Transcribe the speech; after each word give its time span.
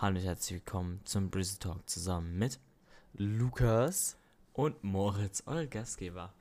Hallo 0.00 0.16
und 0.18 0.24
herzlich 0.24 0.60
willkommen 0.60 1.00
zum 1.04 1.30
Brizzy 1.30 1.58
Talk 1.58 1.86
zusammen 1.88 2.38
mit 2.38 2.58
Lukas. 3.12 4.16
und 4.54 4.82
Moritz, 4.82 5.42
euer 5.46 5.66
Gastgeber. 5.66 6.32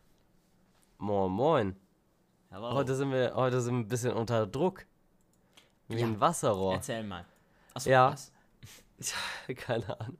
Moin, 0.97 1.29
moin. 1.31 1.75
Heute, 2.51 2.95
sind 2.95 3.11
wir, 3.11 3.35
heute 3.35 3.59
sind 3.61 3.75
wir 3.75 3.79
ein 3.83 3.87
bisschen 3.89 4.13
unter 4.13 4.47
Druck. 4.47 4.85
Wie 5.89 5.97
Ja. 5.99 6.07
ein 6.07 6.19
Wasserrohr. 6.21 6.75
Erzähl 6.75 7.03
mal. 7.03 7.25
Achso, 7.73 7.89
Ja. 7.89 8.11
was? 8.13 8.31
Keine 9.57 9.99
Ahnung. 9.99 10.17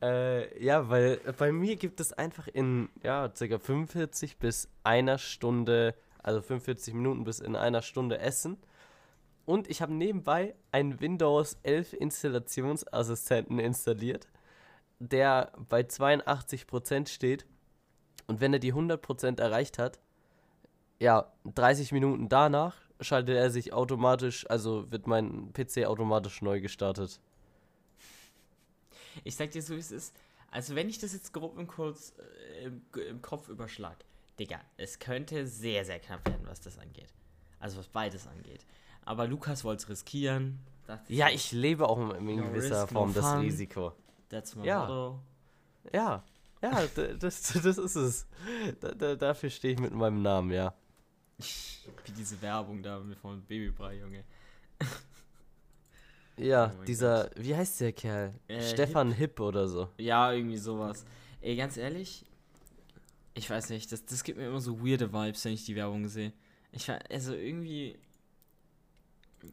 Äh, 0.00 0.64
ja, 0.64 0.88
weil 0.88 1.18
bei 1.38 1.52
mir 1.52 1.76
gibt 1.76 2.00
es 2.00 2.12
einfach 2.12 2.48
in 2.48 2.88
ja, 3.04 3.28
ca. 3.28 3.58
45 3.58 4.38
bis 4.38 4.68
einer 4.84 5.18
Stunde, 5.18 5.94
also 6.22 6.40
45 6.42 6.94
Minuten 6.94 7.24
bis 7.24 7.38
in 7.40 7.54
einer 7.56 7.82
Stunde 7.82 8.18
Essen. 8.18 8.58
Und 9.44 9.68
ich 9.68 9.82
habe 9.82 9.92
nebenbei 9.92 10.54
einen 10.70 11.00
Windows 11.00 11.58
11 11.62 11.94
Installationsassistenten 11.94 13.58
installiert, 13.58 14.28
der 14.98 15.52
bei 15.68 15.80
82% 15.80 17.08
steht. 17.08 17.46
Und 18.26 18.40
wenn 18.40 18.52
er 18.52 18.60
die 18.60 18.72
100% 18.72 19.40
erreicht 19.40 19.78
hat, 19.78 19.98
ja, 21.00 21.32
30 21.44 21.90
Minuten 21.92 22.28
danach 22.28 22.76
schaltet 23.00 23.36
er 23.36 23.50
sich 23.50 23.72
automatisch, 23.72 24.48
also 24.48 24.90
wird 24.92 25.08
mein 25.08 25.52
PC 25.52 25.86
automatisch 25.86 26.40
neu 26.42 26.60
gestartet. 26.60 27.20
Ich 29.24 29.36
sag 29.36 29.50
dir 29.50 29.62
so, 29.62 29.74
wie 29.74 29.80
es 29.80 29.90
ist. 29.90 30.14
Also, 30.50 30.74
wenn 30.74 30.88
ich 30.88 30.98
das 30.98 31.12
jetzt 31.12 31.32
grob 31.32 31.58
im, 31.58 31.66
Kurz, 31.66 32.14
äh, 32.18 32.66
im, 32.66 32.82
im 33.08 33.22
Kopf 33.22 33.48
überschlag, 33.48 33.96
Digga, 34.38 34.60
es 34.76 34.98
könnte 34.98 35.46
sehr, 35.46 35.84
sehr 35.84 35.98
knapp 35.98 36.26
werden, 36.26 36.46
was 36.46 36.60
das 36.60 36.78
angeht. 36.78 37.12
Also, 37.58 37.78
was 37.78 37.88
beides 37.88 38.26
angeht. 38.26 38.64
Aber 39.04 39.26
Lukas 39.26 39.64
wollte 39.64 39.82
es 39.82 39.88
riskieren. 39.88 40.58
Dachte 40.86 41.12
Ja, 41.12 41.28
so, 41.28 41.34
ich 41.34 41.52
lebe 41.52 41.88
auch 41.88 41.98
in 41.98 42.24
No 42.36 42.44
gewisser 42.44 42.82
risk, 42.82 42.92
no 42.92 43.00
Form 43.00 43.14
das 43.14 43.24
fun. 43.26 43.40
Risiko. 43.40 43.92
That's 44.28 44.54
my 44.56 44.66
Ja. 44.66 44.80
motto. 44.80 45.20
Ja, 45.92 46.22
ja, 46.62 46.86
das, 47.18 47.42
das 47.62 47.78
ist 47.78 47.96
es. 47.96 48.26
Da, 48.80 48.92
da, 48.92 49.16
dafür 49.16 49.50
stehe 49.50 49.74
ich 49.74 49.80
mit 49.80 49.92
meinem 49.92 50.22
Namen, 50.22 50.50
ja. 50.52 50.72
Wie 51.38 52.12
diese 52.12 52.40
Werbung 52.40 52.82
da 52.82 53.00
mit 53.00 53.18
von 53.18 53.42
Babybrei, 53.42 53.98
Junge. 53.98 54.24
Ja, 56.38 56.72
Oh 56.80 56.84
dieser, 56.84 57.30
wie 57.36 57.54
heißt 57.54 57.80
der 57.82 57.92
Kerl? 57.92 58.32
Äh, 58.48 58.62
Stefan 58.62 59.12
Hipp. 59.12 59.38
oder 59.38 59.68
so. 59.68 59.88
Ja, 59.98 60.32
irgendwie 60.32 60.56
sowas. 60.56 61.04
Ey, 61.42 61.56
ganz 61.56 61.76
ehrlich, 61.76 62.24
ich 63.34 63.48
weiß 63.48 63.68
nicht, 63.70 63.92
das, 63.92 64.04
das 64.06 64.24
gibt 64.24 64.38
mir 64.38 64.46
immer 64.48 64.60
so 64.60 64.80
weirde 64.80 65.12
Vibes, 65.12 65.44
wenn 65.44 65.52
ich 65.52 65.64
die 65.66 65.76
Werbung 65.76 66.08
sehe. 66.08 66.32
Ich 66.72 66.88
war, 66.88 66.98
also 67.10 67.34
irgendwie, 67.34 67.98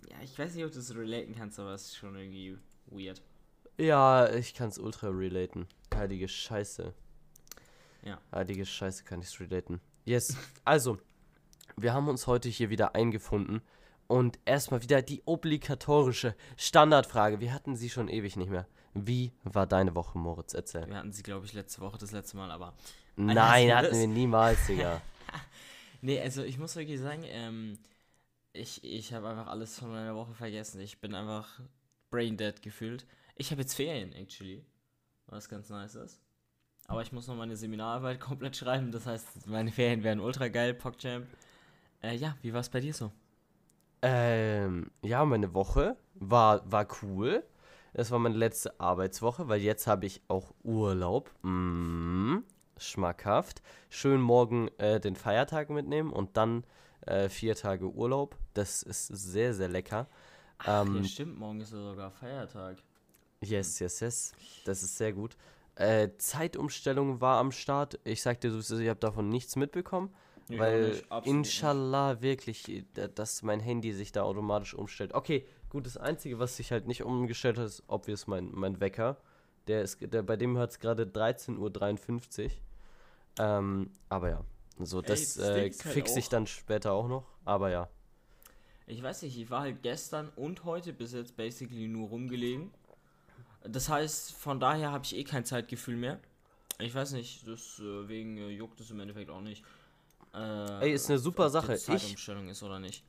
ja, 0.10 0.18
ich 0.24 0.38
weiß 0.38 0.56
nicht, 0.56 0.66
ob 0.66 0.72
du 0.72 0.80
es 0.80 0.96
relaten 0.96 1.36
kannst, 1.36 1.60
aber 1.60 1.74
es 1.74 1.86
ist 1.86 1.98
schon 1.98 2.16
irgendwie 2.16 2.58
weird. 2.88 3.22
Ja, 3.78 4.30
ich 4.34 4.54
kann 4.54 4.70
es 4.70 4.78
ultra 4.78 5.10
relaten. 5.10 5.68
Heilige 5.94 6.28
Scheiße. 6.28 6.94
Ja. 8.04 8.20
Heilige 8.34 8.66
Scheiße 8.66 9.04
kann 9.04 9.22
ich 9.22 9.28
es 9.28 9.40
relaten. 9.40 9.80
Yes, 10.06 10.36
also, 10.66 10.98
wir 11.78 11.94
haben 11.94 12.08
uns 12.08 12.28
heute 12.28 12.50
hier 12.50 12.70
wieder 12.70 12.96
eingefunden. 12.96 13.62
Und 14.08 14.40
erstmal 14.46 14.82
wieder 14.82 15.04
die 15.04 15.22
obligatorische 15.26 16.36
Standardfrage. 16.58 17.40
Wir 17.42 17.54
hatten 17.54 17.76
sie 17.76 17.92
schon 17.92 18.08
ewig 18.08 18.38
nicht 18.38 18.50
mehr. 18.50 18.68
Wie 18.96 19.32
war 19.44 19.68
deine 19.68 19.94
Woche, 19.94 20.18
Moritz? 20.18 20.56
Erzähl. 20.56 20.88
Wir 20.88 20.98
hatten 20.98 21.12
sie, 21.12 21.22
glaube 21.22 21.46
ich, 21.46 21.54
letzte 21.54 21.82
Woche 21.82 22.00
das 22.00 22.12
letzte 22.12 22.36
Mal, 22.36 22.50
aber. 22.50 22.74
Nein, 23.16 23.72
hatten 23.76 23.96
wir 23.96 24.08
niemals, 24.08 24.66
Digga. 24.68 25.02
Nee, 26.02 26.22
also 26.22 26.44
ich 26.44 26.58
muss 26.58 26.78
wirklich 26.78 26.98
sagen, 26.98 27.24
ähm, 27.26 27.78
ich, 28.60 28.84
ich 28.84 29.14
habe 29.14 29.30
einfach 29.30 29.48
alles 29.48 29.80
von 29.80 29.90
meiner 29.90 30.16
Woche 30.16 30.34
vergessen. 30.34 30.82
Ich 30.82 31.00
bin 31.00 31.16
einfach 31.16 31.60
brain 32.12 32.38
dead 32.38 32.62
gefühlt. 32.62 33.06
Ich 33.36 33.52
habe 33.52 33.62
jetzt 33.62 33.74
Ferien, 33.74 34.14
actually. 34.14 34.66
Was 35.28 35.48
ganz 35.48 35.70
nice 35.70 35.96
ist. 35.96 36.22
Aber 36.88 37.02
ich 37.02 37.12
muss 37.12 37.28
noch 37.28 37.36
meine 37.36 37.56
Seminararbeit 37.56 38.20
komplett 38.20 38.56
schreiben. 38.56 38.92
Das 38.92 39.06
heißt, 39.06 39.48
meine 39.48 39.72
Ferien 39.72 40.04
werden 40.04 40.20
ultra 40.20 40.48
geil, 40.50 40.74
PogChamp. 40.74 41.28
Äh, 42.02 42.16
ja, 42.16 42.36
wie 42.42 42.54
war 42.54 42.62
es 42.62 42.70
bei 42.70 42.80
dir 42.80 42.94
so? 42.94 43.12
Ähm, 44.02 44.92
ja, 45.02 45.24
meine 45.26 45.54
Woche 45.54 45.96
war, 46.16 46.70
war 46.70 46.88
cool. 47.02 47.44
Das 47.94 48.12
war 48.12 48.20
meine 48.20 48.38
letzte 48.38 48.80
Arbeitswoche, 48.80 49.48
weil 49.48 49.62
jetzt 49.62 49.88
habe 49.88 50.06
ich 50.06 50.22
auch 50.28 50.54
Urlaub. 50.64 51.32
Mm, 51.44 52.40
schmackhaft. 52.78 53.62
Schön 53.90 54.22
morgen 54.22 54.70
äh, 54.78 55.00
den 55.00 55.16
Feiertag 55.16 55.70
mitnehmen 55.70 56.12
und 56.12 56.38
dann 56.38 56.64
äh, 57.06 57.30
vier 57.30 57.56
Tage 57.56 57.90
Urlaub. 57.92 58.38
Das 58.54 58.84
ist 58.84 59.08
sehr, 59.08 59.54
sehr 59.54 59.70
lecker. 59.70 60.08
Ach, 60.60 60.86
Ähm, 60.86 61.04
stimmt, 61.06 61.38
morgen 61.38 61.62
ist 61.62 61.72
ja 61.72 61.80
sogar 61.82 62.12
Feiertag. 62.12 62.78
Yes, 63.42 63.80
yes, 63.80 64.00
yes. 64.02 64.34
Das 64.66 64.84
ist 64.84 64.98
sehr 64.98 65.14
gut. 65.14 65.38
Äh, 65.76 66.10
Zeitumstellung 66.18 67.22
war 67.22 67.40
am 67.40 67.52
Start. 67.52 68.00
Ich 68.04 68.22
sag 68.22 68.42
dir, 68.42 68.54
ich 68.54 68.90
habe 68.90 69.00
davon 69.00 69.30
nichts 69.30 69.56
mitbekommen. 69.56 70.14
Auch 70.52 70.58
weil 70.60 71.04
absolut 71.10 71.44
nicht. 71.44 71.62
inshallah 71.62 72.22
wirklich, 72.22 72.68
äh, 72.70 72.84
dass 73.16 73.44
mein 73.44 73.60
Handy 73.60 73.94
sich 73.94 74.12
da 74.12 74.24
automatisch 74.24 74.74
umstellt. 74.74 75.14
Okay, 75.14 75.46
gut, 75.70 75.86
das 75.86 75.96
Einzige, 75.98 76.40
was 76.40 76.58
sich 76.58 76.72
halt 76.72 76.88
nicht 76.88 77.04
umgestellt 77.04 77.58
hat, 77.58 77.66
ist 77.66 77.84
obvious 77.88 78.28
mein, 78.28 78.50
mein 78.54 78.80
Wecker. 78.82 79.18
Der 79.68 79.84
ist, 79.84 80.00
der, 80.02 80.24
bei 80.24 80.36
dem 80.36 80.58
hat 80.58 80.72
es 80.72 80.80
gerade 80.80 81.04
13.53 81.06 82.46
Uhr. 82.46 82.52
Ähm, 83.40 83.92
aber 84.10 84.30
ja, 84.30 84.46
so, 84.86 85.00
Ey, 85.02 85.06
das 85.08 85.36
das 85.36 85.46
äh, 85.50 85.68
ist 85.68 85.86
halt 85.86 85.94
fixe 85.94 86.20
ich 86.20 86.30
dann 86.30 86.48
später 86.48 86.94
auch 86.94 87.08
noch. 87.08 87.26
Aber 87.46 87.70
ja. 87.70 87.90
Ich 88.88 89.04
weiß 89.04 89.22
nicht, 89.22 89.38
ich 89.38 89.50
war 89.50 89.62
halt 89.62 89.84
gestern 89.84 90.30
und 90.36 90.64
heute 90.64 90.94
bis 90.94 91.14
jetzt 91.14 91.36
basically 91.38 91.88
nur 91.88 92.10
rumgelegen. 92.10 92.72
Das 93.64 93.90
heißt, 93.90 94.34
von 94.34 94.60
daher 94.60 94.92
habe 94.92 95.04
ich 95.06 95.16
eh 95.16 95.24
kein 95.24 95.46
Zeitgefühl 95.46 95.96
mehr. 95.98 96.20
Ich 96.80 96.96
weiß 96.96 97.12
nicht, 97.12 97.46
deswegen 97.46 98.38
äh, 98.38 98.50
juckt 98.50 98.80
es 98.80 98.90
im 98.90 99.00
Endeffekt 99.02 99.30
auch 99.30 99.42
nicht. 99.42 99.64
Äh, 100.34 100.86
Ey, 100.86 100.94
ist 100.94 101.10
eine 101.10 101.20
super 101.20 101.50
Sache. 101.50 101.76
Ich- 101.76 101.84
Zeitumstellung 101.84 102.48
ist 102.50 102.64
oder 102.64 102.80
nicht. 102.80 103.04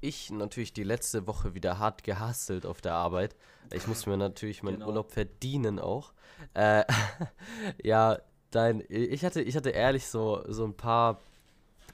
ich 0.00 0.30
natürlich 0.30 0.72
die 0.72 0.82
letzte 0.82 1.26
Woche 1.26 1.54
wieder 1.54 1.78
hart 1.78 2.02
gehustelt 2.04 2.64
auf 2.66 2.80
der 2.80 2.94
Arbeit. 2.94 3.36
Ich 3.72 3.86
muss 3.86 4.06
mir 4.06 4.16
natürlich 4.16 4.62
meinen 4.62 4.74
Genau. 4.76 4.88
Urlaub 4.88 5.12
verdienen 5.12 5.78
auch. 5.78 6.12
Äh, 6.54 6.84
ja, 7.84 8.18
dein, 8.54 8.84
ich 8.88 9.24
hatte, 9.24 9.42
ich 9.42 9.56
hatte 9.56 9.70
ehrlich 9.70 10.06
so, 10.06 10.42
so 10.48 10.64
ein 10.64 10.74
paar, 10.74 11.20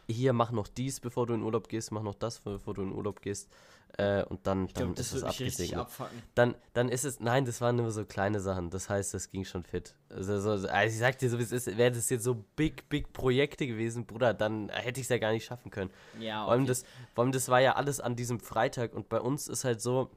hier 0.07 0.33
mach 0.33 0.51
noch 0.51 0.69
dies, 0.69 1.01
bevor 1.01 1.27
du 1.27 1.35
in 1.35 1.43
Urlaub 1.43 1.69
gehst, 1.69 1.93
mach 1.93 2.03
noch 2.03 2.15
das, 2.15 2.41
bevor 2.41 2.75
du 2.75 2.83
in 2.83 2.93
Urlaub 2.93 3.23
gehst. 3.23 3.49
Äh, 3.97 4.23
und 4.25 4.47
dann, 4.47 4.67
Ich 4.67 4.75
glaube, 4.75 4.89
dann 4.89 4.95
das 4.97 5.09
ist 5.09 5.15
es 5.15 5.25
abgesegnet. 5.25 5.87
Dann, 6.35 6.55
dann 6.75 6.89
ist 6.89 7.05
es, 7.05 7.21
nein, 7.21 7.47
das 7.47 7.61
waren 7.61 7.77
nur 7.77 7.91
so 7.91 8.05
kleine 8.05 8.39
Sachen. 8.39 8.71
Das 8.71 8.89
heißt, 8.89 9.15
das 9.15 9.31
ging 9.31 9.45
schon 9.45 9.65
fit. 9.65 9.95
Also, 10.11 10.39
so, 10.41 10.51
also 10.69 10.69
ich 10.69 10.99
sag 10.99 11.19
dir 11.19 11.31
so, 11.31 11.39
wie 11.39 11.43
es 11.43 11.53
ist, 11.53 11.67
wäre 11.77 11.91
das 11.91 12.11
jetzt 12.11 12.23
so 12.23 12.45
big, 12.55 12.89
big 12.91 13.13
Projekte 13.13 13.67
gewesen, 13.67 14.05
Bruder, 14.05 14.35
dann 14.35 14.69
hätte 14.69 15.01
ich 15.01 15.07
es 15.07 15.09
ja 15.09 15.19
gar 15.19 15.33
nicht 15.33 15.47
schaffen 15.47 15.71
können. 15.71 15.91
Ja, 16.21 16.45
Vor 16.45 16.53
allem, 16.53 16.63
okay. 16.63 16.69
das, 16.69 16.85
vor 17.15 17.25
allem, 17.25 17.33
das 17.33 17.49
war 17.49 17.61
ja 17.61 17.77
alles 17.77 17.99
an 17.99 18.15
diesem 18.15 18.41
Freitag 18.41 18.95
und 18.95 19.09
bei 19.09 19.21
uns 19.21 19.49
ist 19.49 19.65
halt 19.65 19.81
so, 19.81 20.11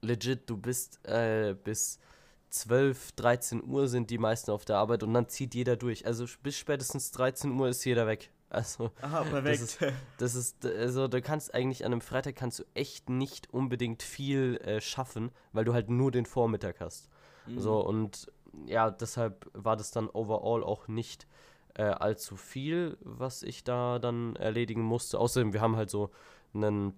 legit, 0.00 0.48
du 0.48 0.56
bist 0.56 1.04
äh, 1.06 1.54
bis 1.64 1.98
12, 2.54 3.12
13 3.12 3.64
Uhr 3.64 3.88
sind 3.88 4.10
die 4.10 4.18
meisten 4.18 4.52
auf 4.52 4.64
der 4.64 4.76
Arbeit 4.76 5.02
und 5.02 5.12
dann 5.12 5.28
zieht 5.28 5.54
jeder 5.54 5.76
durch. 5.76 6.06
Also 6.06 6.24
bis 6.42 6.56
spätestens 6.56 7.10
13 7.10 7.58
Uhr 7.58 7.68
ist 7.68 7.84
jeder 7.84 8.06
weg. 8.06 8.30
Also 8.48 8.92
Aha, 9.02 9.24
das 9.40 9.60
ist, 9.60 9.78
das 10.18 10.34
ist, 10.36 10.64
also 10.64 11.08
du 11.08 11.20
kannst 11.20 11.52
eigentlich 11.52 11.84
an 11.84 11.90
einem 11.90 12.00
Freitag 12.00 12.36
kannst 12.36 12.60
du 12.60 12.64
echt 12.74 13.10
nicht 13.10 13.52
unbedingt 13.52 14.04
viel 14.04 14.58
äh, 14.58 14.80
schaffen, 14.80 15.32
weil 15.52 15.64
du 15.64 15.74
halt 15.74 15.90
nur 15.90 16.12
den 16.12 16.26
Vormittag 16.26 16.78
hast. 16.78 17.10
Mhm. 17.46 17.58
So 17.58 17.84
und 17.84 18.30
ja, 18.66 18.88
deshalb 18.92 19.50
war 19.52 19.76
das 19.76 19.90
dann 19.90 20.08
overall 20.08 20.62
auch 20.62 20.86
nicht 20.86 21.26
äh, 21.74 21.82
allzu 21.82 22.36
viel, 22.36 22.96
was 23.00 23.42
ich 23.42 23.64
da 23.64 23.98
dann 23.98 24.36
erledigen 24.36 24.82
musste. 24.82 25.18
Außerdem, 25.18 25.52
wir 25.52 25.60
haben 25.60 25.74
halt 25.74 25.90
so 25.90 26.10
einen 26.54 26.94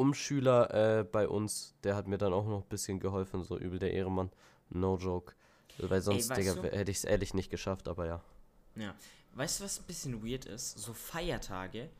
Umschüler 0.00 1.00
äh, 1.00 1.04
bei 1.04 1.28
uns, 1.28 1.74
der 1.84 1.94
hat 1.94 2.08
mir 2.08 2.16
dann 2.16 2.32
auch 2.32 2.46
noch 2.46 2.62
ein 2.62 2.68
bisschen 2.70 3.00
geholfen, 3.00 3.44
so 3.44 3.58
übel 3.58 3.78
der 3.78 3.92
Ehremann. 3.92 4.30
No 4.70 4.96
joke. 4.96 5.34
Weil 5.76 6.00
sonst, 6.00 6.30
weißt 6.30 6.40
Digga, 6.40 6.54
du- 6.54 6.62
hätte 6.74 6.90
ich 6.90 6.96
es 6.96 7.04
ehrlich 7.04 7.34
nicht 7.34 7.50
geschafft, 7.50 7.86
aber 7.86 8.06
ja. 8.06 8.20
Ja. 8.76 8.94
Weißt 9.34 9.60
du, 9.60 9.64
was 9.64 9.78
ein 9.78 9.84
bisschen 9.84 10.26
weird 10.26 10.46
ist? 10.46 10.78
So 10.78 10.94
Feiertage. 10.94 11.90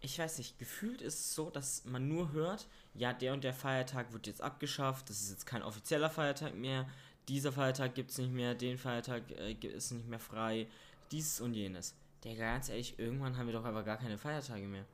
Ich 0.00 0.16
weiß 0.20 0.38
nicht, 0.38 0.56
gefühlt 0.60 1.02
ist 1.02 1.18
es 1.18 1.34
so, 1.34 1.50
dass 1.50 1.84
man 1.84 2.06
nur 2.06 2.30
hört, 2.30 2.68
ja, 2.94 3.12
der 3.12 3.32
und 3.32 3.42
der 3.42 3.52
Feiertag 3.54 4.12
wird 4.12 4.28
jetzt 4.28 4.40
abgeschafft, 4.40 5.10
das 5.10 5.20
ist 5.20 5.30
jetzt 5.30 5.44
kein 5.46 5.62
offizieller 5.64 6.08
Feiertag 6.10 6.54
mehr, 6.54 6.88
dieser 7.26 7.50
Feiertag 7.50 7.96
gibt 7.96 8.12
es 8.12 8.18
nicht 8.18 8.32
mehr, 8.32 8.54
den 8.54 8.78
Feiertag 8.78 9.22
äh, 9.32 9.54
ist 9.66 9.90
nicht 9.90 10.08
mehr 10.08 10.20
frei, 10.20 10.68
dieses 11.10 11.40
und 11.40 11.54
jenes. 11.54 11.94
Der 12.22 12.36
ganz 12.36 12.68
ehrlich, 12.68 12.96
irgendwann 13.00 13.36
haben 13.36 13.46
wir 13.46 13.54
doch 13.54 13.64
aber 13.64 13.82
gar 13.82 13.96
keine 13.96 14.16
Feiertage 14.16 14.68
mehr. 14.68 14.84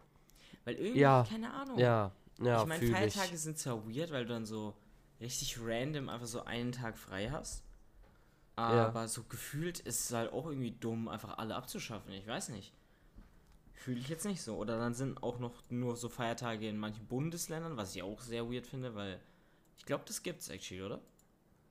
Weil 0.64 0.76
irgendwie, 0.76 1.00
Ja, 1.00 1.26
keine 1.28 1.52
Ahnung. 1.52 1.78
Ja, 1.78 2.11
ja, 2.40 2.62
ich 2.62 2.69
meine, 2.69 2.86
Feiertage 2.86 3.34
ich. 3.34 3.40
sind 3.40 3.58
zwar 3.58 3.86
weird, 3.86 4.10
weil 4.10 4.25
du 4.25 4.32
dann 4.32 4.46
so 4.46 4.75
richtig 5.20 5.58
random 5.60 6.08
einfach 6.08 6.26
so 6.26 6.44
einen 6.44 6.72
Tag 6.72 6.98
frei 6.98 7.31
hast. 7.31 7.64
Ja. 8.56 8.86
Aber 8.86 9.08
so 9.08 9.25
gefühlt 9.25 9.81
ist 9.81 10.04
es 10.04 10.12
halt 10.12 10.32
auch 10.32 10.46
irgendwie 10.46 10.70
dumm, 10.72 11.08
einfach 11.08 11.38
alle 11.38 11.56
abzuschaffen. 11.56 12.12
Ich 12.12 12.26
weiß 12.26 12.50
nicht. 12.50 12.72
Fühle 13.72 13.98
ich 13.98 14.08
jetzt 14.08 14.25
nicht 14.25 14.42
so. 14.42 14.56
Oder 14.56 14.78
dann 14.78 14.94
sind 14.94 15.22
auch 15.22 15.38
noch 15.38 15.54
nur 15.70 15.96
so 15.96 16.08
Feiertage 16.08 16.69
in 16.69 16.78
manchen 16.78 17.06
Bundesländern, 17.06 17.76
was 17.76 17.94
ich 17.94 18.02
auch 18.02 18.20
sehr 18.20 18.50
weird 18.50 18.66
finde, 18.66 18.94
weil 18.94 19.20
ich 19.76 19.84
glaube, 19.84 20.04
das 20.06 20.22
gibt's 20.22 20.48
actually, 20.48 20.82
oder? 20.82 21.00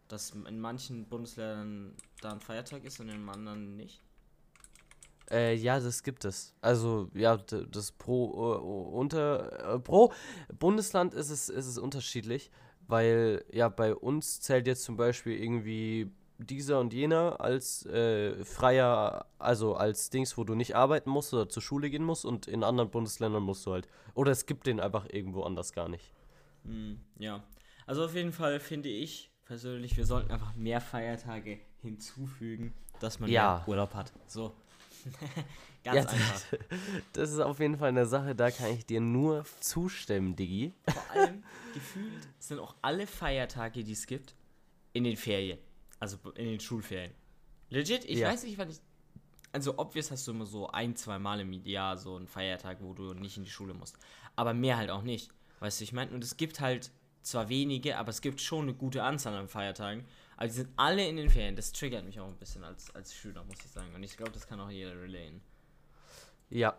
Dass 0.10 0.32
in 0.32 0.60
manchen 0.60 1.06
Bundesländern 1.06 1.96
da 2.22 2.32
ein 2.34 2.42
Feiertag 2.42 2.84
ist 2.84 3.00
und 3.00 3.10
in 3.10 3.28
anderen 3.30 3.78
nicht? 3.78 4.02
Äh, 5.34 5.56
ja, 5.56 5.80
das 5.80 6.04
gibt 6.04 6.26
es. 6.26 6.54
Also, 6.62 7.10
ja, 7.16 7.38
das 7.38 7.92
pro 7.92 8.54
äh, 8.54 8.96
unter 8.96 9.76
äh, 9.76 9.80
pro 9.80 10.14
Bundesland 10.60 11.14
ist 11.16 11.30
es, 11.32 11.50
ist 11.50 11.66
es 11.66 11.78
unterschiedlich, 11.80 12.52
weil 12.88 13.44
ja 13.52 13.68
bei 13.70 13.96
uns 13.96 14.42
zählt 14.42 14.68
jetzt 14.68 14.84
zum 14.84 14.96
Beispiel 14.96 15.34
irgendwie 15.42 16.12
dieser 16.38 16.80
und 16.80 16.94
jener 16.94 17.42
als 17.42 17.86
äh, 17.86 18.44
freier, 18.44 19.26
also 19.40 19.76
als 19.76 20.10
Dings, 20.10 20.38
wo 20.38 20.44
du 20.44 20.56
nicht 20.56 20.76
arbeiten 20.76 21.10
musst 21.10 21.34
oder 21.34 21.50
zur 21.50 21.64
Schule 21.64 21.90
gehen 21.90 22.04
musst 22.04 22.26
und 22.26 22.48
in 22.48 22.64
anderen 22.64 22.92
Bundesländern 22.92 23.44
musst 23.44 23.66
du 23.66 23.72
halt. 23.72 23.88
Oder 24.14 24.32
es 24.32 24.46
gibt 24.46 24.68
den 24.68 24.80
einfach 24.80 25.08
irgendwo 25.10 25.44
anders 25.44 25.74
gar 25.74 25.90
nicht. 25.90 26.14
Hm, 26.66 27.00
ja. 27.18 27.44
Also 27.88 28.06
auf 28.06 28.16
jeden 28.16 28.32
Fall 28.34 28.60
finde 28.60 28.90
ich 28.90 29.32
persönlich, 29.46 29.98
wir 29.98 30.06
sollten 30.06 30.32
einfach 30.32 30.56
mehr 30.56 30.82
Feiertage 30.82 31.60
hinzufügen, 31.82 32.74
dass 33.00 33.20
man 33.20 33.30
Ja. 33.30 33.58
mehr 33.60 33.68
Urlaub 33.68 33.94
hat. 33.94 34.14
So. 34.28 34.54
Ganz 35.84 36.04
Ja, 36.06 36.10
einfach. 36.10 36.42
Das 37.14 37.32
ist 37.32 37.40
auf 37.40 37.60
jeden 37.60 37.78
Fall 37.78 37.90
eine 37.90 38.06
Sache, 38.06 38.36
da 38.36 38.52
kann 38.52 38.72
ich 38.72 38.86
dir 38.86 39.02
nur 39.02 39.46
zustimmen, 39.60 40.36
Diggi. 40.36 40.74
Vor 40.88 41.12
allem 41.12 41.44
gefühlt 41.74 42.28
sind 42.40 42.60
auch 42.60 42.76
alle 42.82 43.06
Feiertage, 43.08 43.84
die 43.84 43.92
es 43.92 44.06
gibt, 44.08 44.36
in 44.94 45.04
den 45.04 45.18
Ferien. 45.18 45.60
Also 46.00 46.18
in 46.36 46.46
den 46.46 46.60
Schulferien. 46.60 47.12
Legit, 47.70 48.06
ich 48.06 48.20
Ja. 48.20 48.30
weiß 48.30 48.44
nicht, 48.44 48.58
wann 48.58 48.70
ich. 48.70 48.80
Also, 49.52 49.78
obvious 49.78 50.10
hast 50.10 50.28
du 50.28 50.32
immer 50.32 50.48
so 50.48 50.68
ein, 50.70 50.96
zwei 50.96 51.20
Mal 51.20 51.40
im 51.40 51.54
Jahr 51.54 51.96
so 51.98 52.16
einen 52.16 52.28
Feiertag, 52.28 52.78
wo 52.82 52.94
du 52.94 53.14
nicht 53.14 53.38
in 53.38 53.44
die 53.44 53.52
Schule 53.52 53.74
musst. 53.76 53.98
Aber 54.36 54.54
mehr 54.56 54.78
halt 54.78 54.90
auch 54.90 55.04
nicht. 55.04 55.30
Weißt 55.60 55.80
du, 55.80 55.84
ich 55.84 55.94
meine, 55.94 56.12
und 56.12 56.24
es 56.24 56.38
gibt 56.38 56.60
halt 56.60 56.90
zwar 57.22 57.50
wenige, 57.50 57.98
aber 57.98 58.10
es 58.10 58.22
gibt 58.22 58.42
schon 58.42 58.64
eine 58.64 58.74
gute 58.74 59.04
Anzahl 59.04 59.36
an 59.36 59.48
Feiertagen. 59.48 60.06
Aber 60.38 60.48
die 60.48 60.54
sind 60.54 60.70
alle 60.76 61.08
in 61.08 61.18
den 61.18 61.30
Ferien. 61.30 61.56
Das 61.56 61.72
triggert 61.72 62.06
mich 62.06 62.20
auch 62.20 62.28
ein 62.28 62.38
bisschen 62.38 62.64
als, 62.64 62.94
als 62.96 63.14
Schüler, 63.14 63.44
muss 63.44 63.58
ich 63.64 63.72
sagen. 63.72 63.94
Und 63.94 64.04
ich 64.04 64.18
glaube, 64.18 64.32
das 64.32 64.48
kann 64.48 64.60
auch 64.60 64.70
jeder 64.70 65.00
relaten. 65.00 65.42
Ja. 66.50 66.76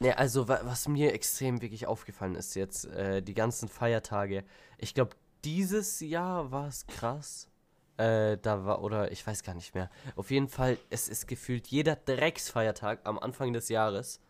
Ne, 0.00 0.18
also 0.18 0.48
wa 0.48 0.60
was 0.64 0.88
mir 0.88 1.14
extrem 1.14 1.62
wirklich 1.62 1.86
aufgefallen 1.86 2.34
ist 2.34 2.56
jetzt, 2.56 2.86
äh, 2.86 3.22
die 3.22 3.34
ganzen 3.34 3.68
Feiertage. 3.68 4.44
Ich 4.78 4.94
glaube, 4.94 5.14
dieses 5.44 6.00
Jahr 6.00 6.50
war 6.50 6.66
es 6.66 6.86
krass. 6.86 7.48
Äh, 7.96 8.36
da 8.38 8.64
war, 8.64 8.82
oder 8.82 9.10
ich 9.12 9.26
weiß 9.26 9.42
gar 9.42 9.54
nicht 9.54 9.74
mehr. 9.74 9.88
Auf 10.16 10.30
jeden 10.30 10.48
Fall, 10.48 10.76
es 10.90 11.08
ist 11.08 11.28
gefühlt 11.28 11.68
jeder 11.68 11.96
Drecksfeiertag 11.96 13.00
am 13.04 13.18
Anfang 13.18 13.52
des 13.52 13.68
Jahres 13.68 14.20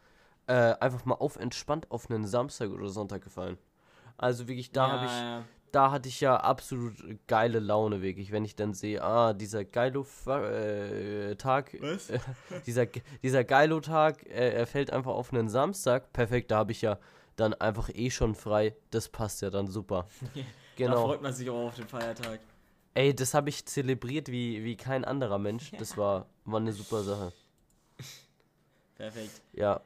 äh, 0.47 0.75
einfach 0.79 1.05
mal 1.05 1.17
auf 1.17 1.37
entspannt 1.37 1.91
auf 1.91 2.09
einen 2.11 2.27
Samstag 2.27 2.71
oder 2.71 2.89
Sonntag 2.89 3.23
gefallen. 3.23 3.59
Also 4.17 4.47
wirklich, 4.49 4.71
da 4.71 4.91
habe 4.93 5.07
ich, 5.07 5.11
Ja, 5.11 5.45
da 5.77 5.91
hatte 5.91 6.09
ich 6.09 6.23
ja 6.23 6.39
absolut 6.39 6.95
geile 7.27 7.59
Laune, 7.61 8.01
wirklich, 8.01 8.33
wenn 8.33 8.47
ich 8.47 8.57
dann 8.57 8.73
sehe, 8.73 9.03
ah, 9.05 9.35
dieser 9.35 9.67
geilo 9.67 10.05
Fa- 10.05 10.43
äh, 10.49 11.33
äh, 11.33 11.37
dieser, 12.67 12.87
dieser 13.23 13.45
geilo 13.45 13.81
Tag, 13.81 14.25
äh, 14.27 14.55
er 14.55 14.67
fällt 14.67 14.91
einfach 14.91 15.13
auf 15.13 15.35
einen 15.35 15.51
Samstag, 15.51 16.15
perfekt, 16.15 16.51
da 16.51 16.57
habe 16.57 16.73
ich 16.73 16.81
ja 16.81 16.99
dann 17.37 17.53
einfach 17.53 17.91
eh 17.93 18.09
schon 18.09 18.35
frei, 18.35 18.75
das 18.91 19.11
passt 19.11 19.43
ja 19.43 19.51
dann 19.51 19.67
super. 19.69 20.07
Da 20.79 20.85
Genau. 20.85 21.07
freut 21.07 21.23
man 21.23 21.33
sich 21.33 21.49
auch 21.49 21.69
auf 21.69 21.77
den 21.77 21.89
Feiertag. 21.89 22.41
Ey, 22.93 23.15
das 23.15 23.33
habe 23.33 23.49
ich 23.49 23.65
zelebriert 23.67 24.29
wie, 24.29 24.63
wie 24.65 24.77
kein 24.77 25.05
anderer 25.07 25.39
Mensch, 25.39 25.73
das 25.79 25.97
war, 25.99 26.27
war 26.45 26.61
eine 26.61 26.73
super 26.73 27.03
Sache. 27.03 27.33
Perfekt. 28.97 29.43
Ja. 29.53 29.81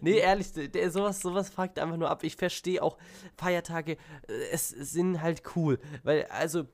Nee, 0.00 0.18
ehrlich, 0.18 0.52
der, 0.52 0.90
sowas, 0.90 1.20
sowas 1.20 1.50
fragt 1.50 1.78
einfach 1.78 1.96
nur 1.96 2.10
ab. 2.10 2.24
Ich 2.24 2.36
verstehe 2.36 2.82
auch 2.82 2.98
Feiertage, 3.36 3.96
äh, 4.28 4.32
es 4.50 4.68
sind 4.68 5.20
halt 5.20 5.42
cool. 5.56 5.78
Weil, 6.02 6.24
also, 6.26 6.64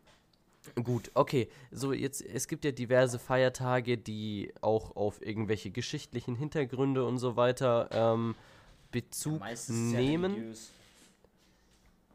gut, 0.83 1.11
okay. 1.15 1.49
So, 1.71 1.93
jetzt, 1.93 2.23
es 2.23 2.49
gibt 2.49 2.65
ja 2.65 2.73
diverse 2.73 3.19
Feiertage, 3.19 3.99
die 3.99 4.53
auch 4.61 4.97
auf 4.97 5.23
irgendwelche 5.23 5.71
geschichtlichen 5.71 6.37
Hintergründe 6.37 7.05
und 7.05 7.19
so 7.19 7.37
weiter 7.37 7.89
ähm, 7.93 8.35
Bezug 8.91 9.41
ja 9.45 9.55
nehmen. 9.69 10.55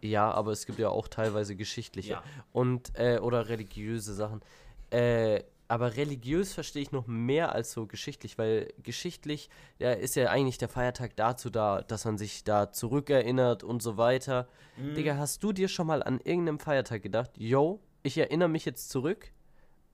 Ja, 0.02 0.32
aber 0.32 0.52
es 0.52 0.66
gibt 0.66 0.80
ja 0.80 0.90
auch 0.90 1.08
teilweise 1.08 1.56
geschichtliche 1.56 2.14
Ja. 2.14 2.24
und 2.52 2.92
äh, 2.96 3.20
oder 3.20 3.48
religiöse 3.48 4.14
Sachen. 4.14 4.42
Äh, 4.90 5.44
aber 5.68 5.96
religiös 5.96 6.54
verstehe 6.54 6.82
ich 6.82 6.92
noch 6.92 7.08
mehr 7.08 7.54
als 7.54 7.72
so 7.72 7.88
geschichtlich, 7.88 8.38
weil 8.38 8.74
geschichtlich 8.84 9.50
ja, 9.80 9.92
ist 9.92 10.16
ja 10.16 10.30
eigentlich 10.30 10.58
der 10.58 10.70
Feiertag 10.70 11.16
dazu 11.16 11.50
da, 11.50 11.82
dass 11.82 12.06
man 12.06 12.18
sich 12.18 12.44
da 12.44 12.72
zurückerinnert 12.72 13.64
und 13.64 13.82
so 13.82 13.98
weiter. 13.98 14.48
Mhm. 14.78 14.96
Digga, 14.96 15.18
hast 15.18 15.44
du 15.44 15.52
dir 15.52 15.68
schon 15.68 15.88
mal 15.88 16.04
an 16.04 16.20
irgendeinem 16.24 16.60
Feiertag 16.60 17.02
gedacht, 17.02 17.32
yo, 17.38 17.80
ich 18.04 18.18
erinnere 18.18 18.50
mich 18.50 18.66
jetzt 18.66 18.90
zurück 18.90 19.32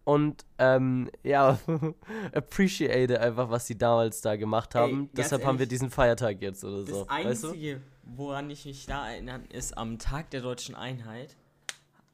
und 0.04 0.44
ähm, 0.58 1.10
ja, 1.24 1.60
appreciate 2.34 3.22
einfach, 3.22 3.50
was 3.52 3.68
sie 3.68 3.78
damals 3.78 4.22
da 4.22 4.36
gemacht 4.36 4.74
Ey, 4.74 4.82
haben. 4.82 4.98
ganz 4.98 5.12
Deshalb 5.14 5.46
haben 5.46 5.60
wir 5.60 5.66
ehrlich, 5.66 5.70
diesen 5.70 5.92
Feiertag 5.92 6.42
jetzt 6.42 6.64
oder 6.64 6.80
Das 6.80 6.90
so. 6.90 7.08
Weißt 7.08 7.44
du? 7.44 7.48
Einzige, 7.50 7.82
woran 8.04 8.50
ich 8.50 8.66
mich 8.66 8.88
da 8.88 9.08
erinnern, 9.08 9.46
ist 9.52 9.78
am 9.78 10.00
Tag 10.00 10.32
der 10.32 10.42
deutschen 10.42 10.74
Einheit. 10.74 11.36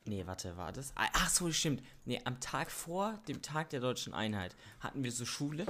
Nee, 0.08 0.26
warte, 0.28 0.56
war 0.56 0.72
das? 0.72 0.92
Ah, 0.96 1.08
Ach 1.14 1.30
so, 1.30 1.52
stimmt. 1.52 1.82
Nee, 2.06 2.22
am 2.26 2.40
Tag 2.40 2.70
vor 2.70 3.20
dem 3.28 3.42
Tag 3.42 3.70
der 3.72 3.80
deutschen 3.80 4.14
Einheit 4.14 4.56
hatten 4.80 5.04
wir 5.04 5.12
so 5.12 5.26
Schule 5.26 5.66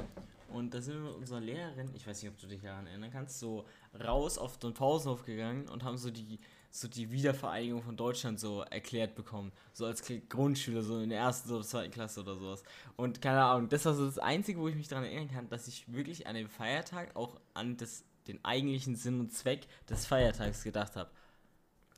und 0.50 0.74
da 0.74 0.82
sind 0.82 0.96
wir 0.96 1.10
mit 1.10 1.16
unserer 1.16 1.40
Lehrerin, 1.40 1.90
ich 1.96 2.06
weiß 2.06 2.22
nicht, 2.22 2.32
ob 2.32 2.38
du 2.40 2.48
dich 2.48 2.62
daran 2.62 2.88
erinnern 2.88 3.12
kannst, 3.12 3.40
so 3.40 3.66
raus 4.04 4.38
auf 4.38 4.58
den 4.58 4.74
Pausenhof 4.74 5.24
gegangen 5.24 5.70
und 5.70 5.84
haben 5.84 5.98
so 5.98 6.12
die 6.12 6.40
so 6.76 6.90
die 6.90 7.10
Wiedervereinigung 7.10 7.82
von 7.82 7.96
Deutschland 7.96 8.38
so 8.38 8.62
erklärt 8.62 9.16
bekommen. 9.16 9.54
So 9.72 9.86
als 9.86 10.04
Grundschüler, 10.28 10.81
so 10.81 11.00
in 11.00 11.10
der 11.10 11.20
ersten 11.20 11.50
oder 11.50 11.64
zweiten 11.64 11.92
Klasse 11.92 12.20
oder 12.20 12.36
sowas. 12.36 12.64
Und 12.98 13.22
keine 13.22 13.44
Ahnung, 13.46 13.70
das 13.70 13.86
war 13.86 13.94
so 13.94 14.06
das 14.06 14.20
Einzige, 14.20 14.60
wo 14.60 14.68
ich 14.68 14.76
mich 14.76 14.90
daran 14.90 15.06
erinnern 15.06 15.31
kann, 15.31 15.48
dass 15.48 15.70
ich 15.70 15.92
wirklich 15.94 16.28
an 16.28 16.36
dem 16.36 16.50
Feiertag 16.50 17.16
auch 17.16 17.40
an 17.54 17.78
das, 17.78 18.04
den 18.28 18.44
eigentlichen 18.44 18.98
Sinn 18.98 19.22
und 19.22 19.31
Zweck 19.31 19.68
des 19.90 20.06
Feiertags 20.06 20.64
gedacht 20.64 20.98
habe. 20.98 21.10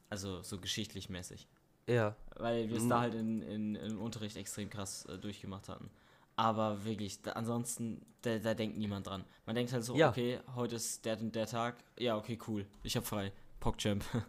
Also 0.10 0.44
so 0.44 0.60
geschichtlich 0.60 1.10
mäßig. 1.10 1.48
Ja. 1.88 2.16
Weil 2.38 2.70
wir 2.70 2.78
es 2.78 2.84
Mhm. 2.84 2.90
da 2.90 3.00
halt 3.02 3.14
in, 3.16 3.42
in, 3.42 3.76
im 3.76 4.02
Unterricht 4.02 4.38
extrem 4.38 4.70
krass 4.70 5.06
äh, 5.06 5.18
durchgemacht 5.18 5.70
hatten. 5.70 5.90
Aber 6.36 6.86
wirklich, 6.86 7.22
da, 7.24 7.32
ansonsten, 7.32 8.06
da, 8.22 8.38
da 8.38 8.54
denkt 8.54 8.78
niemand 8.78 9.08
dran. 9.08 9.24
Man 9.48 9.56
denkt 9.56 9.74
halt 9.74 9.84
so, 9.84 9.96
Ja. 9.96 10.10
okay, 10.10 10.40
heute 10.56 10.76
ist 10.76 11.04
der 11.06 11.20
und 11.20 11.34
der 11.36 11.48
Tag. 11.48 11.78
Ja, 11.98 12.16
okay, 12.18 12.38
cool. 12.48 12.66
Ich 12.84 12.96
hab 12.96 13.06
frei. 13.06 13.32
PogChamp. 13.60 14.04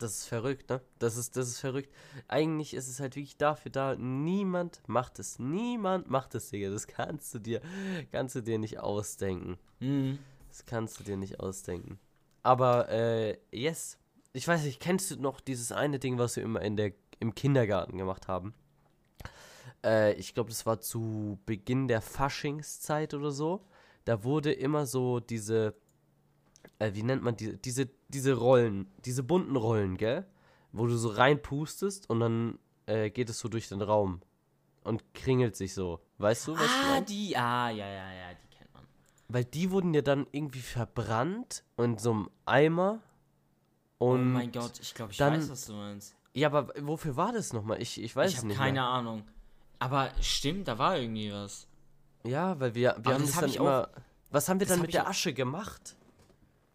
Das 0.00 0.12
ist 0.18 0.26
verrückt, 0.28 0.70
ne? 0.70 0.80
Das 1.00 1.16
ist, 1.16 1.36
das 1.36 1.48
ist 1.48 1.58
verrückt. 1.58 1.92
Eigentlich 2.28 2.72
ist 2.72 2.86
es 2.86 3.00
halt 3.00 3.16
wirklich 3.16 3.36
dafür 3.36 3.72
da, 3.72 3.96
niemand 3.96 4.80
macht 4.86 5.18
es. 5.18 5.40
Niemand 5.40 6.08
macht 6.08 6.36
es, 6.36 6.50
Digga. 6.50 6.70
Das 6.70 6.86
kannst 6.86 7.34
du 7.34 7.40
dir, 7.40 7.60
kannst 8.12 8.36
du 8.36 8.40
dir 8.40 8.60
nicht 8.60 8.78
ausdenken. 8.78 9.58
mhm. 9.80 10.20
Das 10.50 10.64
kannst 10.66 11.00
du 11.00 11.04
dir 11.04 11.16
nicht 11.16 11.40
ausdenken. 11.40 11.98
Aber, 12.44 12.88
äh, 12.90 13.38
yes. 13.50 13.98
Ich 14.32 14.46
weiß 14.46 14.64
nicht, 14.64 14.80
kennst 14.80 15.10
du 15.10 15.16
noch 15.20 15.40
dieses 15.40 15.72
eine 15.72 15.98
Ding, 15.98 16.18
was 16.18 16.36
wir 16.36 16.42
immer 16.42 16.60
in 16.62 16.76
der, 16.76 16.92
im 17.18 17.34
Kindergarten 17.34 17.96
gemacht 17.98 18.28
haben? 18.28 18.54
Äh, 19.84 20.14
ich 20.14 20.34
glaube, 20.34 20.50
das 20.50 20.66
war 20.66 20.80
zu 20.80 21.38
Beginn 21.46 21.88
der 21.88 22.00
Faschingszeit 22.00 23.14
oder 23.14 23.30
so. 23.30 23.64
Da 24.04 24.24
wurde 24.24 24.52
immer 24.52 24.86
so 24.86 25.20
diese, 25.20 25.74
äh, 26.78 26.92
wie 26.94 27.02
nennt 27.02 27.22
man 27.22 27.36
die, 27.36 27.56
diese, 27.56 27.88
diese 28.08 28.34
Rollen, 28.34 28.86
diese 29.04 29.22
bunten 29.22 29.56
Rollen, 29.56 29.96
gell? 29.96 30.26
Wo 30.72 30.86
du 30.86 30.96
so 30.96 31.08
reinpustest 31.08 32.08
und 32.10 32.20
dann 32.20 32.58
äh, 32.86 33.10
geht 33.10 33.30
es 33.30 33.38
so 33.38 33.48
durch 33.48 33.68
den 33.68 33.80
Raum 33.82 34.20
und 34.84 35.02
kringelt 35.14 35.56
sich 35.56 35.74
so. 35.74 36.00
Weißt 36.18 36.48
du, 36.48 36.54
was 36.54 36.64
ich 36.64 36.70
Ah, 36.70 36.90
mein? 36.94 37.04
die, 37.06 37.36
ah, 37.36 37.70
ja, 37.70 37.86
ja, 37.86 38.12
ja, 38.12 38.34
die 38.34 38.56
kennt 38.56 38.72
man. 38.74 38.84
Weil 39.28 39.44
die 39.44 39.70
wurden 39.70 39.94
ja 39.94 40.02
dann 40.02 40.26
irgendwie 40.32 40.60
verbrannt 40.60 41.64
in 41.78 41.96
so 41.98 42.10
einem 42.12 42.30
Eimer. 42.44 43.00
Und 43.98 44.20
oh 44.20 44.24
mein 44.24 44.52
Gott, 44.52 44.78
ich 44.80 44.94
glaube, 44.94 45.12
ich 45.12 45.18
dann- 45.18 45.34
weiß, 45.34 45.50
was 45.50 45.66
du 45.66 45.72
meinst. 45.74 46.14
Ja, 46.34 46.48
aber 46.48 46.72
wofür 46.82 47.16
war 47.16 47.32
das 47.32 47.52
nochmal? 47.52 47.82
Ich, 47.82 48.00
ich 48.00 48.14
weiß 48.14 48.30
ich 48.30 48.34
es 48.36 48.38
habe 48.40 48.48
nicht. 48.48 48.56
keine 48.58 48.72
Mehr. 48.80 48.84
Ahnung. 48.84 49.24
Aber 49.80 50.10
stimmt, 50.20 50.68
da 50.68 50.78
war 50.78 50.96
irgendwie 50.98 51.32
was. 51.32 51.66
Ja, 52.24 52.58
weil 52.60 52.74
wir, 52.74 52.82
wir 52.82 52.96
Aber 52.96 53.14
haben 53.14 53.20
das 53.22 53.30
das 53.30 53.34
hab 53.36 53.40
dann 53.42 53.50
ich 53.50 53.60
auch- 53.60 53.64
immer. 53.64 53.88
Was 54.30 54.48
haben 54.48 54.60
wir 54.60 54.66
dann 54.66 54.76
hab 54.78 54.82
mit 54.82 54.90
ich 54.90 54.94
der 54.96 55.08
Asche 55.08 55.32
gemacht? 55.32 55.96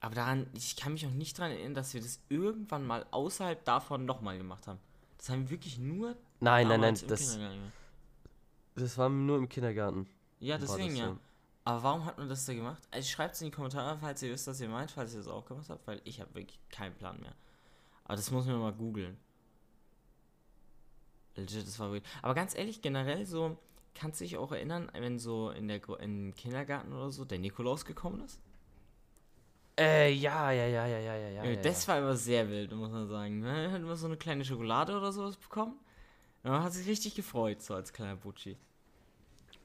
Aber 0.01 0.15
daran, 0.15 0.47
ich 0.53 0.75
kann 0.75 0.93
mich 0.93 1.05
auch 1.05 1.11
nicht 1.11 1.37
daran 1.39 1.51
erinnern, 1.51 1.75
dass 1.75 1.93
wir 1.93 2.01
das 2.01 2.19
irgendwann 2.27 2.85
mal 2.85 3.05
außerhalb 3.11 3.63
davon 3.63 4.03
nochmal 4.05 4.37
gemacht 4.37 4.67
haben. 4.67 4.79
Das 5.17 5.29
haben 5.29 5.43
wir 5.43 5.51
wirklich 5.51 5.77
nur 5.77 6.17
Nein, 6.41 6.67
nein, 6.67 6.81
nein, 6.81 6.99
das, 7.07 7.37
das 8.75 8.97
war 8.97 9.07
nur 9.07 9.37
im 9.37 9.47
Kindergarten. 9.47 10.07
Ja, 10.39 10.57
deswegen 10.57 10.89
das 10.89 10.97
ja. 10.99 11.17
Aber 11.65 11.83
warum 11.83 12.05
hat 12.05 12.17
man 12.17 12.27
das 12.27 12.45
da 12.45 12.53
gemacht? 12.53 12.83
Also 12.91 13.07
schreibt 13.07 13.35
es 13.35 13.41
in 13.41 13.45
die 13.45 13.51
Kommentare, 13.51 13.97
falls 13.97 14.21
ihr 14.21 14.31
wisst, 14.31 14.47
was 14.47 14.59
ihr 14.59 14.67
meint, 14.67 14.91
falls 14.91 15.13
ihr 15.13 15.19
das 15.19 15.27
auch 15.27 15.45
gemacht 15.45 15.69
habt, 15.69 15.87
weil 15.87 16.01
ich 16.03 16.19
habe 16.19 16.33
wirklich 16.35 16.59
keinen 16.69 16.93
Plan 16.95 17.19
mehr. 17.21 17.33
Aber 18.03 18.15
das 18.17 18.31
muss 18.31 18.45
man 18.45 18.59
mal 18.59 18.73
googeln. 18.73 19.17
Legit, 21.35 21.65
das 21.65 21.79
war 21.79 21.91
weird. 21.91 22.03
Aber 22.21 22.33
ganz 22.33 22.55
ehrlich, 22.55 22.81
generell 22.81 23.25
so, 23.25 23.57
kannst 23.95 24.19
du 24.19 24.25
dich 24.25 24.37
auch 24.37 24.51
erinnern, 24.51 24.91
wenn 24.93 25.19
so 25.19 25.51
in 25.51 25.67
der 25.67 25.81
im 25.99 26.33
Kindergarten 26.35 26.93
oder 26.93 27.11
so 27.11 27.25
der 27.25 27.39
Nikolaus 27.39 27.85
gekommen 27.85 28.21
ist? 28.25 28.39
Äh, 29.79 30.11
ja, 30.11 30.51
ja, 30.51 30.67
ja, 30.67 30.85
ja, 30.85 30.99
ja, 30.99 31.15
ja, 31.15 31.43
ja. 31.43 31.61
Das 31.61 31.87
war 31.87 31.97
immer 31.97 32.15
sehr 32.15 32.47
wild, 32.49 32.71
muss 32.73 32.91
man 32.91 33.07
sagen. 33.07 33.39
Man 33.39 33.71
hat 33.71 33.81
immer 33.81 33.95
so 33.95 34.05
eine 34.05 34.17
kleine 34.17 34.45
Schokolade 34.45 34.95
oder 34.95 35.11
sowas 35.11 35.37
bekommen. 35.37 35.79
Ja, 36.43 36.61
hat 36.61 36.73
sich 36.73 36.87
richtig 36.87 37.15
gefreut, 37.15 37.61
so 37.61 37.73
als 37.73 37.93
kleiner 37.93 38.17
Butschi. 38.17 38.57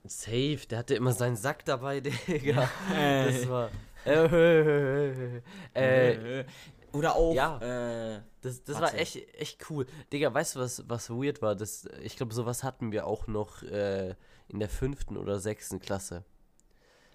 Safe, 0.05 0.59
der 0.71 0.79
hatte 0.79 0.95
immer 0.95 1.13
seinen 1.13 1.37
Sack 1.37 1.65
dabei, 1.65 2.01
Digga. 2.29 2.69
Äh. 2.95 3.33
Das 3.33 3.49
war. 3.49 3.71
Äh, 4.07 5.41
äh, 5.75 6.45
Oder 6.93 7.17
auch, 7.17 7.35
ja. 7.35 7.59
äh, 8.17 8.23
das 8.41 8.65
das 8.65 8.81
war 8.81 8.95
echt, 8.95 9.17
echt 9.35 9.69
cool. 9.71 9.87
Digga, 10.13 10.33
weißt 10.33 10.57
du, 10.57 10.61
was, 10.61 10.89
was 10.89 11.11
weird 11.11 11.43
war? 11.43 11.55
Das, 11.55 11.87
ich 12.03 12.17
glaube, 12.17 12.33
sowas 12.33 12.63
hatten 12.65 12.93
wir 12.93 13.07
auch 13.07 13.27
noch 13.27 13.63
äh, 13.63 14.15
in 14.49 14.61
der 14.61 14.69
fünften 14.69 15.17
oder 15.17 15.39
sechsten 15.41 15.81
Klasse. 15.81 16.25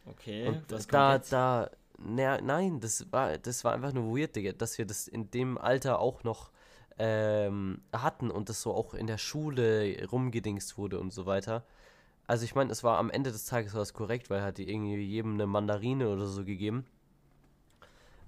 okay, 0.05 0.47
Und 0.47 0.71
was 0.71 0.87
da, 0.87 1.11
kommt 1.11 1.23
jetzt? 1.23 1.33
da, 1.33 1.71
na, 1.97 2.39
nein, 2.41 2.79
das 2.79 3.11
war, 3.11 3.37
das 3.37 3.63
war 3.63 3.73
einfach 3.73 3.93
nur 3.93 4.15
weird, 4.15 4.35
Digga, 4.35 4.51
dass 4.51 4.77
wir 4.77 4.85
das 4.85 5.07
in 5.07 5.31
dem 5.31 5.57
Alter 5.57 5.99
auch 5.99 6.23
noch 6.23 6.51
ähm, 6.99 7.81
hatten 7.91 8.29
und 8.29 8.49
das 8.49 8.61
so 8.61 8.73
auch 8.73 8.93
in 8.93 9.07
der 9.07 9.17
Schule 9.17 10.07
rumgedingst 10.11 10.77
wurde 10.77 10.99
und 10.99 11.11
so 11.11 11.25
weiter. 11.25 11.65
Also 12.27 12.45
ich 12.45 12.55
meine, 12.55 12.71
es 12.71 12.83
war 12.83 12.97
am 12.99 13.09
Ende 13.09 13.31
des 13.31 13.45
Tages 13.45 13.73
war 13.73 13.81
es 13.81 13.93
korrekt, 13.93 14.29
weil 14.29 14.39
er 14.39 14.45
hat 14.45 14.57
die 14.57 14.69
irgendwie 14.69 14.95
jedem 14.97 15.33
eine 15.33 15.45
Mandarine 15.45 16.09
oder 16.09 16.25
so 16.25 16.45
gegeben. 16.45 16.85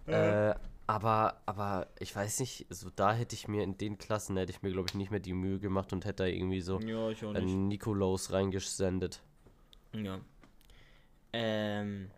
Äh, 0.08 0.54
aber, 0.88 1.42
aber 1.48 1.88
ich 2.00 2.16
weiß 2.16 2.40
nicht, 2.42 2.68
so 2.70 2.90
da 2.96 3.14
hätte 3.14 3.34
ich 3.36 3.48
mir 3.48 3.64
in 3.64 3.78
den 3.78 3.98
Klassen 3.98 4.38
hätte 4.38 4.52
ich 4.52 4.62
mir 4.62 4.72
glaube 4.72 4.88
ich 4.90 4.94
nicht 4.94 5.10
mehr 5.10 5.20
die 5.20 5.34
Mühe 5.34 5.60
gemacht 5.60 5.94
und 5.94 6.06
hätte 6.06 6.24
da 6.24 6.26
irgendwie 6.26 6.62
so 6.62 6.80
Ja, 6.80 7.08
einen 7.34 7.68
Nikolaus 7.68 8.32
reingesendet. 8.32 9.22
Ja. 9.94 10.20
Ähm, 11.34 12.12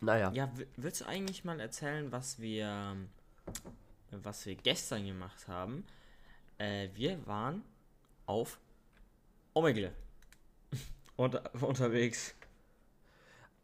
Naja. 0.00 0.30
ja, 0.32 0.50
wi- 0.56 0.66
willst 0.76 1.00
du 1.00 1.06
eigentlich 1.06 1.44
mal 1.44 1.58
erzählen, 1.60 2.12
was 2.12 2.38
wir, 2.40 2.96
was 4.10 4.44
wir 4.46 4.54
gestern 4.56 5.06
gemacht 5.06 5.48
haben? 5.48 5.84
Äh, 6.58 6.88
wir 6.94 7.26
waren 7.26 7.62
auf 8.26 8.58
Omegle. 9.54 9.92
Unter, 11.16 11.42
unterwegs. 11.60 12.34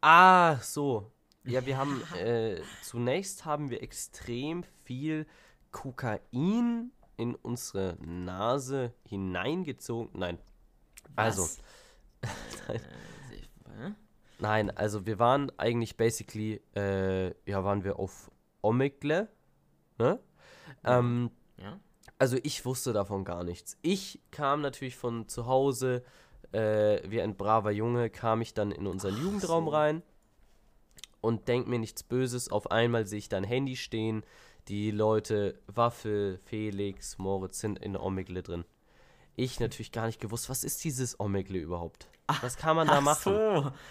Ah, 0.01 0.57
so. 0.57 1.11
Ja, 1.43 1.65
wir 1.65 1.77
haben 1.77 2.01
äh, 2.17 2.61
zunächst 2.83 3.45
haben 3.45 3.69
wir 3.69 3.81
extrem 3.81 4.63
viel 4.83 5.25
Kokain 5.71 6.91
in 7.17 7.35
unsere 7.35 7.97
Nase 7.99 8.93
hineingezogen. 9.05 10.19
Nein. 10.19 10.37
Also, 11.15 11.43
Was? 11.43 11.59
nein, 14.39 14.75
also 14.77 15.05
wir 15.05 15.19
waren 15.19 15.51
eigentlich 15.57 15.97
basically, 15.97 16.61
äh, 16.75 17.27
ja, 17.49 17.63
waren 17.63 17.83
wir 17.83 17.99
auf 17.99 18.31
Omegle, 18.61 19.27
ne? 19.97 20.19
Ähm, 20.83 21.31
ja? 21.57 21.79
also 22.17 22.37
ich 22.43 22.65
wusste 22.65 22.93
davon 22.93 23.23
gar 23.23 23.43
nichts. 23.43 23.77
Ich 23.81 24.21
kam 24.31 24.61
natürlich 24.61 24.95
von 24.95 25.27
zu 25.27 25.47
Hause, 25.47 26.03
äh, 26.51 26.99
wie 27.09 27.21
ein 27.21 27.35
braver 27.35 27.71
Junge, 27.71 28.09
kam 28.09 28.41
ich 28.41 28.53
dann 28.53 28.71
in 28.71 28.87
unseren 28.87 29.15
Ach 29.17 29.21
Jugendraum 29.21 29.65
so. 29.65 29.71
rein 29.71 30.01
und 31.21 31.47
denk 31.47 31.67
mir 31.67 31.79
nichts 31.79 32.03
Böses. 32.03 32.51
Auf 32.51 32.71
einmal 32.71 33.05
sehe 33.05 33.19
ich 33.19 33.29
da 33.29 33.37
ein 33.37 33.43
Handy 33.43 33.75
stehen. 33.75 34.23
Die 34.67 34.91
Leute, 34.91 35.59
Waffel, 35.67 36.37
Felix, 36.45 37.17
Moritz 37.17 37.59
sind 37.59 37.79
in 37.79 37.97
Omegle 37.97 38.43
drin. 38.43 38.65
Ich 39.35 39.59
natürlich 39.59 39.91
gar 39.91 40.05
nicht 40.07 40.19
gewusst, 40.19 40.49
was 40.49 40.63
ist 40.63 40.83
dieses 40.83 41.19
Omegle 41.19 41.57
überhaupt? 41.57 42.07
Was 42.41 42.57
kann 42.57 42.75
man 42.75 42.87
da 42.87 42.97
Ach 42.97 43.01
machen? 43.01 43.33
so. 43.33 43.71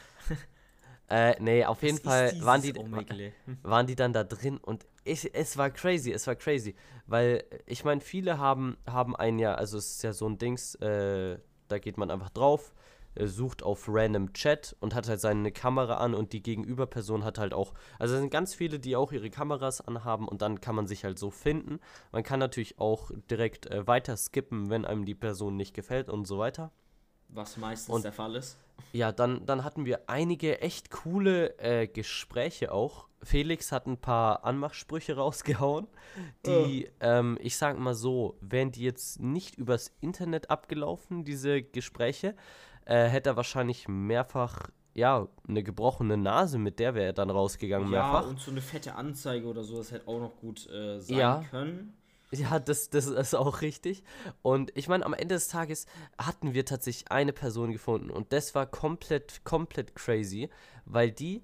Äh, 1.13 1.35
nee, 1.43 1.65
auf 1.65 1.83
jeden 1.83 1.97
Was 1.99 2.05
Fall 2.05 2.27
ist 2.29 2.45
waren 2.45 2.63
die, 2.63 2.73
Omegle? 2.79 3.33
waren 3.65 3.85
die 3.89 3.97
dann 3.97 4.13
da 4.13 4.23
drin 4.23 4.59
und 4.59 4.87
ich, 5.03 5.35
es 5.35 5.57
war 5.57 5.69
crazy, 5.71 6.13
es 6.13 6.29
war 6.29 6.37
crazy, 6.37 6.77
weil 7.09 7.43
ich 7.67 7.83
meine, 7.83 8.01
viele 8.01 8.39
haben, 8.39 8.77
haben 8.87 9.17
ein 9.17 9.41
ja, 9.41 9.57
also 9.57 9.77
es 9.77 9.91
ist 9.97 10.03
ja 10.05 10.13
so 10.13 10.29
ein 10.29 10.39
Dings, 10.39 10.77
äh, 10.77 11.41
da 11.71 11.79
geht 11.79 11.97
man 11.99 12.11
einfach 12.11 12.31
drauf, 12.31 12.75
äh, 13.15 13.27
sucht 13.27 13.63
auf 13.63 13.87
random 13.89 14.33
Chat 14.33 14.77
und 14.81 14.95
hat 14.95 15.09
halt 15.09 15.21
seine 15.21 15.51
Kamera 15.53 15.95
an 15.97 16.15
und 16.15 16.33
die 16.33 16.43
Gegenüberperson 16.43 17.25
hat 17.25 17.39
halt 17.39 17.55
auch, 17.55 17.73
also 17.99 18.15
es 18.15 18.21
sind 18.21 18.31
ganz 18.31 18.55
viele, 18.55 18.79
die 18.79 18.97
auch 18.97 19.13
ihre 19.13 19.31
Kameras 19.31 19.81
anhaben 19.81 20.29
und 20.29 20.43
dann 20.43 20.61
kann 20.61 20.75
man 20.75 20.87
sich 20.87 21.05
halt 21.05 21.19
so 21.19 21.31
finden. 21.31 21.81
Man 22.13 22.23
kann 22.23 22.39
natürlich 22.39 22.79
auch 22.79 23.11
direkt 23.31 23.67
äh, 23.67 23.87
weiter 23.87 24.17
skippen, 24.17 24.71
wenn 24.71 24.85
einem 24.85 25.05
die 25.05 25.15
Person 25.15 25.57
nicht 25.57 25.75
gefällt 25.75 26.09
und 26.09 26.27
so 26.27 26.39
weiter. 26.39 26.71
Was 27.29 27.57
meistens 27.57 27.95
Und- 27.95 28.05
der 28.05 28.13
Fall 28.13 28.35
ist. 28.37 28.57
Ja, 28.93 29.13
dann, 29.13 29.45
dann 29.47 29.65
hatten 29.65 29.85
wir 29.85 30.09
einige 30.09 30.61
echt 30.61 30.91
coole 30.91 31.59
äh, 31.59 31.87
Gespräche 31.87 32.73
auch. 32.73 33.09
Felix 33.23 33.71
hat 33.71 33.87
ein 33.87 33.99
paar 33.99 34.45
Anmachsprüche 34.45 35.15
rausgehauen, 35.17 35.87
die, 36.47 36.89
ähm, 37.01 37.37
ich 37.41 37.57
sag 37.57 37.79
mal 37.79 37.95
so, 37.95 38.37
wären 38.41 38.73
die 38.73 38.83
jetzt 38.83 39.21
nicht 39.21 39.57
übers 39.57 39.93
Internet 40.01 40.51
abgelaufen, 40.51 41.25
diese 41.25 41.63
Gespräche, 41.63 42.35
äh, 42.87 43.05
hätte 43.09 43.31
er 43.31 43.37
wahrscheinlich 43.37 43.89
mehrfach, 43.89 44.71
ja, 44.95 45.29
eine 45.47 45.63
gebrochene 45.63 46.17
Nase, 46.17 46.59
mit 46.59 46.79
der 46.79 46.95
wäre 46.95 47.07
er 47.07 47.13
dann 47.13 47.29
rausgegangen, 47.31 47.93
Ja, 47.93 48.03
mehrfach. 48.11 48.27
und 48.29 48.41
so 48.41 48.51
eine 48.51 48.63
fette 48.63 48.95
Anzeige 48.95 49.47
oder 49.47 49.63
so, 49.65 49.77
das 49.79 49.93
hätte 49.93 50.09
auch 50.09 50.19
noch 50.21 50.37
gut 50.37 50.67
äh, 50.71 50.99
sein 51.01 51.19
Ja. 51.19 51.45
können. 51.51 51.95
Ja, 52.33 52.61
das, 52.61 52.91
das 52.91 53.07
ist 53.07 53.35
auch 53.35 53.61
richtig. 53.61 54.05
Und 54.43 54.71
ich 54.77 54.89
meine, 54.89 55.05
am 55.05 55.15
Ende 55.15 55.35
des 55.35 55.49
Tages 55.49 55.87
hatten 56.17 56.55
wir 56.55 56.65
tatsächlich 56.65 57.11
eine 57.11 57.33
Person 57.33 57.73
gefunden 57.73 58.11
und 58.11 58.33
das 58.33 58.55
war 58.55 58.67
komplett, 58.67 59.45
komplett 59.45 59.97
crazy, 59.97 60.49
weil 60.85 61.11
die 61.11 61.43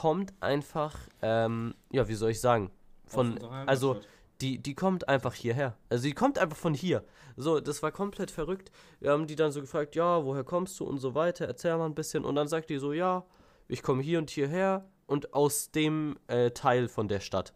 kommt 0.00 0.34
einfach, 0.40 0.96
ähm, 1.22 1.74
ja, 1.90 2.08
wie 2.08 2.14
soll 2.14 2.30
ich 2.32 2.40
sagen, 2.40 2.70
von, 3.06 3.42
also 3.66 4.00
die, 4.40 4.58
die 4.58 4.74
kommt 4.74 5.08
einfach 5.08 5.32
hierher. 5.32 5.76
Also 5.88 6.04
die 6.04 6.12
kommt 6.12 6.38
einfach 6.38 6.56
von 6.56 6.74
hier. 6.74 7.04
So, 7.36 7.60
das 7.60 7.82
war 7.82 7.92
komplett 7.92 8.30
verrückt. 8.30 8.70
Wir 9.00 9.12
haben 9.12 9.26
die 9.26 9.36
dann 9.36 9.52
so 9.52 9.60
gefragt, 9.60 9.94
ja, 9.94 10.24
woher 10.24 10.44
kommst 10.44 10.78
du 10.80 10.84
und 10.84 10.98
so 10.98 11.14
weiter, 11.14 11.46
erzähl 11.46 11.76
mal 11.76 11.86
ein 11.86 11.94
bisschen. 11.94 12.24
Und 12.24 12.34
dann 12.34 12.48
sagt 12.48 12.68
die 12.68 12.78
so, 12.78 12.92
ja, 12.92 13.24
ich 13.68 13.82
komme 13.82 14.02
hier 14.02 14.18
und 14.18 14.30
hierher 14.30 14.84
und 15.06 15.34
aus 15.34 15.70
dem 15.70 16.18
äh, 16.26 16.50
Teil 16.50 16.88
von 16.88 17.08
der 17.08 17.20
Stadt. 17.20 17.54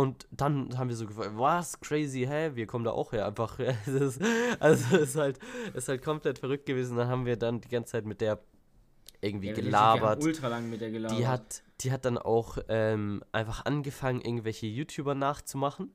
Und 0.00 0.28
dann 0.30 0.76
haben 0.78 0.88
wir 0.88 0.96
so 0.96 1.06
gefragt, 1.06 1.32
was, 1.34 1.80
crazy, 1.80 2.24
hä, 2.28 2.52
wir 2.54 2.66
kommen 2.66 2.84
da 2.84 2.92
auch 2.92 3.10
her, 3.12 3.26
einfach, 3.26 3.58
es 3.86 3.88
ist, 3.88 4.20
also 4.60 4.96
es 4.96 5.02
ist 5.10 5.16
halt, 5.16 5.38
es 5.70 5.84
ist 5.84 5.88
halt 5.88 6.02
komplett 6.04 6.38
verrückt 6.38 6.66
gewesen, 6.66 6.96
dann 6.96 7.08
haben 7.08 7.26
wir 7.26 7.36
dann 7.36 7.60
die 7.60 7.68
ganze 7.68 7.92
Zeit 7.92 8.04
mit 8.06 8.20
der 8.20 8.38
irgendwie 9.20 9.48
Ja, 9.48 9.54
gelabert, 9.54 10.22
ultra 10.22 10.46
lang 10.48 10.70
mit 10.70 10.80
der 10.80 10.90
gelabert. 10.92 11.18
die 11.18 11.26
hat, 11.26 11.62
die 11.80 11.90
hat 11.90 12.04
dann 12.04 12.16
auch 12.18 12.58
ähm, 12.68 13.24
einfach 13.32 13.64
angefangen, 13.64 14.20
irgendwelche 14.20 14.66
YouTuber 14.66 15.14
nachzumachen, 15.16 15.90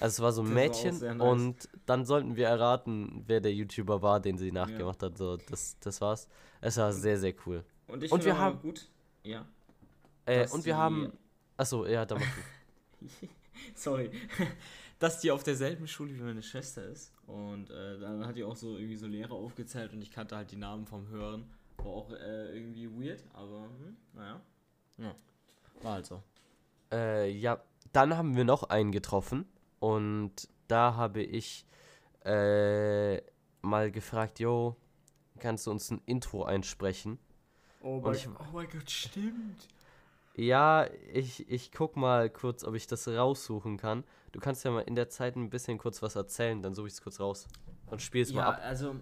also 0.00 0.06
es 0.14 0.20
war 0.22 0.32
so 0.32 0.40
ein 0.42 0.46
Das 0.46 0.54
Mädchen 0.54 0.98
nice. 1.18 1.20
und 1.20 1.68
dann 1.86 2.04
sollten 2.06 2.36
wir 2.36 2.46
erraten, 2.48 3.24
wer 3.26 3.40
der 3.42 3.52
YouTuber 3.52 4.00
war, 4.00 4.20
den 4.20 4.38
sie 4.38 4.52
nachgemacht 4.52 5.02
hat, 5.02 5.18
so, 5.18 5.36
das, 5.36 5.76
das 5.80 6.00
war's, 6.00 6.28
es 6.62 6.78
war 6.78 6.92
sehr, 6.94 7.18
sehr 7.18 7.34
cool. 7.46 7.62
und 7.88 8.02
ich 8.02 8.10
und 8.10 8.22
finde 8.22 8.36
wir 8.36 8.42
haben- 8.42 8.60
gut. 8.62 8.88
Ja. 9.22 9.44
Äh, 10.26 10.48
und 10.48 10.64
wir 10.64 10.76
haben, 10.78 11.12
achso, 11.58 11.84
ja, 11.84 12.06
da 12.06 12.14
mach 12.14 12.22
du. 12.22 12.40
Sorry. 13.74 14.10
Dass 14.98 15.20
die 15.20 15.30
auf 15.30 15.42
derselben 15.42 15.86
Schule 15.88 16.14
wie 16.14 16.20
meine 16.22 16.42
Schwester 16.42 16.84
ist. 16.86 17.12
Und 17.26 17.68
äh, 17.70 17.98
dann 17.98 18.26
hat 18.26 18.36
die 18.36 18.44
auch 18.44 18.56
so 18.56 18.76
irgendwie 18.76 18.96
so 18.96 19.06
Lehrer 19.06 19.32
aufgezählt 19.34 19.92
und 19.92 20.00
ich 20.00 20.10
kannte 20.10 20.36
halt 20.36 20.50
die 20.50 20.56
Namen 20.56 20.86
vom 20.86 21.08
Hören. 21.08 21.50
War 21.78 21.86
auch 21.86 22.10
äh, 22.12 22.56
irgendwie 22.56 22.88
weird, 22.88 23.22
aber 23.34 23.64
hm, 23.64 23.96
naja. 24.14 24.40
Ja. 24.98 25.14
War 25.82 25.92
halt 25.94 26.06
so. 26.06 26.22
Äh, 26.92 27.30
ja, 27.30 27.60
dann 27.92 28.16
haben 28.16 28.36
wir 28.36 28.44
noch 28.44 28.62
einen 28.64 28.92
getroffen 28.92 29.46
und 29.80 30.48
da 30.68 30.94
habe 30.94 31.22
ich 31.22 31.66
äh, 32.24 33.16
mal 33.62 33.90
gefragt, 33.90 34.38
yo, 34.40 34.76
kannst 35.40 35.66
du 35.66 35.70
uns 35.72 35.90
ein 35.90 36.00
Intro 36.06 36.44
einsprechen? 36.44 37.18
Oh 37.82 38.00
mein- 38.00 38.14
ich- 38.14 38.28
oh 38.28 38.52
mein 38.52 38.68
Gott, 38.70 38.90
stimmt. 38.90 39.68
Ja, 40.36 40.88
ich, 41.12 41.48
ich 41.48 41.70
guck 41.70 41.96
mal 41.96 42.28
kurz, 42.28 42.64
ob 42.64 42.74
ich 42.74 42.86
das 42.86 43.06
raussuchen 43.06 43.76
kann. 43.76 44.04
Du 44.32 44.40
kannst 44.40 44.64
ja 44.64 44.72
mal 44.72 44.80
in 44.80 44.96
der 44.96 45.08
Zeit 45.08 45.36
ein 45.36 45.48
bisschen 45.48 45.78
kurz 45.78 46.02
was 46.02 46.16
erzählen, 46.16 46.60
dann 46.60 46.74
suche 46.74 46.88
ich 46.88 46.94
es 46.94 47.02
kurz 47.02 47.20
raus. 47.20 47.46
Und 47.86 48.02
spiel's 48.02 48.32
mal 48.32 48.40
Ja, 48.40 48.48
ab. 48.50 48.60
also. 48.62 48.96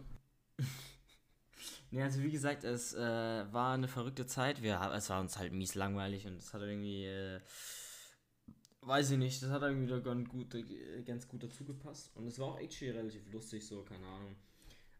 ne, 1.90 2.02
also 2.04 2.22
wie 2.22 2.30
gesagt, 2.30 2.64
es 2.64 2.92
äh, 2.92 2.98
war 3.00 3.72
eine 3.72 3.88
verrückte 3.88 4.26
Zeit. 4.26 4.62
Wir, 4.62 4.78
es 4.94 5.08
war 5.08 5.20
uns 5.20 5.38
halt 5.38 5.52
mies 5.52 5.74
langweilig 5.74 6.26
und 6.26 6.36
es 6.36 6.52
hat 6.52 6.60
irgendwie. 6.60 7.06
Äh, 7.06 7.40
weiß 8.82 9.12
ich 9.12 9.18
nicht, 9.18 9.42
das 9.42 9.50
hat 9.50 9.62
irgendwie 9.62 9.86
da 9.86 10.00
ganz 10.00 10.28
gut, 10.28 10.54
äh, 10.54 11.02
ganz 11.02 11.26
gut 11.26 11.42
dazu 11.42 11.64
gepasst. 11.64 12.14
Und 12.14 12.26
es 12.26 12.38
war 12.38 12.48
auch 12.48 12.58
actually 12.58 12.92
relativ 12.92 13.32
lustig, 13.32 13.66
so, 13.66 13.82
keine 13.82 14.06
Ahnung. 14.06 14.36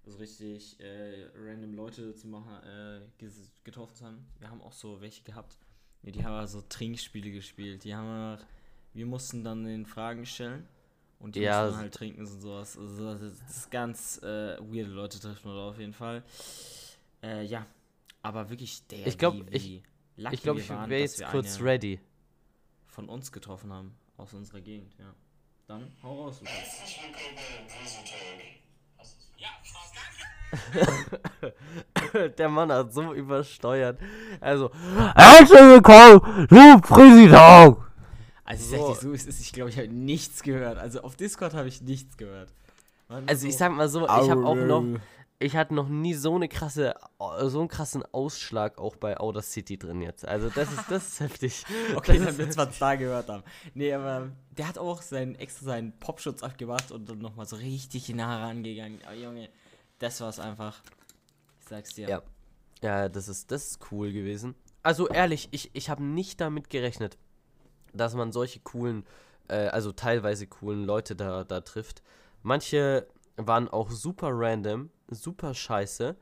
Also 0.06 0.18
richtig 0.18 0.80
äh, 0.80 1.26
random 1.36 1.74
Leute 1.74 2.14
zu 2.14 2.26
machen, 2.26 2.54
äh, 2.64 3.00
getroffen 3.64 3.94
zu 3.94 4.06
haben. 4.06 4.26
Wir 4.38 4.50
haben 4.50 4.62
auch 4.62 4.72
so 4.72 5.00
welche 5.00 5.22
gehabt. 5.22 5.58
Ja, 6.02 6.11
die 6.12 6.25
haben 6.25 6.47
so 6.47 6.61
Trinkspiele 6.62 7.30
gespielt. 7.30 7.85
Die 7.85 7.94
haben 7.94 8.09
einfach, 8.09 8.44
wir 8.94 9.06
mussten 9.06 9.44
dann 9.44 9.64
den 9.64 9.87
Fragen 9.87 10.26
stellen. 10.26 10.66
Und 11.21 11.37
die 11.37 11.40
Ja, 11.40 11.61
mussten 11.62 11.73
dann 11.75 11.82
halt 11.82 11.94
trinken 11.94 12.21
und 12.23 12.26
sowas. 12.40 12.76
Also 12.76 13.04
das 13.12 13.21
ist, 13.23 13.42
das 13.42 13.56
ist 13.59 13.71
ganz 13.71 14.18
äh, 14.23 14.56
weirde 14.59 14.90
Leute 14.90 15.21
treffen 15.21 15.50
wir 15.50 15.54
da 15.54 15.68
auf 15.68 15.78
jeden 15.78 15.92
Fall. 15.92 16.25
Äh, 17.23 17.44
ja, 17.44 17.64
aber 18.23 18.50
wirklich 18.50 18.85
der, 18.88 19.06
Ich 19.06 19.16
glaub, 19.16 19.35
wie, 19.35 19.44
ich- 19.56 19.82
Ich 20.32 20.42
glaube, 20.42 20.59
wir 20.59 20.64
ich 20.64 20.88
wäre 20.90 21.00
jetzt 21.00 21.21
wir 21.21 21.26
kurz 21.28 21.61
ready. 21.61 22.00
von 22.87 23.09
uns 23.09 23.30
getroffen 23.30 23.73
haben 23.73 23.94
aus 24.16 24.35
unserer 24.35 24.61
Gegend, 24.61 24.92
ja. 24.99 25.14
Dann 25.68 25.90
hau 26.02 26.25
raus, 26.25 26.40
Lukas. 26.40 26.54
Herzlich 26.54 27.00
willkommen 27.04 27.37
Bösen 27.68 28.04
Talk. 28.04 28.40
Ja, 29.38 29.49
Frau 29.62 29.82
Der 32.38 32.49
Mann 32.49 32.71
hat 32.73 32.92
so 32.92 33.12
übersteuert. 33.12 33.99
Also, 34.40 34.71
herzlich 35.14 35.61
willkommen, 35.61 36.47
liebe 36.50 36.81
Präsident! 36.81 37.76
Also, 38.45 38.64
ich 38.64 38.81
sag 38.81 38.87
dir 38.88 38.95
so, 38.95 39.12
es 39.12 39.26
ist, 39.26 39.40
ich 39.40 39.52
glaube, 39.52 39.71
ich 39.71 39.78
habe 39.78 39.88
nichts 39.88 40.42
gehört. 40.42 40.78
Also, 40.78 41.02
auf 41.02 41.16
Discord 41.16 41.54
habe 41.54 41.69
ich 41.69 41.81
nichts 41.83 42.16
gehört. 42.16 42.52
Man 43.09 43.28
Also, 43.28 43.47
ich 43.47 43.52
so- 43.54 43.59
sag 43.61 43.73
mal 43.73 43.88
so, 43.88 44.04
ich 44.04 44.31
habe 44.31 44.45
auch 44.45 44.54
noch, 44.57 44.85
ich 45.38 45.57
hatte 45.57 45.75
noch 45.75 45.88
nie 45.88 46.14
so 46.14 46.35
eine 46.35 46.49
krasse, 46.49 46.95
so 47.47 47.61
einen 47.61 47.69
krassen 47.69 48.04
Ausschlag 48.12 48.78
auch 48.78 48.97
bei 48.97 49.19
Outer 49.19 49.42
City 49.42 49.78
drin 49.78 50.02
jetzt. 50.02 50.26
Also, 50.26 50.50
das 50.50 50.71
ist, 50.73 50.85
das 50.90 51.07
ist 51.09 51.21
heftig. 51.21 51.64
Okay, 51.97 52.12
Das 52.19 52.37
dann 52.37 52.47
ist 52.49 52.57
wird 52.59 52.71
es 52.73 52.78
da 52.78 52.95
gehört 52.97 53.28
haben. 53.28 53.42
Nee, 53.75 53.92
aber 53.95 54.28
der 54.57 54.69
hat 54.69 54.78
auch 54.78 55.00
seinen, 55.02 55.35
extra 55.37 55.66
seinen 55.66 55.99
Popschutz 55.99 56.42
abgemacht 56.42 56.90
und 56.92 57.09
dann 57.09 57.19
nochmal 57.19 57.47
so 57.47 57.57
richtig 57.57 58.09
nah 58.11 58.45
rangegangen. 58.45 58.99
Aber 59.07 59.14
Junge, 59.16 59.49
das 59.99 60.21
war's 60.21 60.38
einfach. 60.38 60.81
Sag's 61.73 61.95
dir. 61.95 62.07
Ja. 62.07 62.23
Ja, 62.83 63.09
das 63.09 63.29
ist, 63.29 63.50
das 63.50 63.69
ist 63.69 63.79
cool 63.91 64.12
gewesen. 64.12 64.55
Also 64.83 65.09
ehrlich, 65.09 65.49
ich, 65.52 65.71
ich 65.73 65.88
habe 65.88 66.02
nicht 66.05 66.38
damit 66.38 66.69
gerechnet, 66.69 67.17
dass 67.95 68.14
man 68.14 68.31
solche 68.31 68.61
coolen, 68.61 69.07
äh, 69.49 69.69
also 69.69 69.91
teilweise 69.93 70.47
coolen 70.47 70.85
Leute 70.85 71.17
da, 71.17 71.45
da 71.45 71.62
trifft. 71.62 72.02
Manche 72.43 73.07
waren 73.37 73.69
auch 73.69 73.91
super 73.91 74.29
random, 74.33 74.91
super 75.09 75.55
scheiße. 75.55 76.14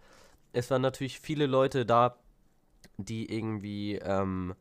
Es 0.53 0.71
waren 0.71 0.83
natürlich 0.83 1.19
viele 1.19 1.47
Leute 1.47 1.85
da, 1.85 2.17
die 2.97 3.35
irgendwie, 3.35 3.97
ähm, 3.97 4.55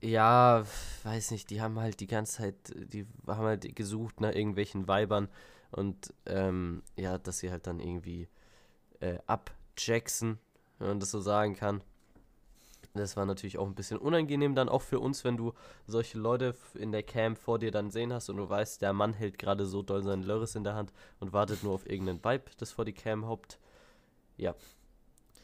ja, 0.00 0.64
weiß 1.02 1.32
nicht, 1.32 1.50
die 1.50 1.60
haben 1.60 1.80
halt 1.80 1.98
die 1.98 2.06
ganze 2.06 2.36
Zeit, 2.36 2.54
die 2.92 3.04
haben 3.26 3.46
halt 3.46 3.74
gesucht 3.74 4.20
nach 4.20 4.32
irgendwelchen 4.32 4.86
Weibern 4.86 5.28
und 5.72 6.14
ähm, 6.26 6.84
ja, 6.96 7.18
dass 7.18 7.40
sie 7.40 7.50
halt 7.50 7.66
dann 7.66 7.80
irgendwie 7.80 8.28
äh, 9.00 9.18
abjacksen, 9.78 10.38
wenn 10.78 10.88
man 10.88 11.00
das 11.00 11.10
so 11.10 11.20
sagen 11.20 11.54
kann. 11.54 11.82
Das 12.94 13.16
war 13.16 13.26
natürlich 13.26 13.58
auch 13.58 13.66
ein 13.66 13.74
bisschen 13.74 13.98
unangenehm 13.98 14.54
dann 14.56 14.68
auch 14.68 14.82
für 14.82 14.98
uns, 14.98 15.22
wenn 15.22 15.36
du 15.36 15.52
solche 15.86 16.18
Leute 16.18 16.56
in 16.74 16.90
der 16.90 17.02
Cam 17.04 17.36
vor 17.36 17.58
dir 17.58 17.70
dann 17.70 17.90
sehen 17.90 18.12
hast 18.12 18.28
und 18.28 18.38
du 18.38 18.48
weißt, 18.48 18.82
der 18.82 18.92
Mann 18.92 19.12
hält 19.12 19.38
gerade 19.38 19.66
so 19.66 19.82
doll 19.82 20.02
seinen 20.02 20.24
Lörres 20.24 20.56
in 20.56 20.64
der 20.64 20.74
Hand 20.74 20.92
und 21.20 21.32
wartet 21.32 21.62
nur 21.62 21.74
auf 21.74 21.88
irgendeinen 21.88 22.24
Vibe, 22.24 22.50
das 22.56 22.72
vor 22.72 22.84
die 22.84 22.92
Cam 22.92 23.26
haupt. 23.26 23.58
Ja. 24.36 24.54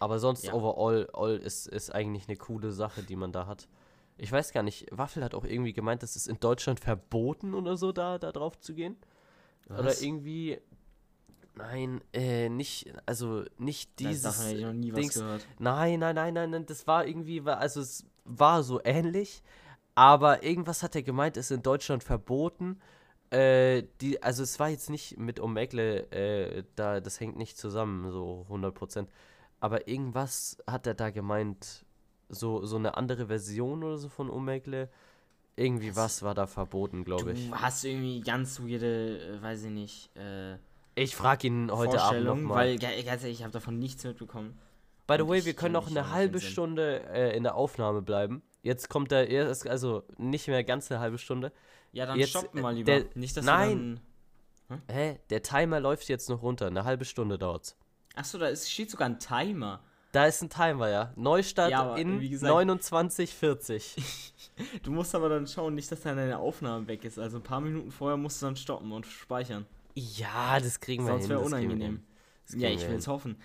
Aber 0.00 0.18
sonst 0.18 0.44
Ja. 0.44 0.54
overall 0.54 1.08
all 1.12 1.36
ist, 1.36 1.68
ist 1.68 1.94
eigentlich 1.94 2.26
eine 2.28 2.36
coole 2.36 2.72
Sache, 2.72 3.02
die 3.02 3.14
man 3.16 3.30
da 3.30 3.46
hat. 3.46 3.68
Ich 4.16 4.32
weiß 4.32 4.52
gar 4.52 4.62
nicht, 4.62 4.86
Waffel 4.90 5.22
hat 5.22 5.34
auch 5.34 5.44
irgendwie 5.44 5.72
gemeint, 5.72 6.02
es 6.02 6.16
ist 6.16 6.26
in 6.28 6.40
Deutschland 6.40 6.80
verboten 6.80 7.54
oder 7.54 7.76
so, 7.76 7.92
da, 7.92 8.18
da 8.18 8.32
drauf 8.32 8.58
zu 8.58 8.74
gehen. 8.74 8.96
Oder 9.68 9.84
Was? 9.84 10.02
irgendwie. 10.02 10.58
Nein, 11.56 12.00
äh, 12.12 12.48
nicht, 12.48 12.92
also 13.06 13.44
nicht 13.58 13.98
Dieses. 14.00 14.22
Davon 14.22 14.46
hätte 14.46 14.58
ich 14.58 14.64
noch 14.64 14.72
nie 14.72 14.92
was 14.92 15.00
Dings- 15.00 15.14
gehört. 15.14 15.46
Nein, 15.58 16.00
nein, 16.00 16.14
nein, 16.16 16.34
nein, 16.34 16.50
nein, 16.50 16.66
das 16.66 16.86
war 16.86 17.06
irgendwie, 17.06 17.40
also 17.42 17.80
es 17.80 18.04
war 18.24 18.62
so 18.64 18.80
ähnlich, 18.84 19.42
aber 19.94 20.42
irgendwas 20.42 20.82
hat 20.82 20.96
er 20.96 21.02
gemeint, 21.02 21.36
ist 21.36 21.52
in 21.52 21.62
Deutschland 21.62 22.02
verboten. 22.02 22.80
Äh, 23.30 23.84
die, 24.00 24.22
also 24.22 24.42
es 24.42 24.58
war 24.58 24.68
jetzt 24.68 24.90
nicht 24.90 25.16
mit 25.18 25.40
Omegle, 25.40 26.10
äh, 26.12 26.64
da, 26.74 27.00
das 27.00 27.20
hängt 27.20 27.36
nicht 27.36 27.56
zusammen, 27.56 28.10
so 28.10 28.44
100%. 28.48 29.06
Aber 29.60 29.86
irgendwas 29.88 30.58
hat 30.66 30.86
er 30.86 30.94
da 30.94 31.10
gemeint, 31.10 31.84
so, 32.28 32.64
so 32.66 32.76
eine 32.76 32.96
andere 32.96 33.26
Version 33.28 33.84
oder 33.84 33.98
so 33.98 34.08
von 34.08 34.28
Omegle. 34.28 34.88
Irgendwie 35.56 35.94
was 35.94 36.22
war 36.22 36.34
da 36.34 36.48
verboten, 36.48 37.04
glaube 37.04 37.32
ich. 37.32 37.48
Du 37.48 37.54
hast 37.54 37.84
irgendwie 37.84 38.20
ganz 38.20 38.60
weirde, 38.60 39.36
äh, 39.38 39.42
weiß 39.42 39.64
ich 39.64 39.70
nicht, 39.70 40.16
äh, 40.16 40.56
Ich 40.94 41.16
frage 41.16 41.46
ihn 41.48 41.70
heute 41.70 42.00
Abend 42.00 42.24
nochmal. 42.24 42.56
weil 42.56 42.78
ga- 42.78 43.02
ganz 43.02 43.22
ehrlich, 43.22 43.38
ich 43.38 43.42
habe 43.42 43.52
davon 43.52 43.78
nichts 43.78 44.04
mitbekommen. 44.04 44.58
By 45.06 45.16
the 45.18 45.28
way, 45.28 45.44
wir 45.44 45.54
können 45.54 45.72
noch 45.74 45.88
eine 45.90 46.10
halbe. 46.10 46.40
Stunde 46.40 47.02
äh, 47.10 47.36
in 47.36 47.42
der 47.42 47.56
Aufnahme 47.56 48.00
bleiben. 48.00 48.42
Jetzt 48.62 48.88
kommt 48.88 49.10
der 49.10 49.28
erst, 49.28 49.66
also 49.68 50.04
nicht 50.16 50.48
mehr 50.48 50.64
ganz 50.64 50.90
eine 50.90 51.00
halbe 51.00 51.18
Stunde. 51.18 51.52
Ja, 51.92 52.06
dann 52.06 52.18
Jetzt, 52.18 52.30
stoppen 52.30 52.58
äh, 52.58 52.62
mal 52.62 52.74
lieber. 52.74 52.86
der- 53.00 53.04
nicht, 53.14 53.36
dass 53.36 53.44
Nein. 53.44 54.00
dann... 54.68 54.80
Hä? 54.90 55.18
Der 55.30 55.42
Timer 55.42 55.78
läuft 55.80 56.08
jetzt 56.08 56.30
noch 56.30 56.42
runter. 56.42 56.66
Eine 56.68 56.84
halbe 56.84 57.04
Stunde 57.04 57.38
dauert's. 57.38 57.76
Achso, 58.14 58.38
da 58.38 58.46
ist, 58.46 58.70
steht 58.70 58.90
sogar 58.90 59.08
ein 59.08 59.18
Timer. 59.18 59.80
Da 60.12 60.26
ist 60.26 60.40
ein 60.42 60.48
Timer, 60.48 60.88
ja. 60.88 61.12
Neustart 61.16 61.70
Ja, 61.70 61.96
in 61.96 62.20
wie 62.20 62.30
gesagt- 62.30 62.52
29,40. 62.54 64.00
Du 64.84 64.92
musst 64.92 65.14
aber 65.16 65.28
dann 65.28 65.46
schauen, 65.48 65.74
nicht, 65.74 65.90
dass 65.90 66.00
dann 66.02 66.16
deine 66.16 66.38
Aufnahme 66.38 66.86
weg 66.86 67.04
ist. 67.04 67.18
Also 67.18 67.38
ein 67.38 67.42
paar 67.42 67.60
Minuten 67.60 67.90
vorher 67.90 68.16
musst 68.16 68.40
du 68.40 68.46
dann 68.46 68.54
stoppen 68.56 68.92
und 68.92 69.04
speichern. 69.04 69.66
Ja, 69.94 70.60
das 70.60 70.80
kriegen 70.80 71.04
wir 71.04 71.12
Sonst 71.12 71.22
hin. 71.22 71.30
wäre 71.30 71.40
kriegen 71.40 71.52
wir 71.52 71.58
unangenehm. 71.58 72.04
Ja, 72.56 72.68
ich 72.70 72.88
will 72.88 72.96
es 72.96 73.06
hoffen. 73.08 73.36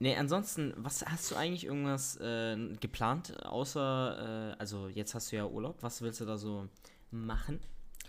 Nee, 0.00 0.14
ansonsten, 0.16 0.74
was 0.76 1.04
hast 1.04 1.30
du 1.30 1.36
eigentlich 1.36 1.64
irgendwas 1.64 2.16
äh, 2.20 2.56
geplant, 2.80 3.44
außer, 3.44 4.52
äh, 4.54 4.60
also 4.60 4.88
jetzt 4.88 5.14
hast 5.14 5.32
du 5.32 5.36
ja 5.36 5.46
Urlaub, 5.46 5.82
was 5.82 6.02
willst 6.02 6.20
du 6.20 6.24
da 6.24 6.36
so 6.36 6.68
machen? 7.10 7.58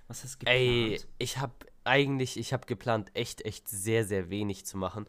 Was 0.08 0.23
hast 0.23 0.36
du 0.36 0.39
geplant? 0.39 0.55
Ey, 0.60 0.99
ich 1.17 1.38
habe 1.39 1.53
eigentlich, 1.84 2.38
ich 2.38 2.53
habe 2.53 2.67
geplant, 2.67 3.10
echt, 3.15 3.43
echt 3.43 3.67
sehr, 3.67 4.05
sehr 4.05 4.29
wenig 4.29 4.65
zu 4.67 4.77
machen. 4.77 5.08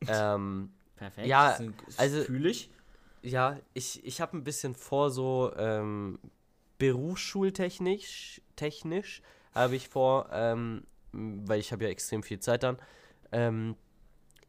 ähm, 0.08 0.72
Perfekt. 0.96 1.26
ja, 1.28 1.48
das 1.48 1.58
sind- 1.58 1.74
das 1.86 1.98
also-. 1.98 2.26
Ja, 3.22 3.58
ich, 3.74 4.04
ich 4.04 4.20
habe 4.20 4.36
ein 4.36 4.44
bisschen 4.44 4.74
vor, 4.74 5.10
so 5.10 5.52
ähm, 5.56 6.18
berufsschultechnisch, 6.78 8.40
technisch 8.54 9.22
habe 9.54 9.76
ich 9.76 9.88
vor, 9.88 10.28
ähm, 10.32 10.84
weil 11.12 11.60
ich 11.60 11.72
habe 11.72 11.84
ja 11.84 11.90
extrem 11.90 12.22
viel 12.22 12.40
Zeit 12.40 12.62
dann, 12.62 12.78
ähm, 13.32 13.76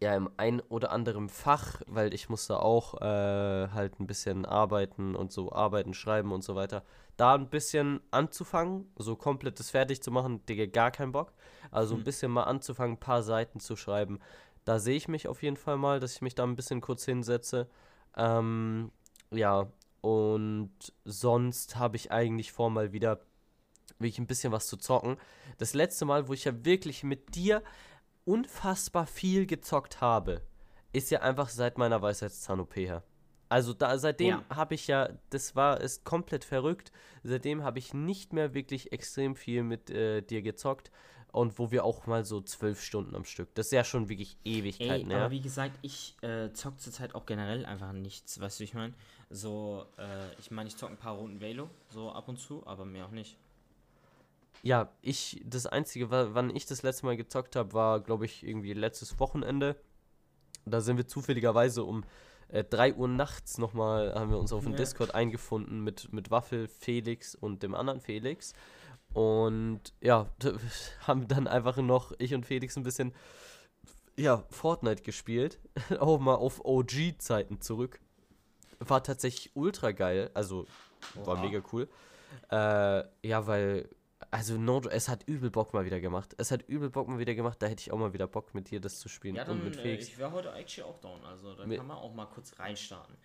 ja, 0.01 0.15
im 0.15 0.29
ein 0.37 0.61
oder 0.61 0.91
anderen 0.91 1.27
Fach, 1.29 1.81
weil 1.87 2.13
ich 2.13 2.29
muss 2.29 2.47
da 2.47 2.57
auch 2.57 3.01
äh, 3.01 3.67
halt 3.69 3.99
ein 3.99 4.07
bisschen 4.07 4.45
arbeiten 4.45 5.15
und 5.15 5.31
so 5.31 5.51
arbeiten, 5.51 5.93
schreiben 5.93 6.31
und 6.31 6.41
so 6.43 6.55
weiter, 6.55 6.83
da 7.17 7.35
ein 7.35 7.49
bisschen 7.49 7.99
anzufangen, 8.11 8.89
so 8.97 9.17
komplettes 9.17 9.71
fertig 9.71 10.01
zu 10.01 10.09
machen, 10.11 10.45
Digga, 10.45 10.67
gar 10.67 10.91
keinen 10.91 11.11
Bock. 11.11 11.33
Also 11.71 11.95
ein 11.95 11.97
Hm. 11.97 12.03
bisschen 12.05 12.31
mal 12.31 12.43
anzufangen, 12.43 12.95
ein 12.95 12.99
paar 12.99 13.23
Seiten 13.23 13.59
zu 13.59 13.75
schreiben. 13.75 14.19
Da 14.63 14.79
sehe 14.79 14.95
ich 14.95 15.07
mich 15.09 15.27
auf 15.27 15.43
jeden 15.43 15.57
Fall 15.57 15.77
mal, 15.77 15.99
dass 15.99 16.13
ich 16.15 16.21
mich 16.21 16.35
da 16.35 16.43
ein 16.43 16.55
bisschen 16.55 16.79
kurz 16.81 17.03
hinsetze. 17.05 17.67
Ähm, 18.15 18.91
ja, 19.31 19.67
und 20.01 20.71
sonst 21.03 21.75
habe 21.75 21.97
ich 21.97 22.11
eigentlich 22.11 22.51
vor, 22.53 22.69
mal 22.69 22.93
wieder 22.93 23.19
wirklich 23.99 24.19
ein 24.19 24.27
bisschen 24.27 24.51
was 24.51 24.67
zu 24.67 24.77
zocken. 24.77 25.17
Das 25.57 25.73
letzte 25.73 26.05
Mal, 26.05 26.27
wo 26.27 26.33
ich 26.33 26.45
ja 26.45 26.65
wirklich 26.65 27.03
mit 27.03 27.35
dir 27.35 27.63
unfassbar 28.25 29.07
viel 29.07 29.45
gezockt 29.45 30.01
habe, 30.01 30.41
ist 30.93 31.11
ja 31.11 31.21
einfach 31.21 31.49
seit 31.49 31.77
meiner 31.77 32.01
Weisheitszahn-OP 32.01 32.75
her. 32.75 33.03
Also 33.47 33.73
da, 33.73 33.97
seitdem 33.97 34.27
Ja. 34.27 34.55
habe 34.55 34.75
ich 34.75 34.87
ja, 34.87 35.09
das 35.31 35.55
war, 35.55 35.81
ist 35.81 36.03
komplett 36.05 36.45
verrückt. 36.45 36.91
Seitdem 37.23 37.63
habe 37.63 37.79
ich 37.79 37.93
nicht 37.93 38.31
mehr 38.33 38.53
wirklich 38.53 38.91
extrem 38.91 39.35
viel 39.35 39.63
mit 39.63 39.89
äh, 39.89 40.21
dir 40.21 40.41
gezockt. 40.43 40.91
Und 41.31 41.59
wo 41.59 41.69
wir 41.69 41.83
auch 41.85 42.07
mal 42.07 42.25
so 42.25 42.41
zwölf 42.41 42.81
Stunden 42.81 43.15
am 43.15 43.23
Stück. 43.23 43.53
Das 43.53 43.67
ist 43.67 43.71
ja 43.71 43.83
schon 43.83 44.09
wirklich 44.09 44.35
Ey, 44.43 44.59
Ewigkeiten, 44.59 45.11
aber 45.11 45.25
ja. 45.25 45.31
wie 45.31 45.41
gesagt, 45.41 45.77
ich 45.83 46.15
äh, 46.23 46.51
zock 46.53 46.79
zurzeit 46.79 47.13
auch 47.13 47.27
generell 47.27 47.67
einfach 47.67 47.91
nichts, 47.93 48.39
weißt 48.39 48.59
du, 48.59 48.63
ich 48.63 48.73
meine? 48.73 48.95
So, 49.29 49.85
äh, 49.99 50.33
ich 50.39 50.49
meine, 50.49 50.69
ich 50.69 50.75
zock 50.75 50.89
ein 50.89 50.97
paar 50.97 51.17
Runden 51.17 51.39
Velo, 51.39 51.69
so 51.89 52.11
ab 52.11 52.27
und 52.29 52.37
zu, 52.39 52.65
aber 52.65 52.83
mehr 52.83 53.05
auch 53.05 53.11
nicht. 53.11 53.37
Ja, 54.63 54.91
ich, 55.01 55.41
das 55.45 55.65
Einzige, 55.65 56.11
wa- 56.11 56.29
wann 56.33 56.53
ich 56.55 56.65
das 56.65 56.83
letzte 56.83 57.05
Mal 57.05 57.15
gezockt 57.17 57.55
habe, 57.55 57.73
war, 57.73 57.99
glaube 58.01 58.25
ich, 58.25 58.43
irgendwie 58.45 58.73
letztes 58.73 59.19
Wochenende. 59.19 59.75
Da 60.65 60.81
sind 60.81 60.97
wir 60.97 61.07
zufälligerweise 61.07 61.83
um 61.83 62.03
äh, 62.49 62.63
3 62.63 62.95
Uhr 62.95 63.07
nachts 63.07 63.57
nochmal, 63.57 64.13
haben 64.15 64.31
wir 64.31 64.37
uns 64.39 64.51
auf 64.51 64.63
dem 64.63 64.73
Ja. 64.73 64.77
Discord 64.77 65.15
eingefunden 65.15 65.81
mit, 65.83 66.11
mit 66.11 66.29
Waffel, 66.31 66.67
Felix 66.67 67.35
und 67.35 67.63
dem 67.63 67.73
anderen 67.73 68.01
Felix. 68.01 68.53
Und 69.13 69.81
ja, 70.01 70.27
haben 71.07 71.27
dann 71.27 71.47
einfach 71.47 71.77
noch, 71.77 72.11
ich 72.19 72.33
und 72.33 72.45
Felix 72.45 72.75
ein 72.75 72.83
bisschen, 72.83 73.13
ja, 74.17 74.43
Fortnite 74.49 75.03
gespielt. 75.03 75.59
auch 75.99 76.19
mal 76.19 76.35
auf 76.35 76.63
OG-Zeiten 76.65 77.61
zurück. 77.61 77.99
War 78.79 79.03
tatsächlich 79.03 79.51
ultra 79.55 79.91
geil, 79.91 80.29
also 80.33 80.65
war 81.23 81.35
Oha. 81.37 81.41
mega 81.45 81.61
cool. 81.73 81.87
Äh, 82.51 83.03
ja, 83.27 83.47
weil, 83.47 83.89
also 84.31 84.57
no, 84.57 84.81
es 84.89 85.09
hat 85.09 85.23
übel 85.27 85.49
Bock 85.49 85.73
mal 85.73 85.85
wieder 85.85 85.99
gemacht. 85.99 86.35
Es 86.37 86.51
hat 86.51 86.63
übel 86.67 86.89
Bock 86.89 87.07
mal 87.07 87.19
wieder 87.19 87.33
gemacht, 87.35 87.57
da 87.61 87.67
hätte 87.67 87.81
ich 87.81 87.91
auch 87.91 87.97
mal 87.97 88.13
wieder 88.13 88.27
Bock 88.27 88.53
mit 88.53 88.69
dir 88.71 88.79
das 88.79 88.99
zu 88.99 89.09
spielen 89.09 89.35
Ja, 89.35 89.43
und 89.43 89.49
dann, 89.49 89.63
mit 89.63 89.77
äh, 89.77 89.81
Felix. 89.81 90.07
ich 90.07 90.17
wäre 90.17 90.31
heute 90.31 90.51
actually 90.53 90.87
auch 90.89 90.99
down, 90.99 91.23
also 91.25 91.53
da 91.55 91.65
Mit- 91.65 91.77
kann 91.79 91.87
man 91.87 91.97
auch 91.97 92.13
mal 92.13 92.25
kurz 92.25 92.57
reinstarten. 92.59 93.15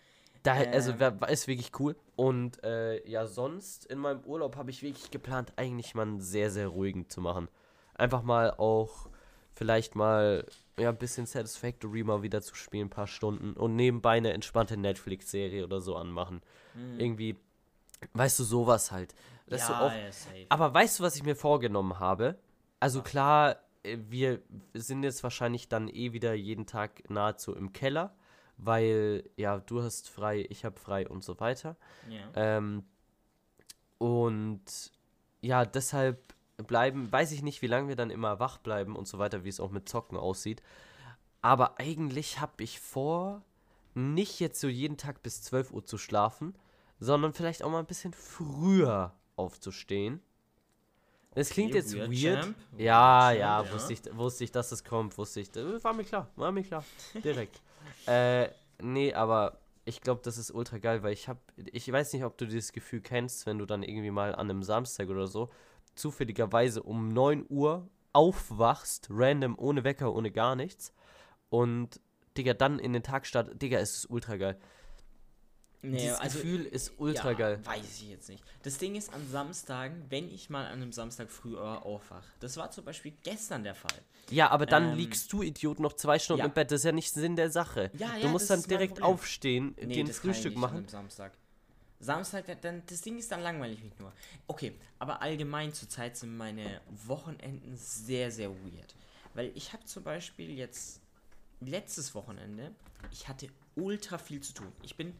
Da, 0.42 0.52
also 0.54 0.92
ähm, 0.92 1.00
wär, 1.00 1.20
war- 1.20 1.28
ist 1.30 1.48
wirklich 1.48 1.72
cool. 1.78 1.96
Und 2.16 2.62
äh, 2.64 3.06
ja, 3.08 3.26
sonst 3.26 3.86
in 3.86 3.98
meinem 3.98 4.20
Urlaub 4.24 4.56
habe 4.56 4.70
ich 4.70 4.82
wirklich 4.82 5.10
geplant, 5.10 5.52
eigentlich 5.56 5.94
mal 5.94 6.02
einen 6.02 6.20
sehr, 6.20 6.50
sehr 6.50 6.68
ruhigen 6.68 7.08
zu 7.08 7.20
machen. 7.22 7.48
Einfach 7.94 8.22
mal 8.22 8.50
auch 8.50 9.08
vielleicht 9.54 9.94
mal 9.94 10.44
ja, 10.78 10.90
ein 10.90 10.98
bisschen 10.98 11.24
Satisfactory 11.26 12.02
mal 12.02 12.22
wieder 12.22 12.42
zu 12.42 12.54
spielen, 12.56 12.88
ein 12.88 12.90
paar 12.90 13.06
Stunden 13.06 13.54
und 13.54 13.76
nebenbei 13.76 14.16
eine 14.18 14.32
entspannte 14.32 14.76
Netflix-Serie 14.76 15.64
oder 15.64 15.80
so 15.80 15.96
anmachen. 15.96 16.42
Hm. 16.74 16.98
Irgendwie, 17.00 17.36
weißt 18.12 18.38
du, 18.40 18.44
sowas 18.44 18.90
halt. 18.92 19.14
Dass 19.46 19.66
du 19.66 19.74
auch 19.74 19.92
ja. 19.92 20.11
Aber 20.48 20.72
weißt 20.72 20.98
du, 20.98 21.02
was 21.02 21.16
ich 21.16 21.22
mir 21.22 21.37
vorgenommen 21.37 21.98
habe? 21.98 22.38
Also 22.80 23.02
klar, 23.02 23.57
äh, 23.83 23.98
wir 24.09 24.40
sind 24.72 25.02
jetzt 25.02 25.22
wahrscheinlich 25.22 25.68
dann 25.68 25.88
eh 25.88 26.12
wieder 26.12 26.35
jeden 26.35 26.66
Tag 26.66 27.09
nahezu 27.11 27.54
im 27.54 27.72
Keller, 27.72 28.14
weil 28.57 29.28
ja, 29.37 29.59
du 29.59 29.83
hast 29.83 30.09
frei, 30.09 30.46
ich 30.48 30.64
habe 30.64 30.78
frei 30.78 31.09
und 31.09 31.22
so 31.22 31.38
weiter. 31.40 31.76
Ja. 32.09 32.20
Ähm, 32.35 32.85
und 33.98 34.92
ja, 35.40 35.64
deshalb 35.64 36.35
bleiben, 36.57 37.11
weiß 37.11 37.33
ich 37.33 37.42
nicht, 37.42 37.62
wie 37.62 37.66
lange 37.66 37.88
wir 37.88 37.96
dann 37.96 38.11
immer 38.11 38.38
wach 38.40 38.59
bleiben 38.59 38.96
und 38.96 39.07
so 39.07 39.18
weiter, 39.18 39.44
wie 39.44 39.48
es 39.48 39.61
auch 39.61 39.70
mit 39.70 39.88
Zocken 39.88 40.16
aussieht. 40.16 40.62
Aber 41.42 41.78
eigentlich 41.78 42.40
habe 42.40 42.62
ich 42.62 42.80
vor, 42.80 43.42
nicht 43.94 44.40
jetzt 44.40 44.61
so 44.61 44.68
jeden 44.68 44.96
Tag 44.96 45.22
bis 45.22 45.42
12 45.42 45.72
Uhr 45.72 45.85
zu 45.85 45.98
schlafen, 45.98 46.54
sondern 46.98 47.33
vielleicht 47.33 47.62
auch 47.62 47.70
mal 47.70 47.80
ein 47.80 47.87
bisschen 47.87 48.14
früher 48.14 49.12
aufzustehen. 49.36 50.20
Es 51.34 51.50
klingt 51.50 51.70
Okay, 51.70 51.78
jetzt 51.78 51.94
weird, 51.94 52.10
weird. 52.10 52.54
Ja, 52.78 53.28
Weird, 53.28 53.38
ja, 53.38 53.62
Champ, 53.62 53.72
wusste 53.72 53.92
ich, 53.92 54.16
wusste 54.16 54.44
ich, 54.44 54.52
dass 54.52 54.70
es 54.70 54.84
kommt, 54.84 55.18
wusste 55.18 55.40
ich. 55.40 55.54
War 55.54 55.92
mir 55.92 56.04
klar, 56.04 56.30
war 56.36 56.52
mir 56.52 56.62
klar. 56.62 56.84
Direkt. 57.24 57.60
äh, 58.06 58.48
nee, 58.80 59.12
aber 59.12 59.58
ich 59.84 60.00
glaube, 60.00 60.20
das 60.24 60.38
ist 60.38 60.52
ultra 60.52 60.78
geil, 60.78 61.02
weil 61.02 61.12
ich 61.12 61.28
habe, 61.28 61.40
ich 61.56 61.90
weiß 61.90 62.12
nicht, 62.12 62.24
ob 62.24 62.38
du 62.38 62.46
dieses 62.46 62.72
Gefühl 62.72 63.00
kennst, 63.00 63.46
wenn 63.46 63.58
du 63.58 63.66
dann 63.66 63.82
irgendwie 63.82 64.10
mal 64.10 64.34
an 64.34 64.48
einem 64.48 64.62
Samstag 64.62 65.08
oder 65.08 65.26
so 65.26 65.50
zufälligerweise 65.94 66.82
um 66.82 67.08
9 67.08 67.46
Uhr 67.48 67.88
aufwachst, 68.12 69.08
random, 69.10 69.58
ohne 69.58 69.84
Wecker, 69.84 70.14
ohne 70.14 70.30
gar 70.30 70.56
nichts. 70.56 70.92
Und, 71.50 72.00
Digga, 72.36 72.54
dann 72.54 72.78
in 72.78 72.92
den 72.92 73.02
Tag 73.02 73.26
startet, 73.26 73.60
Digga, 73.60 73.78
es 73.78 73.96
ist 73.96 74.10
ultra 74.10 74.36
geil. 74.36 74.58
Nee, 75.84 75.98
Dieses 75.98 76.18
also, 76.18 76.38
Gefühl 76.38 76.64
ist 76.64 76.92
ultra 76.98 77.32
ja, 77.32 77.36
geil. 77.36 77.60
Weiß 77.64 78.00
ich 78.00 78.08
jetzt 78.10 78.28
nicht. 78.30 78.42
Das 78.62 78.78
Ding 78.78 78.94
ist 78.94 79.12
an 79.12 79.20
Samstagen, 79.30 80.04
wenn 80.08 80.30
ich 80.32 80.48
mal 80.48 80.64
an 80.66 80.72
einem 80.80 80.92
Samstag 80.92 81.30
früher 81.30 81.84
aufwache. 81.84 82.24
Das 82.40 82.56
war 82.56 82.70
zum 82.70 82.84
Beispiel 82.84 83.12
gestern 83.22 83.64
der 83.64 83.74
Fall. 83.74 84.00
Ja, 84.30 84.48
aber 84.50 84.64
dann 84.64 84.92
Ähm, 84.92 84.96
liegst 84.96 85.30
du, 85.32 85.42
Idiot, 85.42 85.80
noch 85.80 85.92
zwei 85.92 86.18
Stunden 86.18 86.40
ja. 86.40 86.46
im 86.46 86.52
Bett. 86.52 86.70
Das 86.70 86.80
ist 86.80 86.84
ja 86.84 86.92
nicht 86.92 87.12
Sinn 87.12 87.36
der 87.36 87.50
Sache. 87.50 87.90
Ja, 87.98 88.18
du 88.18 88.28
musst 88.28 88.48
dann 88.48 88.62
direkt 88.62 89.02
aufstehen, 89.02 89.74
Nee, 89.78 89.96
kann 89.98 90.06
ich 90.10 90.16
Frühstück 90.16 90.56
machen. 90.56 90.88
Samstag. 90.88 91.32
Samstag, 92.00 92.46
dann- 92.46 92.60
dann, 92.62 92.82
das 92.86 93.00
Ding 93.02 93.18
ist 93.18 93.30
dann 93.30 93.42
langweilig 93.42 93.82
mich 93.82 93.98
nur. 93.98 94.12
Okay, 94.46 94.74
aber 94.98 95.20
allgemein 95.22 95.72
zurzeit 95.72 96.16
sind 96.16 96.36
meine 96.36 96.80
Wochenenden 97.06 97.76
sehr, 97.76 98.30
sehr 98.30 98.50
weird. 98.50 98.94
Weil 99.34 99.52
ich 99.54 99.72
habe 99.72 99.84
zum 99.84 100.02
Beispiel 100.02 100.50
jetzt 100.50 101.00
letztes 101.60 102.14
Wochenende, 102.14 102.72
ich 103.10 103.28
hatte 103.28 103.48
ultra 103.76 104.18
viel 104.18 104.40
zu 104.40 104.52
tun. 104.54 104.72
Ich 104.82 104.96
bin, 104.96 105.14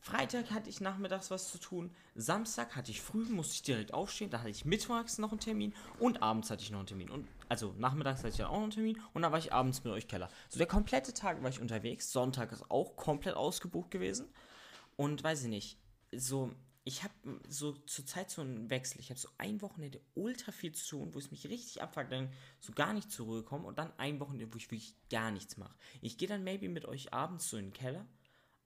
Freitag 0.00 0.50
hatte 0.50 0.70
ich 0.70 0.80
nachmittags 0.80 1.30
was 1.30 1.50
zu 1.50 1.58
tun, 1.58 1.94
Samstag 2.14 2.76
hatte 2.76 2.90
ich 2.90 3.02
früh, 3.02 3.24
musste 3.24 3.54
ich 3.54 3.62
direkt 3.62 3.92
aufstehen, 3.92 4.30
da 4.30 4.38
hatte 4.38 4.50
ich 4.50 4.64
mittags 4.64 5.18
noch 5.18 5.32
einen 5.32 5.40
Termin 5.40 5.74
und 5.98 6.22
abends 6.22 6.50
hatte 6.50 6.62
ich 6.62 6.70
noch 6.70 6.78
einen 6.78 6.86
Termin. 6.86 7.10
Und, 7.10 7.26
also 7.48 7.74
nachmittags 7.78 8.20
hatte 8.20 8.30
ich 8.30 8.38
ja 8.38 8.48
auch 8.48 8.56
noch 8.56 8.62
einen 8.62 8.70
Termin 8.70 9.02
und 9.14 9.22
dann 9.22 9.32
war 9.32 9.38
ich 9.38 9.52
abends 9.52 9.82
mit 9.82 9.92
euch 9.92 10.06
Keller. 10.06 10.30
So 10.48 10.58
der 10.58 10.68
komplette 10.68 11.12
Tag 11.12 11.42
war 11.42 11.50
ich 11.50 11.60
unterwegs, 11.60 12.12
Sonntag 12.12 12.52
ist 12.52 12.70
auch 12.70 12.96
komplett 12.96 13.34
ausgebucht 13.34 13.90
gewesen. 13.90 14.28
Und 14.96 15.22
weiß 15.22 15.42
ich 15.42 15.48
nicht, 15.48 15.78
so, 16.12 16.52
ich 16.84 17.02
habe 17.02 17.14
so 17.48 17.72
zur 17.72 18.06
Zeit 18.06 18.30
so 18.30 18.42
einen 18.42 18.70
Wechsel. 18.70 19.00
Ich 19.00 19.10
habe 19.10 19.18
so 19.18 19.28
ein 19.38 19.60
Wochenende 19.60 20.00
ultra 20.14 20.52
viel 20.52 20.72
zu 20.72 20.96
tun, 20.96 21.14
wo 21.14 21.18
es 21.18 21.30
mich 21.30 21.46
richtig 21.48 21.82
abfuckt, 21.82 22.12
dann 22.12 22.32
so 22.60 22.72
gar 22.72 22.94
nicht 22.94 23.10
zur 23.10 23.26
Ruhe 23.26 23.42
komme 23.42 23.66
und 23.66 23.78
dann 23.78 23.92
ein 23.98 24.20
Wochenende, 24.20 24.52
wo 24.52 24.56
ich 24.56 24.70
wirklich 24.70 24.94
gar 25.10 25.30
nichts 25.30 25.56
mache. 25.56 25.74
Ich 26.00 26.16
gehe 26.16 26.28
dann 26.28 26.44
maybe 26.44 26.68
mit 26.68 26.86
euch 26.86 27.12
abends 27.12 27.50
so 27.50 27.56
in 27.56 27.66
den 27.66 27.72
Keller, 27.72 28.06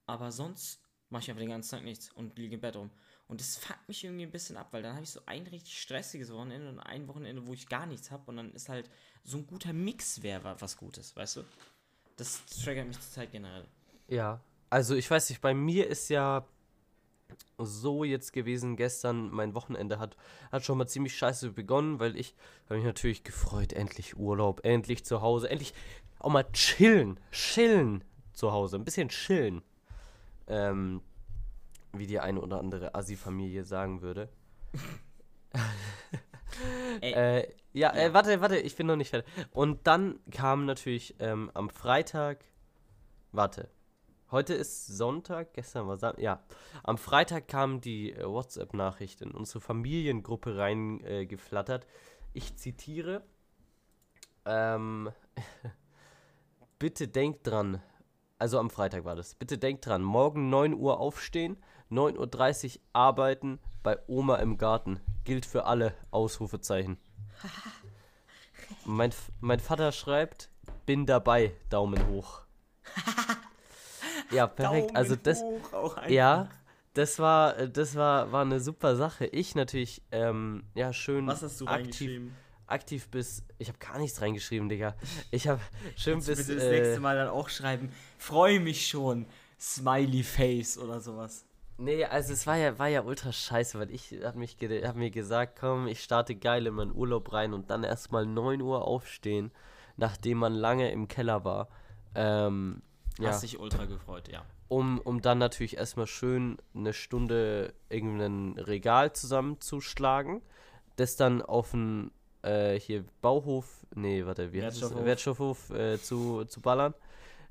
aber 0.07 0.33
sonst 0.33 0.83
mache 1.11 1.25
ich 1.25 1.31
einfach 1.31 1.41
den 1.41 1.51
ganzen 1.51 1.71
Tag 1.71 1.85
nichts 1.85 2.11
und 2.13 2.39
liege 2.39 2.55
im 2.55 2.61
Bett 2.61 2.77
rum. 2.77 2.91
Und 3.29 3.41
das 3.41 3.57
fuckt 3.57 3.87
mich 3.89 4.03
irgendwie 4.03 4.25
ein 4.25 4.31
bisschen 4.31 4.57
ab, 4.57 4.69
weil 4.73 4.83
dann 4.83 4.95
habe 4.95 5.05
ich 5.05 5.11
so 5.11 5.21
ein 5.27 5.47
richtig 5.47 5.81
stressiges 5.81 6.33
Wochenende 6.33 6.69
und 6.69 6.81
ein 6.81 7.07
Wochenende, 7.07 7.47
wo 7.47 7.53
ich 7.53 7.69
gar 7.69 7.87
nichts 7.87 8.11
habe 8.11 8.25
und 8.27 8.37
dann 8.37 8.53
ist 8.53 8.69
halt 8.69 8.91
so 9.25 9.39
ein 9.39 9.47
guter 9.47 9.73
Mix 9.73 10.23
wäre 10.23 10.57
was 10.61 10.77
Gutes, 10.77 11.15
weißt 11.15 11.37
du? 11.37 11.45
Das 12.17 12.45
triggert 12.47 12.87
mich 12.87 12.99
zur 12.99 13.11
Zeit 13.11 13.33
generell. 13.33 13.67
Ja, 14.09 14.41
also 14.69 14.95
ich 14.95 15.11
weiß 15.11 15.31
nicht, 15.31 15.41
bei 15.41 15.55
mir 15.55 15.87
ist 15.87 16.09
ja 16.09 16.47
so 17.59 18.05
jetzt 18.05 18.33
gewesen 18.33 18.77
gestern, 18.77 19.31
mein 19.31 19.55
Wochenende 19.55 19.99
hat, 19.99 20.17
hat 20.51 20.65
schon 20.65 20.79
mal 20.79 20.87
ziemlich 20.87 21.17
scheiße 21.17 21.53
begonnen, 21.53 22.01
weil 22.01 22.17
ich 22.17 22.35
habe 22.65 22.77
mich 22.77 22.85
natürlich 22.85 23.25
gefreut, 23.25 23.73
endlich 23.73 24.17
Urlaub, 24.17 24.65
endlich 24.65 25.05
zu 25.05 25.23
Hause, 25.23 25.49
endlich 25.51 25.75
auch 26.19 26.31
mal 26.31 26.51
chillen, 26.53 27.21
chillen 27.31 28.05
zu 28.33 28.53
Hause, 28.53 28.77
ein 28.77 28.85
bisschen 28.85 29.09
chillen. 29.09 29.63
Ähm, 30.47 31.03
wie 31.93 32.07
die 32.07 32.21
eine 32.21 32.41
oder 32.41 32.59
andere 32.59 32.95
Assi-Familie 32.95 33.65
sagen 33.65 34.03
würde. 34.03 34.29
Äh, 37.01 37.49
ja, 37.73 37.95
Ja. 37.95 37.95
Äh, 37.95 38.13
warte, 38.13 38.41
warte, 38.41 38.59
ich 38.59 38.77
bin 38.77 38.87
noch 38.87 38.97
nicht 38.97 39.11
fertig. 39.11 39.31
Und 39.53 39.87
dann 39.87 40.19
kam 40.31 40.67
natürlich 40.67 41.15
ähm, 41.19 41.51
am 41.55 41.71
Freitag, 41.71 42.45
warte, 43.33 43.71
heute 44.31 44.55
ist 44.55 44.87
Sonntag, 44.87 45.55
gestern 45.55 45.87
war 45.87 45.97
Sam 45.97 46.15
ja, 46.19 46.43
am 46.83 46.99
Freitag 46.99 47.49
kam 47.49 47.81
die 47.81 48.13
äh, 48.13 48.27
WhatsApp-Nachricht 48.27 49.23
in 49.23 49.31
unsere 49.31 49.61
Familiengruppe 49.61 50.57
reingeflattert. 50.57 51.85
Äh, 51.85 51.89
ich 52.33 52.57
zitiere, 52.57 53.23
ähm, 54.45 55.11
bitte 56.79 57.09
denkt 57.09 57.47
dran, 57.47 57.81
also 58.41 58.59
am 58.59 58.71
Freitag 58.71 59.05
war 59.05 59.17
das, 59.17 59.35
bitte 59.35 59.59
denkt 59.59 59.87
dran, 59.87 60.03
morgen 60.03 60.49
9 60.49 60.75
Uhr 60.75 60.99
aufstehen, 60.99 61.59
9.30 61.91 62.77
Uhr 62.77 62.81
arbeiten, 62.93 63.59
bei 63.83 63.99
Oma 64.07 64.37
im 64.37 64.57
Garten. 64.57 65.01
Gilt 65.25 65.47
für 65.47 65.65
alle, 65.65 65.95
Ausrufezeichen. 66.11 66.99
Mein, 68.85 69.11
mein 69.41 69.61
Vater 69.61 69.93
schreibt, 69.93 70.49
bin 70.87 71.05
dabei, 71.05 71.53
Daumen 71.71 72.07
hoch. 72.09 72.43
ja, 74.31 74.47
perfekt. 74.47 74.95
also 74.95 75.17
Daumen 75.17 75.23
das, 75.25 75.43
hoch 75.43 75.73
auch 75.73 75.97
einfach. 75.97 76.11
ja, 76.11 76.49
das 76.95 77.19
war, 77.19 77.67
das 77.67 77.97
war, 77.97 78.33
war 78.33 78.43
eine 78.43 78.61
super 78.61 78.97
Sache. 78.97 79.27
Ich 79.27 79.55
natürlich, 79.55 80.03
ähm, 80.13 80.65
ja, 80.75 80.93
schön 80.93 81.27
Was 81.27 81.43
hast 81.43 81.61
du 81.61 81.67
aktiv, 81.67 81.79
reingeschrieben? 81.79 82.37
Aktiv 82.71 83.09
bis, 83.09 83.45
ich 83.59 83.69
habe 83.69 83.79
gar 83.79 83.99
nichts 83.99 84.21
reingeschrieben, 84.21 84.69
Digga. 84.69 84.95
Ich 85.31 85.49
habe 85.49 85.61
schön 85.97 86.15
Kannst 86.15 86.29
du 86.29 86.33
bis, 86.33 86.47
bitte 86.47 86.59
das 86.59 86.65
äh, 86.65 86.81
nächste 86.81 87.01
Mal 87.01 87.17
dann 87.17 87.29
auch 87.29 87.49
schreiben, 87.49 87.93
freue 88.19 88.61
mich 88.61 88.87
schon, 88.87 89.27
Smiley 89.59 90.23
Face 90.23 90.79
oder 90.79 91.01
sowas. 91.01 91.45
Nee, 91.81 92.05
also 92.05 92.35
es 92.35 92.47
war 92.47 92.57
ja, 92.57 92.79
war 92.79 92.89
ja 92.89 93.03
ultra 93.03 93.33
scheiße, 93.33 93.79
weil 93.79 93.91
ich 93.91 94.15
hab, 94.23 94.35
mich 94.35 94.59
hab 94.61 94.97
mir 94.97 95.11
gesagt, 95.11 95.59
komm, 95.59 95.87
ich 95.87 96.03
starte 96.03 96.35
geil 96.35 96.67
in 96.67 96.75
meinen 96.75 96.95
Urlaub 96.95 97.33
rein 97.33 97.55
und 97.55 97.71
dann 97.71 97.85
erstmal 97.85 98.27
9 98.27 98.61
Uhr 98.61 98.87
aufstehen, 98.87 99.51
nachdem 99.97 100.39
man 100.39 100.53
lange 100.53 100.93
im 100.93 101.09
Keller 101.09 101.43
war. 101.43 101.69
Ähm, 102.15 102.83
ja, 103.19 103.31
Hast 103.31 103.43
dich 103.43 103.59
ultra 103.59 103.87
gefreut, 103.87 104.29
ja. 104.29 104.45
um, 104.69 104.99
um 104.99 105.23
dann 105.23 105.39
natürlich 105.39 105.79
erstmal 105.79 106.07
schön 106.07 106.59
eine 106.75 106.93
Stunde 106.93 107.73
irgendein 107.89 108.59
Regal 108.59 109.15
zusammenzuschlagen, 109.15 110.43
das 110.97 111.17
dann 111.17 111.41
auf 111.41 111.71
den 111.71 112.11
äh, 112.43 112.79
hier 112.79 113.05
Bauhof, 113.21 113.87
nee, 113.95 114.25
warte, 114.25 114.53
wie? 114.53 114.61
Wertstoffhof. 114.61 115.05
Wertstoffhof 115.05 115.71
äh, 115.71 116.01
zu, 116.01 116.45
zu 116.45 116.61
ballern. 116.61 116.95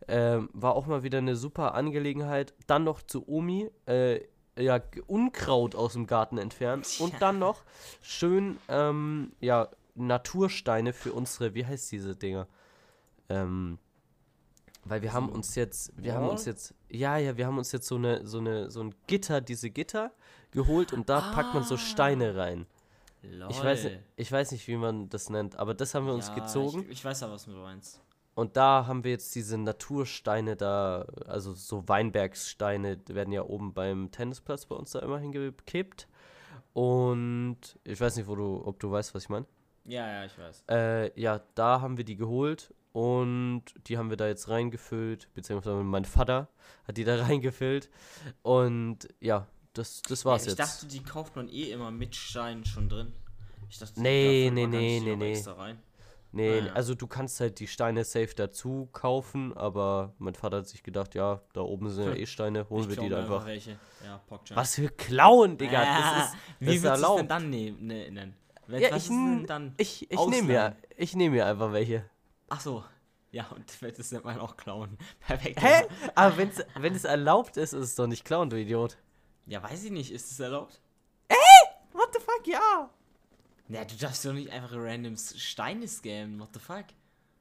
Ähm, 0.07 0.49
war 0.53 0.75
auch 0.75 0.87
mal 0.87 1.03
wieder 1.03 1.17
eine 1.17 1.35
super 1.35 1.73
Angelegenheit. 1.75 2.53
Dann 2.67 2.83
noch 2.83 3.01
zu 3.01 3.27
Omi, 3.27 3.69
äh, 3.87 4.21
ja, 4.57 4.81
Unkraut 5.07 5.75
aus 5.75 5.93
dem 5.93 6.07
Garten 6.07 6.37
entfernen. 6.37 6.83
Und 6.99 7.21
dann 7.21 7.39
noch 7.39 7.63
schön, 8.01 8.57
ähm, 8.67 9.33
ja, 9.39 9.69
Natursteine 9.95 10.93
für 10.93 11.11
unsere, 11.11 11.53
wie 11.53 11.65
heißt 11.65 11.91
diese 11.91 12.15
Dinger? 12.15 12.47
Ähm, 13.27 13.77
weil 14.85 15.01
wir 15.01 15.13
haben 15.13 15.29
uns 15.29 15.55
jetzt, 15.55 15.91
wir 16.01 16.13
haben 16.13 16.29
uns 16.29 16.45
jetzt, 16.45 16.73
ja, 16.89 17.17
ja, 17.17 17.37
wir 17.37 17.45
haben 17.45 17.57
uns 17.57 17.71
jetzt 17.71 17.87
so 17.87 17.95
eine, 17.95 18.25
so 18.25 18.39
eine, 18.39 18.71
so 18.71 18.81
ein 18.81 18.95
Gitter, 19.07 19.41
diese 19.41 19.69
Gitter 19.69 20.11
geholt 20.51 20.93
und 20.93 21.09
da 21.09 21.19
packt 21.19 21.53
man 21.53 21.63
so 21.63 21.77
Steine 21.77 22.35
rein. 22.35 22.65
Lol. 23.21 23.49
Ich 23.51 23.63
weiß, 23.63 23.83
nicht- 23.85 23.99
ich 24.15 24.31
weiß 24.31 24.51
nicht, 24.51 24.67
wie 24.67 24.77
man 24.77 25.09
das 25.09 25.29
nennt, 25.29 25.55
aber 25.57 25.73
das 25.73 25.93
haben 25.93 26.05
wir 26.05 26.13
uns 26.13 26.29
Ja, 26.29 26.35
gezogen. 26.35 26.83
Ich, 26.83 26.89
ich 26.99 27.05
weiß 27.05 27.23
aber, 27.23 27.33
was 27.33 27.45
du 27.45 27.51
meinst. 27.51 28.01
Und 28.35 28.55
da 28.55 28.85
haben 28.87 29.03
wir 29.03 29.11
jetzt 29.11 29.35
diese 29.35 29.57
Natursteine 29.57 30.55
da, 30.55 31.01
also 31.25 31.51
so 31.53 31.85
Weinbergssteine, 31.89 32.95
die 32.95 33.13
werden 33.13 33.33
ja 33.33 33.43
oben 33.43 33.73
beim 33.73 34.11
Tennisplatz 34.11 34.65
bei 34.65 34.75
uns 34.75 34.91
da 34.91 34.99
immer 34.99 35.19
hingekippt. 35.19 36.07
Und 36.73 37.57
ich 37.83 37.99
weiß 37.99 38.15
nicht, 38.15 38.27
wo 38.27 38.35
du, 38.35 38.61
ob 38.65 38.79
du 38.79 38.89
weißt, 38.91 39.13
was 39.13 39.23
ich 39.23 39.29
meine. 39.29 39.45
Ja, 39.85 40.07
ja, 40.07 40.25
ich 40.25 40.37
weiß. 40.37 40.63
Äh, 40.69 41.19
ja, 41.19 41.41
da 41.55 41.81
haben 41.81 41.97
wir 41.97 42.05
die 42.05 42.15
geholt 42.15 42.73
und 42.93 43.63
die 43.87 43.97
haben 43.97 44.09
wir 44.09 44.17
da 44.17 44.27
jetzt 44.27 44.47
reingefüllt, 44.49 45.27
beziehungsweise 45.33 45.75
mein 45.83 46.05
Vater 46.05 46.47
hat 46.87 46.95
die 46.97 47.03
da 47.03 47.15
reingefüllt. 47.25 47.89
Und 48.41 49.07
ja, 49.19 49.47
das, 49.73 50.01
das 50.01 50.25
war's 50.25 50.43
ich 50.43 50.49
jetzt. 50.49 50.59
dachte, 50.59 50.87
die 50.87 51.01
kauft 51.03 51.35
man 51.35 51.47
eh 51.49 51.71
immer 51.71 51.91
mit 51.91 52.15
Steinen 52.15 52.65
schon 52.65 52.89
drin. 52.89 53.13
Ich 53.69 53.77
dachte, 53.77 54.01
Nee, 54.01 54.49
nee, 54.53 54.65
nee, 54.67 54.99
nee, 54.99 55.15
nee. 55.15 55.43
Nee, 56.31 56.59
Ah, 56.59 56.65
ja. 56.65 56.73
also 56.73 56.93
du 56.93 57.07
kannst 57.07 57.39
halt 57.39 57.59
die 57.59 57.65
Steine 57.67 58.03
safe 58.03 58.35
dazu 58.35 58.87
kaufen, 58.91 59.51
aber 59.57 60.13
mein 60.19 60.35
Vater 60.35 60.57
hat 60.57 60.67
sich 60.67 60.83
gedacht, 60.83 61.15
ja, 61.15 61.41
da 61.53 61.61
oben 61.61 61.89
sind 61.89 62.05
ja 62.05 62.13
eh 62.15 62.25
Steine, 62.27 62.69
holen 62.69 62.83
Ich 62.83 62.95
wir 62.97 63.03
die 63.03 63.09
da 63.09 63.21
einfach. 63.21 63.45
welche. 63.47 63.79
Ja. 64.05 64.21
Was 64.53 64.75
für 64.75 64.89
Klauen, 64.89 65.57
Digga, 65.57 65.81
Ah, 65.81 66.19
das 66.19 66.27
ist, 66.29 66.35
Wie 66.59 66.65
das 66.65 66.73
ist 66.75 66.75
es 66.77 66.81
denn 66.83 66.91
erlaubt. 66.91 67.31
dann 67.31 67.49
ne 67.49 67.71
ne 67.71 68.11
nennen? 68.11 68.35
Was 68.67 68.79
Ja, 68.81 68.95
ich, 68.95 69.07
dann? 69.47 69.73
ich, 69.77 70.11
ich 70.11 70.19
nehme 70.27 70.47
mir, 70.47 70.59
Ausleihen? 70.65 70.75
ich 70.97 71.15
nehme 71.15 71.35
mir 71.37 71.45
einfach 71.47 71.71
welche. 71.73 72.05
Ach 72.49 72.61
so. 72.61 72.83
Ja, 73.31 73.47
und 73.47 73.65
das 73.97 74.11
nennt 74.11 74.23
man 74.25 74.39
auch 74.39 74.55
klauen. 74.55 74.97
Perfekt. 75.19 75.61
Hä? 75.63 75.85
Aber 76.13 76.37
wenn's, 76.37 76.61
wenn 76.79 76.93
es 76.93 77.05
erlaubt 77.05 77.57
ist, 77.57 77.73
ist 77.73 77.81
es 77.83 77.95
doch 77.95 78.05
nicht 78.07 78.23
klauen, 78.23 78.51
du 78.51 78.59
Idiot. 78.59 78.97
Ja, 79.49 79.63
weiß 79.63 79.83
ich 79.85 79.91
nicht. 79.91 80.11
Ist 80.11 80.29
das 80.29 80.39
erlaubt? 80.39 80.79
What 81.91 82.13
the 82.13 82.19
fuck, 82.19 82.45
ja. 82.45 82.89
Na, 83.67 83.83
du 83.83 83.95
darfst 83.95 84.23
doch 84.23 84.33
nicht 84.33 84.51
einfach 84.51 84.71
random 84.73 85.17
Steine 85.17 85.87
scammen. 85.87 86.39
What 86.39 86.49
the 86.53 86.59
fuck? 86.59 86.85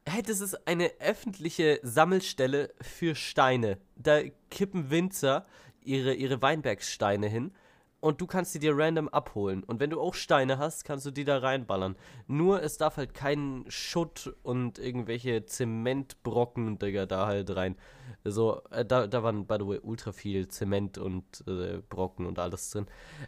Hey, 0.07 0.23
das 0.23 0.41
ist 0.41 0.67
eine 0.67 0.91
öffentliche 1.01 1.81
Sammelstelle 1.83 2.73
für 2.81 3.15
Steine. 3.15 3.79
Da 3.97 4.23
kippen 4.51 4.91
Winzer 4.91 5.47
ihre, 5.83 6.15
ihre 6.15 6.41
Weinbergssteine 6.41 7.29
hin 7.29 7.53
und 8.01 8.21
du 8.21 8.27
kannst 8.27 8.55
die 8.55 8.59
dir 8.59 8.77
random 8.77 9.09
abholen. 9.09 9.65
Und 9.65 9.81
wenn 9.81 9.91
du 9.91 10.01
auch 10.01 10.15
Steine 10.15 10.59
hast, 10.59 10.85
kannst 10.85 11.05
du 11.07 11.11
die 11.11 11.25
da 11.25 11.39
reinballern. 11.39 11.97
Nur 12.27 12.63
es 12.63 12.77
darf 12.77 12.97
halt 12.97 13.15
kein 13.15 13.65
Schutt 13.69 14.35
und 14.43 14.79
irgendwelche 14.79 15.45
Zementbrocken, 15.47 16.79
Digga, 16.79 17.07
da 17.07 17.27
halt 17.27 17.55
rein. 17.55 17.77
So, 18.25 18.63
äh, 18.71 18.85
da, 18.85 19.07
da 19.07 19.23
waren, 19.23 19.47
by 19.47 19.57
the 19.59 19.67
way, 19.67 19.81
ultra 19.83 20.13
viel 20.13 20.49
Zement 20.49 20.99
und 20.99 21.45
äh, 21.47 21.83
Brocken 21.89 22.27
und 22.27 22.39
alles 22.39 22.71
drin. 22.71 22.87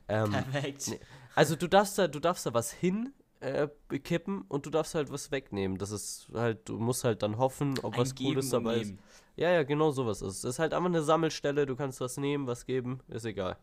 Ähm, 0.09 0.31
Perfekt. 0.31 0.89
nee. 0.89 1.01
Also 1.35 1.57
du 1.57 1.69
darfst 1.69 1.99
da, 1.99 2.09
du 2.09 2.21
darfst 2.21 2.47
da 2.47 2.55
was 2.55 2.73
hin 2.73 3.13
äh, 3.41 3.69
kippen 4.03 4.43
und 4.43 4.67
du 4.67 4.71
darfst 4.71 4.95
halt 4.95 5.11
was 5.11 5.31
wegnehmen. 5.31 5.79
Das 5.79 5.91
ist 5.91 6.29
halt, 6.35 6.69
du 6.69 6.79
musst 6.79 7.05
halt 7.05 7.23
dann 7.23 7.39
hoffen, 7.39 7.79
ob 7.83 7.95
Ein 7.95 8.01
was 8.01 8.15
Geben 8.15 8.35
Cooles 8.35 8.51
dabei 8.51 8.77
ist. 8.79 8.95
Ja, 9.37 9.51
ja, 9.51 9.63
genau 9.63 9.91
sowas 9.91 10.23
ist. 10.23 10.39
Es 10.39 10.45
ist 10.45 10.59
halt 10.59 10.75
einfach 10.75 10.89
eine 10.89 11.03
Sammelstelle, 11.03 11.67
du 11.67 11.75
kannst 11.75 12.01
was 12.01 12.19
nehmen, 12.19 12.47
was 12.47 12.67
geben, 12.67 13.01
ist 13.09 13.25
egal. 13.25 13.57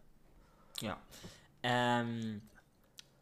Ja. 0.81 0.97
Ähm, 1.63 2.41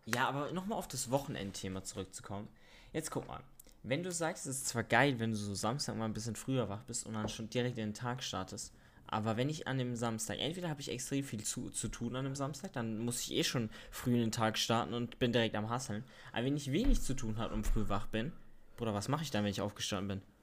ja, 0.06 0.28
aber 0.28 0.52
nochmal 0.52 0.78
auf 0.78 0.88
das 0.88 1.10
Wochenendthema 1.10 1.84
zurückzukommen. 1.84 2.48
Jetzt 2.94 3.12
guck 3.12 3.28
mal. 3.28 3.42
Wenn 3.84 4.04
du 4.04 4.12
sagst, 4.12 4.48
es 4.48 4.58
ist 4.58 4.68
zwar 4.68 4.84
geil, 4.84 5.20
wenn 5.20 5.32
du 5.32 5.38
so 5.38 5.54
Samstag 5.54 5.96
mal 5.96 6.06
ein 6.06 6.14
bisschen 6.14 6.36
früher 6.36 6.70
wach 6.70 6.84
bist 6.84 7.06
und 7.06 7.14
dann 7.14 7.30
schon 7.30 7.50
direkt 7.50 7.78
in 7.78 7.90
den 7.90 7.94
Tag 7.94 8.24
startest, 8.24 8.74
aber 9.08 9.38
wenn 9.38 9.50
ich 9.50 9.68
an 9.68 9.78
dem 9.78 9.96
Samstag, 9.96 10.40
entweder 10.40 10.70
habe 10.70 10.82
ich 10.82 10.90
extrem 10.90 11.24
viel 11.24 11.44
zu, 11.44 11.70
zu 11.70 11.88
tun 11.90 12.16
an 12.16 12.26
dem 12.26 12.36
Samstag, 12.36 12.74
dann 12.74 12.98
muss 13.00 13.22
ich 13.22 13.34
eh 13.34 13.44
schon 13.44 13.70
früh 13.92 14.16
in 14.16 14.22
den 14.22 14.32
Tag 14.32 14.58
starten 14.58 14.94
und 14.94 15.20
bin 15.20 15.32
direkt 15.32 15.56
am 15.56 15.70
Hasseln. 15.70 16.04
Aber 16.32 16.46
wenn 16.46 16.58
ich 16.58 16.72
wenig 16.72 17.02
zu 17.02 17.14
tun 17.14 17.38
habe 17.38 17.54
und 17.54 17.68
früh 17.68 17.88
wach 17.88 18.08
bin, 18.08 18.32
Bruder, 18.78 18.94
was 18.94 19.08
mache 19.08 19.24
ich 19.24 19.32
dann, 19.32 19.44
wenn 19.44 19.52
ich 19.52 19.62
aufgestanden 19.62 20.20
bin? 20.20 20.35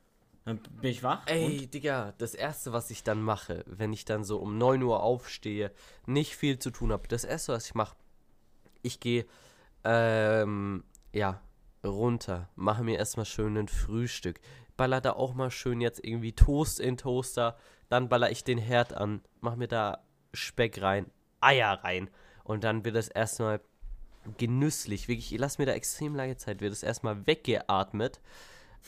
Dann 0.44 0.58
bin 0.58 0.90
ich 0.90 1.02
wach 1.02 1.26
Ey, 1.26 1.66
Digga, 1.68 2.14
das 2.18 2.34
erste, 2.34 2.72
was 2.72 2.90
ich 2.90 3.04
dann 3.04 3.22
mache, 3.22 3.64
wenn 3.66 3.92
ich 3.92 4.04
dann 4.04 4.24
so 4.24 4.38
um 4.38 4.58
9 4.58 4.82
Uhr 4.82 5.02
aufstehe, 5.02 5.70
nicht 6.06 6.34
viel 6.34 6.58
zu 6.58 6.70
tun 6.70 6.92
habe, 6.92 7.06
das 7.06 7.24
erste, 7.24 7.52
was 7.52 7.66
ich 7.66 7.74
mache, 7.74 7.96
ich 8.82 8.98
gehe, 8.98 9.24
ähm, 9.84 10.82
ja, 11.12 11.40
runter, 11.84 12.48
mache 12.56 12.82
mir 12.82 12.98
erstmal 12.98 13.26
schön 13.26 13.56
ein 13.56 13.68
Frühstück, 13.68 14.40
baller 14.76 15.00
da 15.00 15.12
auch 15.12 15.34
mal 15.34 15.50
schön 15.50 15.80
jetzt 15.80 16.04
irgendwie 16.04 16.32
Toast 16.32 16.80
in 16.80 16.96
Toaster, 16.96 17.56
dann 17.88 18.08
baller 18.08 18.30
ich 18.30 18.42
den 18.42 18.58
Herd 18.58 18.94
an, 18.94 19.22
mach 19.40 19.54
mir 19.54 19.68
da 19.68 20.02
Speck 20.32 20.82
rein, 20.82 21.06
Eier 21.40 21.84
rein 21.84 22.10
und 22.42 22.64
dann 22.64 22.84
wird 22.84 22.96
das 22.96 23.08
erstmal 23.08 23.60
genüsslich, 24.38 25.06
wirklich, 25.06 25.32
ich 25.32 25.38
lasse 25.38 25.60
mir 25.60 25.66
da 25.66 25.72
extrem 25.72 26.16
lange 26.16 26.36
Zeit, 26.36 26.60
wird 26.60 26.72
das 26.72 26.82
erstmal 26.82 27.26
weggeatmet, 27.26 28.20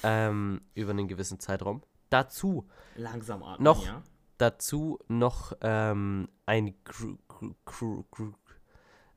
ähm, 0.03 0.61
über 0.75 0.91
einen 0.91 1.09
gewissen 1.09 1.39
Zeitraum. 1.41 1.83
Dazu, 2.11 2.69
langsam 2.97 3.43
atmen, 3.43 3.65
Noch- 3.65 3.85
ja? 3.87 4.03
dazu 4.39 4.99
noch 5.09 5.53
ähm, 5.63 6.29
ein 6.47 6.75
Gr 6.85 7.17
Gr 7.29 7.55
Gr 7.65 8.05
Gr 8.11 8.33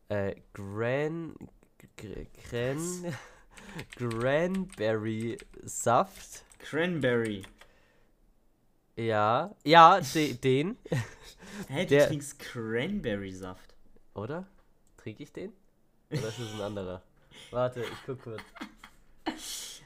äh, 0.09 0.35
Gran 0.53 1.35
Gr 1.97 2.25
Gran 2.33 3.13
Cranberry 3.97 5.37
Saft. 5.63 6.43
Cranberry. 6.59 7.43
Ja, 8.95 9.53
ja, 9.63 9.99
de, 10.01 10.33
den, 10.33 10.77
Hä, 11.67 11.83
du 11.83 11.87
Der- 11.89 12.07
trinkst 12.07 12.39
Cranberry-Saft. 12.39 13.75
oder? 14.15 14.47
Trinke 14.97 15.23
ich 15.23 15.31
den? 15.31 15.53
Oder 16.09 16.27
ist 16.29 16.39
es 16.39 16.53
ein 16.53 16.61
anderer? 16.61 17.03
Warte, 17.51 17.81
ich 17.83 17.97
guck 18.05 18.21
kurz. 18.23 18.41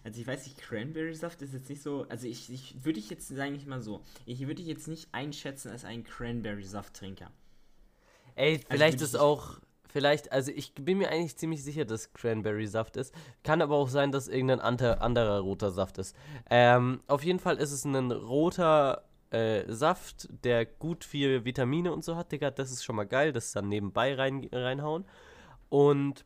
Also 0.04 0.20
ich 0.20 0.26
weiß 0.28 0.46
nicht, 0.46 0.58
Cranberry-Saft 0.58 1.42
ist 1.42 1.54
jetzt 1.54 1.70
nicht 1.70 1.82
so. 1.82 2.06
Also 2.10 2.28
ich, 2.28 2.50
ich 2.52 2.84
würde 2.84 3.00
ich 3.00 3.10
jetzt 3.10 3.28
sagen 3.28 3.56
ich 3.56 3.66
mal 3.68 3.82
so. 3.82 4.04
Ich 4.26 4.40
würde 4.42 4.56
dich 4.56 4.68
jetzt 4.68 4.88
nicht 4.88 5.10
einschätzen 5.14 5.70
als 5.72 5.86
einen 5.86 6.04
Cranberry-Saft-Trinker. 6.04 7.32
Ey, 8.36 8.60
vielleicht 8.70 8.96
würde 8.96 9.04
ist 9.06 9.14
ich- 9.14 9.20
auch, 9.20 9.60
vielleicht, 9.90 10.32
also 10.32 10.52
ich 10.52 10.74
bin 10.74 10.98
mir 10.98 11.10
eigentlich 11.10 11.36
ziemlich 11.38 11.64
sicher, 11.64 11.86
dass 11.86 12.14
Cranberry 12.14 12.66
Saft 12.66 12.98
ist. 12.98 13.14
Kann 13.44 13.62
aber 13.62 13.76
auch 13.76 13.90
sein, 13.90 14.12
dass 14.12 14.28
irgendein 14.28 14.62
ante- 14.62 15.02
anderer 15.02 15.40
roter 15.42 15.70
Saft 15.72 15.98
ist. 15.98 16.16
Ähm, 16.50 17.02
auf 17.08 17.24
jeden 17.24 17.40
Fall 17.40 17.58
ist 17.58 17.72
es 17.72 17.84
ein 17.86 18.12
roter 18.12 19.04
äh, 19.32 19.72
Saft, 19.72 20.30
der 20.44 20.66
gut 20.66 21.04
viel 21.04 21.46
Vitamine 21.46 21.94
und 21.94 22.04
so 22.04 22.16
hat, 22.16 22.32
Digga. 22.32 22.52
Das 22.52 22.72
ist 22.72 22.84
schon 22.84 22.96
mal 22.96 23.06
geil, 23.06 23.34
das 23.34 23.52
dann 23.52 23.68
nebenbei 23.70 24.16
rein, 24.16 24.48
reinhauen. 24.52 25.06
Und 25.70 26.26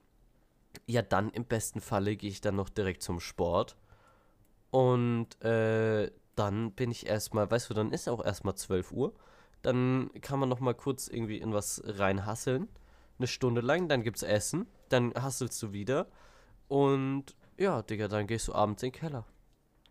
ja, 0.88 1.01
dann 1.01 1.29
im 1.31 1.45
besten 1.45 1.81
Falle 1.81 2.15
gehe 2.15 2.29
ich 2.29 2.41
dann 2.41 2.55
noch 2.55 2.69
direkt 2.69 3.01
zum 3.03 3.19
Sport. 3.19 3.75
Und 4.71 5.41
äh, 5.43 6.11
dann 6.35 6.71
bin 6.71 6.91
ich 6.91 7.05
erstmal, 7.07 7.49
weißt 7.49 7.69
du, 7.69 7.73
dann 7.73 7.91
ist 7.91 8.09
auch 8.09 8.23
erstmal 8.23 8.55
12 8.55 8.91
Uhr. 8.91 9.13
Dann 9.61 10.09
kann 10.21 10.39
man 10.39 10.49
noch 10.49 10.59
mal 10.59 10.73
kurz 10.73 11.07
irgendwie 11.07 11.38
in 11.38 11.53
was 11.53 11.81
reinhasseln. 11.85 12.67
Eine 13.17 13.27
Stunde 13.27 13.61
lang, 13.61 13.88
dann 13.88 14.03
gibt's 14.03 14.23
Essen. 14.23 14.67
Dann 14.89 15.13
hasselst 15.15 15.61
du 15.63 15.71
wieder. 15.71 16.07
Und 16.67 17.35
ja, 17.57 17.81
Digga, 17.81 18.07
dann 18.07 18.27
gehst 18.27 18.47
du 18.49 18.53
abends 18.53 18.83
in 18.83 18.91
den 18.91 18.99
Keller. 18.99 19.25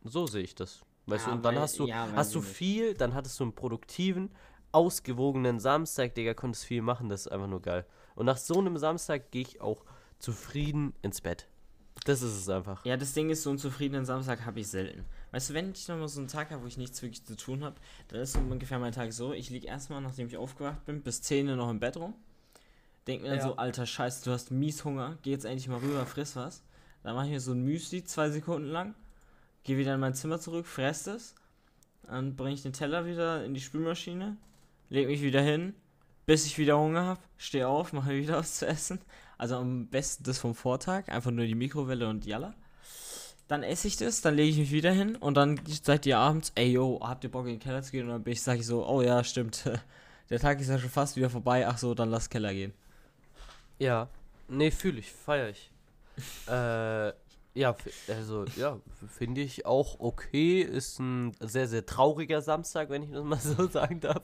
So 0.03 0.27
sehe 0.27 0.43
ich 0.43 0.55
das. 0.55 0.83
Weißt 1.07 1.27
du, 1.27 1.31
Ja, 1.31 1.37
und 1.37 1.45
dann 1.45 1.55
weil- 1.55 1.63
hast 1.63 1.79
du, 1.79 1.87
ja, 1.87 2.09
hast 2.15 2.35
du 2.35 2.41
nicht. 2.41 2.49
viel, 2.49 2.95
dann 2.95 3.15
hattest 3.15 3.41
du 3.41 3.45
einen 3.45 3.55
produktiven, 3.55 4.31
ausgewogenen 4.73 5.61
Samstag, 5.61 6.15
Digga, 6.15 6.35
konntest 6.35 6.65
viel 6.67 6.83
machen, 6.83 7.09
das 7.09 7.23
ist 7.23 7.33
einfach 7.33 7.47
nur 7.47 7.63
geil. 7.63 7.87
Und 8.15 8.27
nach 8.27 8.37
so 8.37 8.59
einem 8.59 8.77
Samstag 8.77 9.31
gehe 9.31 9.43
ich 9.43 9.61
auch 9.61 9.85
zufrieden 10.25 10.95
ins 11.03 11.21
Bett. 11.21 11.47
Das 12.07 12.23
ist 12.23 12.35
es 12.37 12.49
einfach. 12.49 12.85
Ja, 12.85 12.97
das 12.97 13.13
Ding 13.13 13.31
ist, 13.31 13.43
so 13.43 13.51
einen 13.51 13.59
zufriedenen 13.59 14.05
Samstag 14.05 14.45
habe 14.45 14.61
ich 14.61 14.69
selten. 14.69 15.05
Weißt 15.31 15.51
du, 15.51 15.55
wenn 15.55 15.73
ich 15.73 15.87
nochmal 15.89 16.09
so 16.09 16.21
einen 16.21 16.29
Tag 16.29 16.51
habe, 16.51 16.63
wo 16.63 16.67
ich 16.67 16.77
nichts 16.77 17.01
wirklich 17.03 17.25
zu 17.25 17.37
tun 17.37 17.63
habe, 17.63 17.77
dann 18.09 18.21
ist 18.21 18.33
so 18.33 18.41
ungefähr 18.41 18.79
mein 18.79 18.93
Tag 18.93 19.13
so, 19.13 19.33
ich 19.33 19.51
liege 19.51 19.67
erstmal, 19.69 20.01
nachdem 20.01 20.27
ich 20.27 20.37
aufgewacht 20.37 20.85
bin, 20.87 21.03
bis 21.03 21.23
10 21.23 21.49
Uhr 21.49 21.57
noch 21.57 21.71
im 21.71 21.81
Bett 21.81 21.97
rum. 21.97 22.15
Denk 23.07 23.23
mir 23.23 23.29
dann 23.29 23.39
Ja. 23.39 23.45
so, 23.45 23.57
alter 23.57 23.87
Scheiße, 23.87 24.25
du 24.25 24.33
hast 24.33 24.51
mies 24.51 24.85
Hunger, 24.85 25.19
geh 25.23 25.31
jetzt 25.31 25.45
endlich 25.45 25.69
mal 25.69 25.79
rüber, 25.79 26.05
friss 26.07 26.37
was. 26.37 26.63
Dann 27.03 27.15
mache 27.15 27.27
ich 27.27 27.33
mir 27.33 27.41
so 27.41 27.53
ein 27.53 27.63
Müsli, 27.63 28.03
zwei 28.05 28.31
Sekunden 28.31 28.69
lang, 28.69 28.95
gehe 29.63 29.77
wieder 29.77 29.95
in 29.95 30.01
mein 30.01 30.15
Zimmer 30.15 30.41
zurück, 30.41 30.67
fress 30.67 31.07
es, 31.07 31.35
dann 32.07 32.35
bringe 32.35 32.55
ich 32.55 32.63
den 32.63 32.73
Teller 32.73 33.07
wieder 33.07 33.45
in 33.45 33.55
die 33.55 33.61
Spülmaschine, 33.61 34.37
leg 34.89 35.07
mich 35.07 35.21
wieder 35.23 35.43
hin, 35.43 35.75
bis 36.27 36.47
ich 36.47 36.57
wieder 36.59 36.79
Hunger 36.79 37.05
habe, 37.05 37.21
stehe 37.37 37.69
auf, 37.69 37.93
mache 37.93 38.11
wieder 38.15 38.39
was 38.39 38.59
zu 38.59 38.67
essen. 38.67 39.01
Also 39.39 39.57
am 39.57 39.87
besten 39.89 40.25
das 40.25 40.39
vom 40.39 40.55
Vortag, 40.55 41.09
einfach 41.09 41.31
nur 41.31 41.47
die 41.47 41.55
Mikrowelle 41.55 42.09
und 42.09 42.25
Jalla. 42.27 42.55
Dann 43.49 43.63
esse 43.63 43.89
ich 43.89 43.97
das, 43.97 44.21
dann 44.23 44.37
lege 44.37 44.51
ich 44.51 44.59
mich 44.59 44.73
wieder 44.73 44.93
hin 44.93 45.17
und 45.17 45.35
dann 45.35 45.61
seid 45.67 46.07
ihr 46.07 46.19
abends, 46.19 46.53
ey 46.55 46.73
yo, 46.73 47.01
habt 47.03 47.25
ihr 47.25 47.31
Bock 47.31 47.47
in 47.47 47.53
den 47.53 47.61
Keller 47.61 47.83
zu 47.83 47.91
gehen? 47.91 48.07
Und 48.07 48.13
dann 48.13 48.23
bin 48.23 48.33
ich, 48.33 48.43
sag 48.43 48.59
ich 48.59 48.67
so, 48.67 48.87
oh 48.87 49.03
ja, 49.03 49.23
stimmt, 49.23 49.69
der 50.31 50.41
Tag 50.41 50.61
ist 50.61 50.69
ja 50.69 50.79
schon 50.79 50.91
fast 50.91 51.17
wieder 51.17 51.29
vorbei, 51.29 51.67
ach 51.67 51.77
so, 51.77 51.95
dann 51.95 52.11
lass 52.11 52.31
Keller 52.31 52.55
gehen. 52.55 52.73
Ja. 53.79 54.09
Nee, 54.49 54.71
fühle 54.71 54.99
ich, 54.99 55.11
feiere 55.11 55.51
ich. 55.51 55.71
äh, 56.49 57.13
ja, 57.55 57.77
also, 58.09 58.45
ja, 58.57 58.81
finde 59.09 59.41
ich 59.41 59.65
auch 59.65 60.01
okay. 60.01 60.61
Ist 60.61 60.99
ein 60.99 61.33
sehr, 61.41 61.69
sehr 61.69 61.87
trauriger 61.87 62.43
Samstag, 62.43 62.91
wenn 62.91 63.03
ich 63.03 63.11
das 63.13 63.25
mal 63.25 63.39
so 63.41 63.69
sagen 63.69 64.01
darf. 64.01 64.23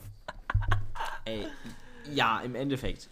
Ey, 1.24 1.46
ja, 2.12 2.40
im 2.40 2.54
Endeffekt. 2.54 3.08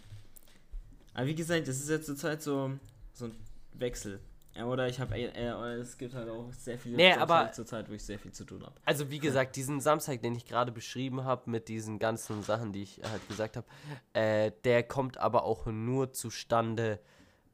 Aber 1.19 1.27
wie 1.27 1.35
gesagt, 1.35 1.67
das 1.67 1.77
ist 1.81 1.89
jetzt 1.89 2.05
zurzeit 2.05 2.41
so, 2.41 2.71
so 3.11 3.25
ein 3.25 3.35
Wechsel. 3.73 4.21
Ja, 4.55 4.65
oder 4.67 4.87
ich 4.87 5.01
habe, 5.01 5.17
äh, 5.17 5.51
oder 5.51 5.75
es 5.75 5.97
gibt 5.97 6.13
halt 6.13 6.29
auch 6.29 6.49
sehr 6.53 6.79
viele 6.79 6.95
Nee, 6.95 7.09
Jobs 7.09 7.21
aber- 7.21 7.37
halt 7.39 7.55
zurzeit, 7.55 7.89
wo 7.89 7.93
ich 7.93 8.03
sehr 8.03 8.17
viel 8.17 8.31
zu 8.31 8.45
tun 8.45 8.63
habe. 8.65 8.73
Also, 8.85 9.11
wie 9.11 9.19
gesagt, 9.19 9.57
diesen 9.57 9.81
Samstag, 9.81 10.21
den 10.21 10.33
ich 10.35 10.45
gerade 10.45 10.71
beschrieben 10.71 11.25
habe, 11.25 11.49
mit 11.49 11.67
diesen 11.67 11.99
ganzen 11.99 12.41
Sachen, 12.41 12.71
die 12.71 12.83
ich 12.83 13.01
halt 13.03 13.27
gesagt 13.27 13.57
habe, 13.57 13.67
äh, 14.13 14.53
der 14.63 14.83
kommt 14.83 15.17
aber 15.17 15.43
auch 15.43 15.65
nur 15.65 16.13
zustande, 16.13 16.99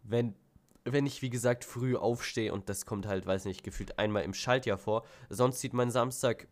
wenn, 0.03 0.35
wenn 0.83 1.07
ich, 1.07 1.23
wie 1.23 1.31
gesagt, 1.31 1.65
früh 1.65 1.95
aufstehe 1.95 2.53
und 2.53 2.69
das 2.69 2.85
kommt 2.85 3.07
halt, 3.07 3.25
weiß 3.25 3.45
nicht, 3.45 3.63
gefühlt 3.63 3.97
einmal 3.97 4.21
im 4.25 4.35
Schaltjahr 4.35 4.77
vor. 4.77 5.05
Sonst 5.29 5.59
sieht 5.61 5.73
mein 5.73 5.89
Samstag 5.89 6.47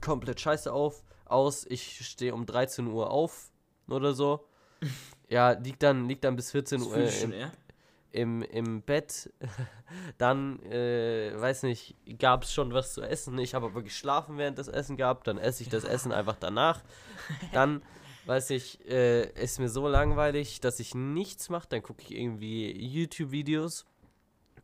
komplett 0.00 0.40
scheiße 0.40 0.72
auf, 0.72 1.02
aus. 1.24 1.66
Ich 1.68 2.06
stehe 2.06 2.34
um 2.34 2.46
13 2.46 2.86
Uhr 2.86 3.10
auf 3.10 3.50
oder 3.88 4.14
so. 4.14 4.46
Ja, 5.30 5.52
liegt 5.52 5.82
dann, 5.82 6.08
liegt 6.08 6.24
dann 6.24 6.36
bis 6.36 6.50
14 6.50 6.80
Das 6.80 6.88
Uhr 6.88 6.96
äh, 6.96 7.22
im, 7.22 7.32
im, 8.12 8.42
im 8.42 8.82
Bett. 8.82 9.32
Dann, 10.18 10.60
äh, 10.64 11.32
weiß 11.34 11.62
nicht, 11.62 11.96
gab 12.18 12.42
es 12.42 12.52
schon 12.52 12.72
was 12.72 12.94
zu 12.94 13.02
essen. 13.02 13.38
Ich 13.38 13.54
habe 13.54 13.66
aber 13.66 13.82
geschlafen, 13.82 14.38
während 14.38 14.58
das 14.58 14.66
Essen 14.68 14.96
gab. 14.96 15.22
Dann 15.24 15.38
esse 15.38 15.62
ich 15.62 15.68
das 15.68 15.84
Essen 15.84 16.10
einfach 16.10 16.36
danach. 16.38 16.82
Dann, 17.52 17.80
weiß 18.26 18.50
ich, 18.50 18.84
äh, 18.88 19.30
ist 19.40 19.60
mir 19.60 19.68
so 19.68 19.86
langweilig, 19.86 20.60
dass 20.60 20.80
ich 20.80 20.96
nichts 20.96 21.48
mache. 21.48 21.68
Dann 21.68 21.82
gucke 21.82 22.02
ich 22.02 22.14
irgendwie 22.14 22.72
YouTube-Videos. 22.72 23.86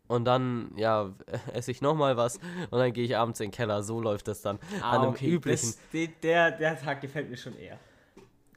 und 0.09 0.24
dann, 0.24 0.72
ja, 0.76 1.12
esse 1.52 1.70
ich 1.70 1.81
nochmal 1.81 2.16
was 2.16 2.38
und 2.70 2.79
dann 2.79 2.92
gehe 2.92 3.05
ich 3.05 3.16
abends 3.16 3.38
in 3.38 3.46
den 3.46 3.52
Keller. 3.52 3.83
So 3.85 4.00
läuft 4.00 4.26
das 4.26 4.42
dann. 4.42 4.59
Ah, 4.81 4.90
an 4.90 5.02
einem 5.02 5.11
okay. 5.11 5.31
üblichen. 5.31 5.74
Das, 5.92 6.09
der, 6.22 6.50
der 6.50 6.81
Tag 6.81 7.00
gefällt 7.00 7.31
mir 7.31 7.37
schon 7.37 7.57
eher. 7.57 7.79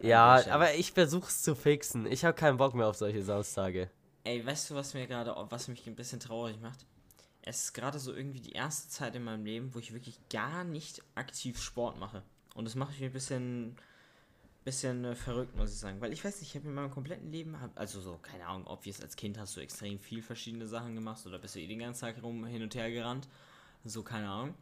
Ja, 0.01 0.45
aber 0.49 0.75
ich 0.75 0.91
versuche 0.91 1.27
es 1.27 1.41
zu 1.41 1.55
fixen. 1.55 2.05
Ich 2.05 2.23
habe 2.25 2.33
keinen 2.33 2.57
Bock 2.57 2.73
mehr 2.73 2.87
auf 2.87 2.95
solche 2.95 3.23
Samstage. 3.23 3.89
Ey, 4.23 4.45
weißt 4.45 4.69
du, 4.69 4.75
was 4.75 4.93
mir 4.93 5.07
gerade, 5.07 5.35
was 5.49 5.67
mich 5.67 5.87
ein 5.87 5.95
bisschen 5.95 6.19
traurig 6.19 6.59
macht? 6.61 6.85
Es 7.41 7.65
ist 7.65 7.73
gerade 7.73 7.99
so 7.99 8.13
irgendwie 8.13 8.41
die 8.41 8.51
erste 8.51 8.89
Zeit 8.89 9.15
in 9.15 9.23
meinem 9.23 9.45
Leben, 9.45 9.73
wo 9.73 9.79
ich 9.79 9.93
wirklich 9.93 10.19
gar 10.29 10.63
nicht 10.63 11.01
aktiv 11.15 11.61
Sport 11.61 11.97
mache. 11.99 12.21
Und 12.53 12.65
das 12.65 12.75
macht 12.75 12.91
mich 12.91 13.03
ein 13.03 13.13
bisschen, 13.13 13.75
bisschen 14.65 15.05
äh, 15.05 15.15
verrückt, 15.15 15.55
muss 15.55 15.71
ich 15.71 15.79
sagen. 15.79 16.01
Weil 16.01 16.13
ich 16.13 16.23
weiß 16.23 16.39
nicht, 16.39 16.49
ich 16.49 16.55
habe 16.55 16.67
in 16.67 16.75
meinem 16.75 16.91
kompletten 16.91 17.31
Leben, 17.31 17.59
hab, 17.59 17.77
also 17.79 18.01
so, 18.01 18.17
keine 18.17 18.45
Ahnung, 18.45 18.67
obvious, 18.67 19.01
als 19.01 19.15
Kind 19.15 19.37
hast 19.37 19.55
du 19.55 19.61
extrem 19.61 19.99
viel 19.99 20.21
verschiedene 20.21 20.67
Sachen 20.67 20.95
gemacht 20.95 21.25
oder 21.25 21.39
bist 21.39 21.55
du 21.55 21.59
eh 21.59 21.67
den 21.67 21.79
ganzen 21.79 22.01
Tag 22.01 22.21
rum 22.21 22.45
hin 22.45 22.61
und 22.61 22.75
her 22.75 22.91
gerannt. 22.91 23.27
So, 23.85 24.03
keine 24.03 24.29
Ahnung. 24.29 24.55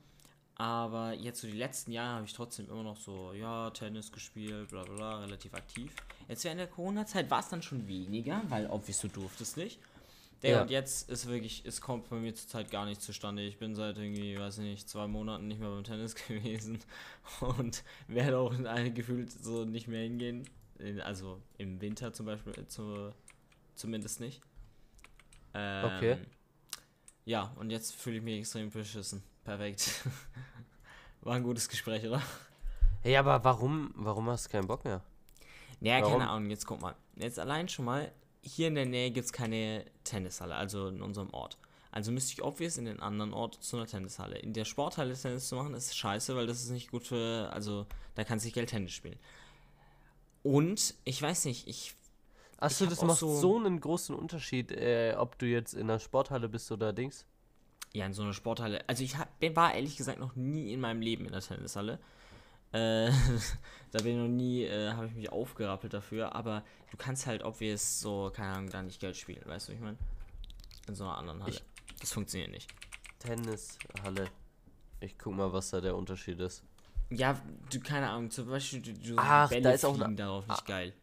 Aber 0.60 1.13
jetzt 1.13 1.41
so 1.41 1.48
die 1.48 1.54
letzten 1.54 1.91
Jahre 1.91 2.15
habe 2.15 2.26
ich 2.26 2.34
trotzdem 2.34 2.67
immer 2.70 2.82
noch 2.84 2.98
so, 2.98 3.32
ja, 3.34 3.70
Tennis 3.70 4.12
gespielt, 4.12 4.70
bla 4.70 4.84
bla 4.84 4.96
bla, 4.96 5.20
relativ 5.20 5.54
aktiv. 5.54 5.93
Jetzt 6.28 6.43
während 6.46 6.60
der 6.60 6.67
Corona-Zeit 6.67 7.30
war 7.30 7.41
es 7.41 7.50
dann 7.50 7.62
schon 7.62 7.88
weniger, 7.88 8.41
weil 8.50 8.67
obvious 8.67 9.02
du 9.02 9.08
durftest 9.08 9.58
nicht. 9.58 9.80
Der 10.41 10.52
Ja. 10.52 10.62
und 10.63 10.70
jetzt 10.72 11.10
ist 11.10 11.28
wirklich, 11.28 11.63
es 11.65 11.80
kommt 11.82 12.10
bei 12.10 12.15
mir 12.17 12.34
zurzeit 12.34 12.72
gar 12.72 12.86
nicht 12.86 13.02
zustande. 13.02 13.43
Ich 13.43 13.58
bin 13.60 13.76
seit 13.76 13.98
irgendwie, 13.98 14.38
weiß 14.38 14.58
nicht, 14.60 14.89
zwei 14.89 15.08
Monaten 15.08 15.48
nicht 15.48 15.60
mehr 15.60 15.70
beim 15.70 15.84
Tennis 15.84 16.15
gewesen 16.28 16.80
und 17.39 17.84
werde 18.08 18.38
auch 18.39 18.54
in 18.54 18.65
eine 18.67 18.91
gefühlt 18.91 19.32
so 19.32 19.63
nicht 19.65 19.88
mehr 19.88 20.02
hingehen. 20.02 20.48
In, 20.80 21.02
also 21.02 21.41
im 21.58 21.82
Winter 21.82 22.13
zum 22.13 22.26
Beispiel, 22.28 22.54
äh, 22.58 22.67
zu, 22.67 23.13
zumindest 23.76 24.20
nicht. 24.20 24.41
Ähm, 25.54 25.86
Okay. 25.86 26.17
Ja, 27.26 27.52
und 27.58 27.72
jetzt 27.72 27.93
fühle 27.96 28.17
ich 28.17 28.24
mich 28.24 28.39
extrem 28.39 28.70
beschissen. 28.70 29.22
Perfekt. 29.48 30.02
War 31.22 31.36
ein 31.36 31.44
gutes 31.44 31.70
Gespräch, 31.70 32.06
oder? 32.06 32.22
Hey, 33.02 33.16
aber 33.16 33.42
warum, 33.46 33.92
warum 33.96 34.30
hast 34.30 34.46
du 34.48 34.50
keinen 34.50 34.68
Bock 34.68 34.84
mehr? 34.84 35.02
Naja, 35.80 36.02
Warum? 36.02 36.20
keine 36.20 36.30
Ahnung, 36.30 36.50
jetzt 36.50 36.66
guck 36.66 36.82
mal. 36.82 36.96
Jetzt 37.16 37.40
allein 37.40 37.70
schon 37.70 37.86
mal, 37.86 38.12
hier 38.42 38.68
in 38.68 38.76
der 38.76 38.86
Nähe 38.86 39.10
gibt 39.10 39.26
es 39.26 39.32
keine 39.32 39.86
Tennishalle, 40.04 40.54
also 40.54 40.90
in 40.90 41.02
unserem 41.02 41.30
Ort. 41.30 41.58
Also 41.92 42.12
müsste 42.12 42.34
ich 42.34 42.44
obvious 42.44 42.78
in 42.78 42.84
den 42.84 43.00
anderen 43.00 43.34
Ort 43.34 43.64
zu 43.64 43.78
einer 43.78 43.86
Tennishalle. 43.88 44.38
In 44.38 44.52
der 44.52 44.66
Sporthalle 44.66 45.14
Tennis 45.14 45.48
zu 45.48 45.56
machen, 45.56 45.74
ist 45.76 45.96
scheiße, 45.96 46.36
weil 46.36 46.46
das 46.46 46.62
ist 46.62 46.72
nicht 46.72 46.92
gut 46.92 47.08
für, 47.08 47.50
also 47.54 47.86
da 48.16 48.26
kannst 48.26 48.44
du 48.44 48.48
nicht 48.48 48.56
Geld 48.56 48.70
Tennis 48.70 48.92
spielen. 48.92 49.18
Und 50.44 50.94
ich 51.06 51.22
weiß 51.22 51.46
nicht, 51.46 51.70
ich 51.70 51.96
Achso, 52.58 52.86
das 52.86 53.02
macht 53.02 53.20
so- 53.20 53.40
so, 53.40 53.56
einen 53.56 53.80
großen 53.80 54.14
Unterschied, 54.14 54.74
äh, 54.74 55.16
ob 55.18 55.40
du 55.40 55.46
jetzt 55.46 55.74
in 55.74 55.88
der 55.88 56.00
Sporthalle 56.00 56.50
bist 56.50 56.70
oder 56.70 56.92
Dings. 56.92 57.26
Ja, 57.98 58.06
in 58.06 58.14
so 58.14 58.22
einer 58.22 58.34
Sporthalle. 58.34 58.88
Also 58.88 59.04
ich 59.04 59.18
hab, 59.18 59.28
war 59.56 59.74
ehrlich 59.74 59.98
gesagt 59.98 60.20
noch 60.20 60.36
nie 60.36 60.72
in 60.72 60.80
meinem 60.80 61.02
Leben 61.02 61.26
in 61.26 61.32
der 61.32 61.42
Tennishalle. 61.42 61.98
Äh, 62.72 63.10
da 63.92 64.04
bin 64.04 64.08
ich 64.12 64.18
noch 64.18 64.28
nie, 64.28 64.66
äh, 64.66 64.92
habe 64.92 65.08
ich 65.08 65.14
mich 65.16 65.32
aufgerappelt 65.32 65.94
dafür. 65.94 66.36
Aber 66.36 66.64
du 66.92 66.98
kannst 66.98 67.26
halt, 67.26 67.42
ob 67.42 67.60
wir 67.60 67.74
es 67.74 68.00
so, 68.00 68.32
keine 68.36 68.54
Ahnung, 68.54 68.70
da 68.70 68.84
nicht 68.84 69.00
Geld 69.00 69.18
spielen, 69.18 69.42
weißt 69.46 69.70
du, 69.70 69.74
ich 69.74 69.80
meine? 69.80 69.98
In 70.88 70.94
so 70.94 71.06
einer 71.06 71.18
anderen 71.18 71.42
Halle. 71.42 71.54
Ich- 71.54 71.64
das 72.00 72.12
funktioniert 72.12 72.52
nicht. 72.52 72.70
Tennishalle. 73.18 74.30
Ich 75.00 75.18
guck 75.18 75.34
mal, 75.34 75.52
was 75.52 75.72
da 75.72 75.82
der 75.82 75.96
Unterschied 75.96 76.40
ist. 76.40 76.62
Ja, 77.10 77.42
du, 77.72 77.80
keine 77.80 78.10
Ahnung, 78.12 78.30
zum 78.30 78.48
Beispiel, 78.48 78.80
du, 78.82 78.94
du 78.94 79.16
Ach, 79.18 79.50
Bälle 79.50 79.62
da 79.64 79.72
ist 79.72 79.86
auch 79.86 79.98
ne- 79.98 80.14
darauf 80.14 80.48
nicht 80.48 80.66
geil. 80.68 80.94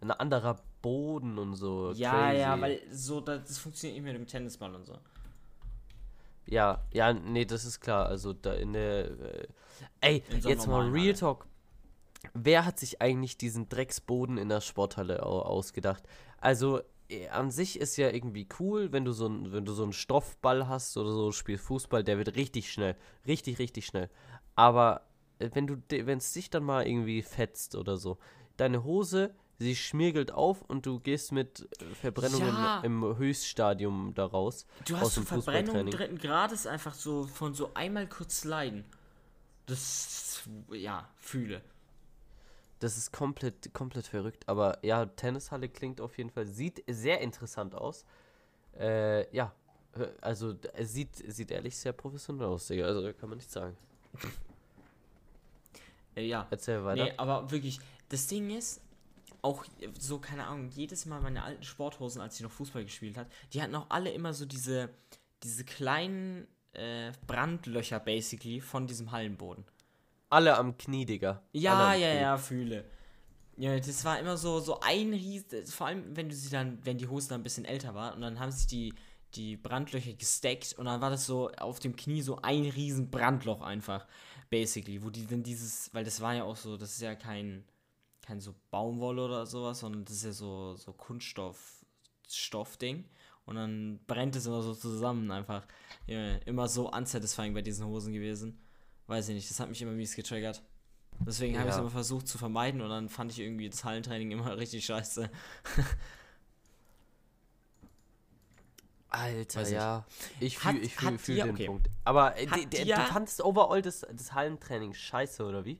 Ein 0.00 0.10
anderer 0.10 0.58
Boden 0.80 1.38
und 1.38 1.54
so. 1.54 1.92
Ja, 1.92 2.10
crazy. 2.30 2.40
ja, 2.40 2.60
weil 2.60 2.80
so, 2.90 3.20
das, 3.20 3.44
das 3.44 3.58
funktioniert 3.58 3.94
nicht 3.96 4.04
mehr 4.04 4.12
mit 4.18 4.22
dem 4.22 4.26
Tennisball 4.26 4.74
und 4.74 4.84
so. 4.86 4.98
Ja, 6.46 6.84
ja, 6.92 7.12
nee, 7.12 7.44
das 7.44 7.64
ist 7.64 7.80
klar. 7.80 8.06
Also 8.06 8.32
da 8.32 8.54
in 8.54 8.72
der. 8.72 9.10
Äh, 9.10 9.46
ey, 10.00 10.24
In 10.30 10.40
so 10.40 10.48
jetzt 10.48 10.66
mal 10.66 10.88
Real. 10.88 11.14
Talk. 11.14 11.46
Wer 12.34 12.64
hat 12.64 12.78
sich 12.78 13.02
eigentlich 13.02 13.36
diesen 13.36 13.68
Drecksboden 13.68 14.38
in 14.38 14.48
der 14.48 14.60
Sporthalle 14.60 15.24
au 15.26 15.40
ausgedacht? 15.40 16.04
Also 16.38 16.80
äh, 17.08 17.28
an 17.28 17.50
sich 17.50 17.80
ist 17.80 17.96
ja 17.96 18.10
irgendwie 18.10 18.48
cool, 18.60 18.92
wenn 18.92 19.04
du 19.04 19.12
so 19.12 19.26
ein, 19.26 19.52
wenn 19.52 19.64
du 19.64 19.72
so 19.72 19.82
einen 19.82 19.92
Stoffball 19.92 20.68
hast 20.68 20.96
oder 20.96 21.10
so 21.10 21.32
spielst 21.32 21.64
Fußball, 21.64 22.04
der 22.04 22.18
wird 22.18 22.36
richtig 22.36 22.72
schnell, 22.72 22.96
richtig 23.26 23.58
richtig 23.58 23.86
schnell. 23.86 24.08
Aber 24.54 25.02
äh, 25.38 25.50
wenn 25.52 25.66
du, 25.66 25.76
wenn 25.90 26.18
es 26.18 26.32
dich 26.32 26.50
dann 26.50 26.64
mal 26.64 26.86
irgendwie 26.86 27.22
fetzt 27.22 27.74
oder 27.74 27.96
so, 27.96 28.18
deine 28.56 28.84
Hose, 28.84 29.34
sie 29.62 29.76
schmirgelt 29.76 30.32
auf 30.32 30.62
und 30.62 30.84
du 30.86 31.00
gehst 31.00 31.32
mit 31.32 31.68
äh, 31.80 31.94
Verbrennungen 31.94 32.48
Ja. 32.48 32.80
im 32.80 33.16
Höchststadium 33.16 34.12
daraus. 34.14 34.66
Du 34.86 34.94
aus 34.96 35.00
hast 35.02 35.14
so 35.14 35.20
dem 35.22 35.26
Verbrennung 35.26 35.90
dritten 35.90 36.18
Grades 36.18 36.66
einfach 36.66 36.94
so 36.94 37.24
von 37.24 37.54
so 37.54 37.72
einmal 37.74 38.06
kurz 38.08 38.44
leiden. 38.44 38.84
Das, 39.66 40.42
ja, 40.72 41.08
fühle. 41.16 41.62
Das 42.80 42.96
ist 42.96 43.12
komplett, 43.12 43.72
komplett 43.72 44.06
verrückt. 44.08 44.48
Aber 44.48 44.78
ja, 44.84 45.06
Tennishalle 45.06 45.68
klingt 45.68 46.00
auf 46.00 46.18
jeden 46.18 46.30
Fall, 46.30 46.46
sieht 46.46 46.82
sehr 46.88 47.20
interessant 47.20 47.74
aus. 47.74 48.04
Äh, 48.78 49.34
ja, 49.34 49.54
also 50.20 50.54
es 50.72 50.92
sieht, 50.92 51.14
sieht 51.32 51.50
ehrlich 51.52 51.76
sehr 51.76 51.92
professionell 51.92 52.48
aus, 52.48 52.66
Digga. 52.66 52.86
Also 52.86 53.12
kann 53.12 53.28
man 53.28 53.38
nicht 53.38 53.50
sagen. 53.50 53.76
Äh, 56.16 56.26
ja. 56.26 56.46
Erzähl 56.50 56.84
weiter. 56.84 57.04
Nee, 57.04 57.12
aber 57.16 57.50
wirklich, 57.50 57.78
das 58.08 58.26
Ding 58.26 58.50
ist, 58.50 58.81
auch 59.42 59.64
so, 59.98 60.18
keine 60.18 60.46
Ahnung, 60.46 60.70
jedes 60.70 61.04
Mal 61.04 61.20
meine 61.20 61.42
alten 61.42 61.64
Sporthosen, 61.64 62.20
als 62.20 62.36
ich 62.36 62.42
noch 62.42 62.50
Fußball 62.50 62.84
gespielt 62.84 63.16
hat, 63.16 63.26
die 63.52 63.60
hatten 63.60 63.74
auch 63.74 63.86
alle 63.88 64.10
immer 64.10 64.32
so 64.32 64.46
diese, 64.46 64.90
diese 65.42 65.64
kleinen 65.64 66.46
äh, 66.72 67.12
Brandlöcher, 67.26 67.98
basically, 68.00 68.60
von 68.60 68.86
diesem 68.86 69.10
Hallenboden. 69.10 69.64
Alle 70.30 70.56
am 70.56 70.78
Knie, 70.78 71.04
Digga. 71.04 71.42
Ja, 71.52 71.92
am 71.92 72.00
ja, 72.00 72.10
Knie. 72.10 72.20
ja, 72.20 72.38
fühle. 72.38 72.84
Ja, 73.56 73.78
das 73.78 74.04
war 74.04 74.18
immer 74.18 74.36
so, 74.36 74.60
so 74.60 74.80
ein 74.80 75.12
Ries, 75.12 75.44
vor 75.70 75.88
allem 75.88 76.16
wenn 76.16 76.28
du 76.28 76.34
sie 76.34 76.48
dann, 76.48 76.78
wenn 76.84 76.96
die 76.96 77.08
Hose 77.08 77.28
dann 77.28 77.40
ein 77.40 77.44
bisschen 77.44 77.66
älter 77.66 77.94
war 77.94 78.14
und 78.14 78.22
dann 78.22 78.40
haben 78.40 78.50
sich 78.50 78.66
die, 78.66 78.94
die 79.34 79.56
Brandlöcher 79.56 80.14
gesteckt 80.14 80.74
und 80.78 80.86
dann 80.86 81.00
war 81.00 81.10
das 81.10 81.26
so 81.26 81.50
auf 81.50 81.78
dem 81.78 81.94
Knie 81.94 82.22
so 82.22 82.36
ein 82.36 82.64
riesen 82.64 83.10
Brandloch 83.10 83.60
einfach, 83.60 84.06
basically, 84.48 85.02
wo 85.02 85.10
die 85.10 85.26
dann 85.26 85.42
dieses, 85.42 85.92
weil 85.92 86.04
das 86.04 86.20
war 86.20 86.34
ja 86.34 86.44
auch 86.44 86.56
so, 86.56 86.76
das 86.76 86.92
ist 86.92 87.02
ja 87.02 87.14
kein, 87.14 87.64
kein 88.22 88.40
so 88.40 88.54
Baumwolle 88.70 89.24
oder 89.24 89.46
sowas, 89.46 89.80
sondern 89.80 90.04
das 90.04 90.14
ist 90.16 90.24
ja 90.24 90.32
so, 90.32 90.74
so 90.76 90.92
Kunststoff, 90.92 91.84
Stoffding 92.28 93.04
und 93.44 93.56
dann 93.56 94.00
brennt 94.06 94.36
es 94.36 94.46
immer 94.46 94.62
so 94.62 94.74
zusammen 94.74 95.30
einfach. 95.30 95.66
Ja, 96.06 96.36
immer 96.46 96.68
so 96.68 96.90
unsatisfying 96.90 97.52
bei 97.54 97.62
diesen 97.62 97.86
Hosen 97.86 98.12
gewesen. 98.12 98.60
Weiß 99.08 99.28
ich 99.28 99.34
nicht, 99.34 99.50
das 99.50 99.58
hat 99.60 99.68
mich 99.68 99.82
immer 99.82 99.92
mies 99.92 100.14
getriggert. 100.14 100.62
Deswegen 101.26 101.56
habe 101.58 101.66
ich 101.68 101.72
es 101.72 101.76
Ja. 101.76 101.82
immer 101.82 101.90
versucht 101.90 102.26
zu 102.28 102.38
vermeiden 102.38 102.80
und 102.80 102.88
dann 102.88 103.08
fand 103.08 103.30
ich 103.32 103.40
irgendwie 103.40 103.68
das 103.68 103.84
Hallentraining 103.84 104.30
immer 104.30 104.56
richtig 104.56 104.84
scheiße. 104.86 105.28
Alter, 109.10 109.68
ja. 109.68 110.06
Ich 110.40 110.64
Hat- 110.64 110.72
fühle 110.74 110.84
ich 110.86 110.94
fühl, 110.94 111.10
hat 111.12 111.20
fühl 111.20 111.36
den 111.36 111.50
okay. 111.50 111.66
Punkt. 111.66 111.90
Aber 112.04 112.38
äh, 112.38 112.46
Hat 112.46 112.58
die, 112.60 112.66
die, 112.66 112.84
dir- 112.84 112.94
du 112.96 113.02
fandest 113.02 113.42
overall 113.44 113.82
das, 113.82 114.06
das 114.10 114.32
Hallentraining 114.32 114.94
scheiße, 114.94 115.44
oder 115.44 115.64
wie? 115.66 115.78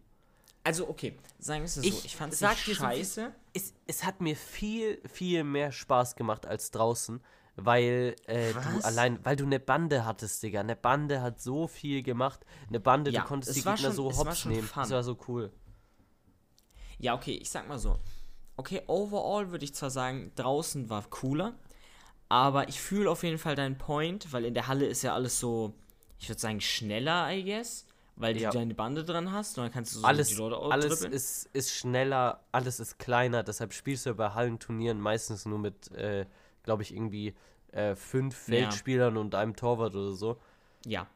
Also, 0.65 0.89
okay, 0.89 1.19
sagen 1.39 1.61
wir 1.63 1.67
es 1.67 1.75
so. 1.75 1.81
Ich 1.83 2.05
Ich 2.05 2.17
fand 2.17 2.33
es 2.33 2.39
scheiße. 2.41 3.33
es, 3.53 3.75
es 3.87 4.05
hat 4.05 4.21
mir 4.21 4.37
viel, 4.37 5.01
viel 5.09 5.43
mehr 5.45 5.73
Spaß 5.73 6.15
gemacht 6.15 6.47
als 6.47 6.71
draußen, 6.71 7.21
weil 7.57 8.15
äh, 8.27 8.53
du 8.53 8.85
allein, 8.85 9.19
weil 9.25 9.35
du 9.37 9.45
eine 9.45 9.59
Bande 9.59 10.05
hattest, 10.05 10.43
Digga. 10.43 10.61
Eine 10.61 10.77
Bande 10.77 11.21
hat 11.21 11.41
so 11.41 11.67
viel 11.67 12.03
gemacht. 12.05 12.47
Eine 12.69 12.79
Bande, 12.81 13.11
Ja, 13.11 13.23
du 13.23 13.27
konntest 13.27 13.51
es 13.51 13.57
die 13.57 13.63
Gegner 13.63 13.77
schon- 13.79 13.93
so 13.93 14.17
hops 14.17 14.45
nehmen. 14.45 14.63
fun. 14.69 14.83
Das 14.83 14.91
war 14.93 15.03
so 15.03 15.19
cool. 15.29 15.53
Ja, 16.99 17.15
okay, 17.15 17.33
ich 17.35 17.51
sag 17.51 17.67
mal 17.69 17.79
so. 17.79 17.99
Okay, 18.57 18.83
overall 18.87 19.51
würde 19.51 19.65
ich 19.65 19.75
zwar 19.75 19.91
sagen, 19.91 20.31
draußen 20.37 20.89
war 20.91 21.03
cooler, 21.11 21.55
aber 22.29 22.69
ich 22.69 22.81
fühle 22.81 23.11
auf 23.11 23.25
jeden 23.25 23.39
Fall 23.39 23.57
deinen 23.57 23.79
Point, 23.79 24.33
weil 24.33 24.45
in 24.45 24.55
der 24.55 24.69
Halle 24.69 24.87
ist 24.87 25.03
ja 25.03 25.15
alles 25.15 25.41
so, 25.41 25.75
ich 26.19 26.29
würde 26.29 26.41
sagen, 26.41 26.61
schneller, 26.61 27.33
I 27.33 27.43
guess, 27.45 27.87
weil 28.17 28.37
Ja. 28.37 28.51
du 28.51 28.59
deine 28.59 28.75
Bande 28.75 29.05
dran 29.05 29.33
hast 29.33 29.57
und 29.59 29.65
dann 29.65 29.73
kannst 29.73 29.95
du 29.95 30.01
so 30.01 30.07
Alles, 30.07 30.29
die 30.29 30.35
Leute 30.35 30.57
alles 30.59 30.93
outdribbeln. 30.93 31.13
ist, 31.13 31.49
ist 31.53 31.75
schneller, 31.75 32.41
alles 32.53 32.81
ist 32.81 32.99
kleiner, 32.99 33.43
deshalb 33.43 33.73
spielst 33.73 34.07
du 34.07 34.15
bei 34.15 34.31
Hallenturnieren 34.31 35.01
meistens 35.01 35.47
nur 35.47 35.59
mit, 35.59 35.91
äh, 35.93 36.27
glaube 36.63 36.83
ich, 36.83 36.93
irgendwie 36.95 37.35
äh, 37.73 37.95
fünf 37.95 38.49
Ja. 38.49 38.55
Feldspielern 38.55 39.17
und 39.17 39.35
einem 39.35 39.57
Torwart 39.57 39.95
oder 39.95 40.13
so. 40.13 40.37
Ja. 40.85 41.07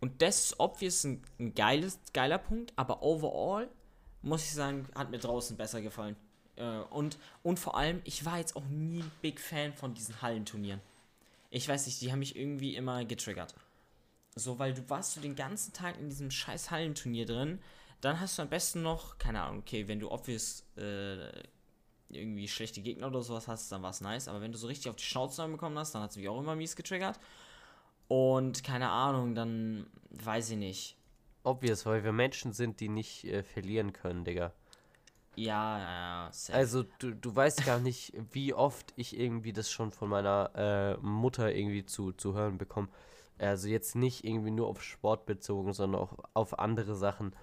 Und 0.00 0.20
das 0.22 0.44
ist 0.46 0.60
obvious 0.60 1.04
ein, 1.04 1.22
ein 1.40 1.54
geiles, 1.54 1.98
geiler 2.12 2.38
Punkt, 2.38 2.72
aber 2.76 3.02
overall 3.02 3.68
muss 4.22 4.44
ich 4.44 4.52
sagen, 4.52 4.86
hat 4.94 5.10
mir 5.10 5.18
draußen 5.18 5.56
besser 5.56 5.80
gefallen. 5.82 6.14
Äh, 6.56 6.78
und, 6.90 7.18
und 7.42 7.58
vor 7.58 7.76
allem, 7.76 8.00
ich 8.04 8.24
war 8.24 8.38
jetzt 8.38 8.54
auch 8.54 8.64
nie 8.66 9.00
ein 9.00 9.10
Big 9.22 9.40
Fan 9.40 9.72
von 9.72 9.92
diesen 9.94 10.22
Hallenturnieren. 10.22 10.80
Ich 11.50 11.68
weiß 11.68 11.86
nicht, 11.86 12.00
die 12.00 12.10
haben 12.12 12.20
mich 12.20 12.36
irgendwie 12.36 12.74
immer 12.76 13.04
getriggert. 13.04 13.54
So, 14.36 14.58
weil 14.58 14.74
du 14.74 14.88
warst 14.90 15.12
so 15.12 15.20
den 15.20 15.36
ganzen 15.36 15.72
Tag 15.72 15.98
in 15.98 16.10
diesem 16.10 16.30
scheiß 16.30 16.70
Hallenturnier 16.70 17.26
drin, 17.26 17.60
dann 18.00 18.20
hast 18.20 18.38
du 18.38 18.42
am 18.42 18.48
besten 18.48 18.82
noch, 18.82 19.18
keine 19.18 19.42
Ahnung, 19.42 19.60
okay, 19.60 19.88
wenn 19.88 20.00
du 20.00 20.10
obvious 20.10 20.64
äh, 20.76 21.30
irgendwie 22.10 22.48
schlechte 22.48 22.80
Gegner 22.80 23.06
oder 23.06 23.22
sowas 23.22 23.48
hast, 23.48 23.70
dann 23.72 23.82
war 23.82 23.90
es 23.90 24.00
nice, 24.00 24.28
aber 24.28 24.40
wenn 24.40 24.52
du 24.52 24.58
so 24.58 24.66
richtig 24.66 24.90
auf 24.90 24.96
die 24.96 25.04
Schnauze 25.04 25.46
bekommen 25.48 25.78
hast, 25.78 25.94
dann 25.94 26.02
hat 26.02 26.10
es 26.10 26.16
mich 26.16 26.28
auch 26.28 26.38
immer 26.38 26.56
mies 26.56 26.76
getriggert. 26.76 27.18
Und 28.08 28.62
keine 28.64 28.90
Ahnung, 28.90 29.34
dann 29.34 29.86
weiß 30.10 30.50
ich 30.50 30.58
nicht. 30.58 30.96
Obvious, 31.42 31.86
weil 31.86 32.04
wir 32.04 32.12
Menschen 32.12 32.52
sind, 32.52 32.80
die 32.80 32.88
nicht 32.88 33.24
äh, 33.24 33.42
verlieren 33.42 33.92
können, 33.92 34.24
Digga. 34.24 34.52
Ja, 35.36 35.78
ja, 35.78 36.24
ja. 36.24 36.32
safe. 36.32 36.56
Also 36.56 36.84
du, 36.98 37.14
du 37.14 37.34
weißt 37.34 37.64
gar 37.64 37.80
nicht, 37.80 38.12
wie 38.32 38.54
oft 38.54 38.92
ich 38.96 39.18
irgendwie 39.18 39.52
das 39.52 39.70
schon 39.70 39.90
von 39.90 40.08
meiner 40.08 40.50
äh, 40.54 41.04
Mutter 41.04 41.52
irgendwie 41.52 41.84
zu, 41.84 42.12
zu 42.12 42.34
hören 42.34 42.56
bekomme. 42.56 42.88
Also 43.38 43.68
jetzt 43.68 43.94
nicht 43.96 44.24
irgendwie 44.24 44.50
nur 44.50 44.68
auf 44.68 44.82
Sport 44.82 45.26
bezogen, 45.26 45.72
sondern 45.72 46.00
auch 46.00 46.16
auf 46.34 46.58
andere 46.58 46.94
Sachen, 46.94 47.34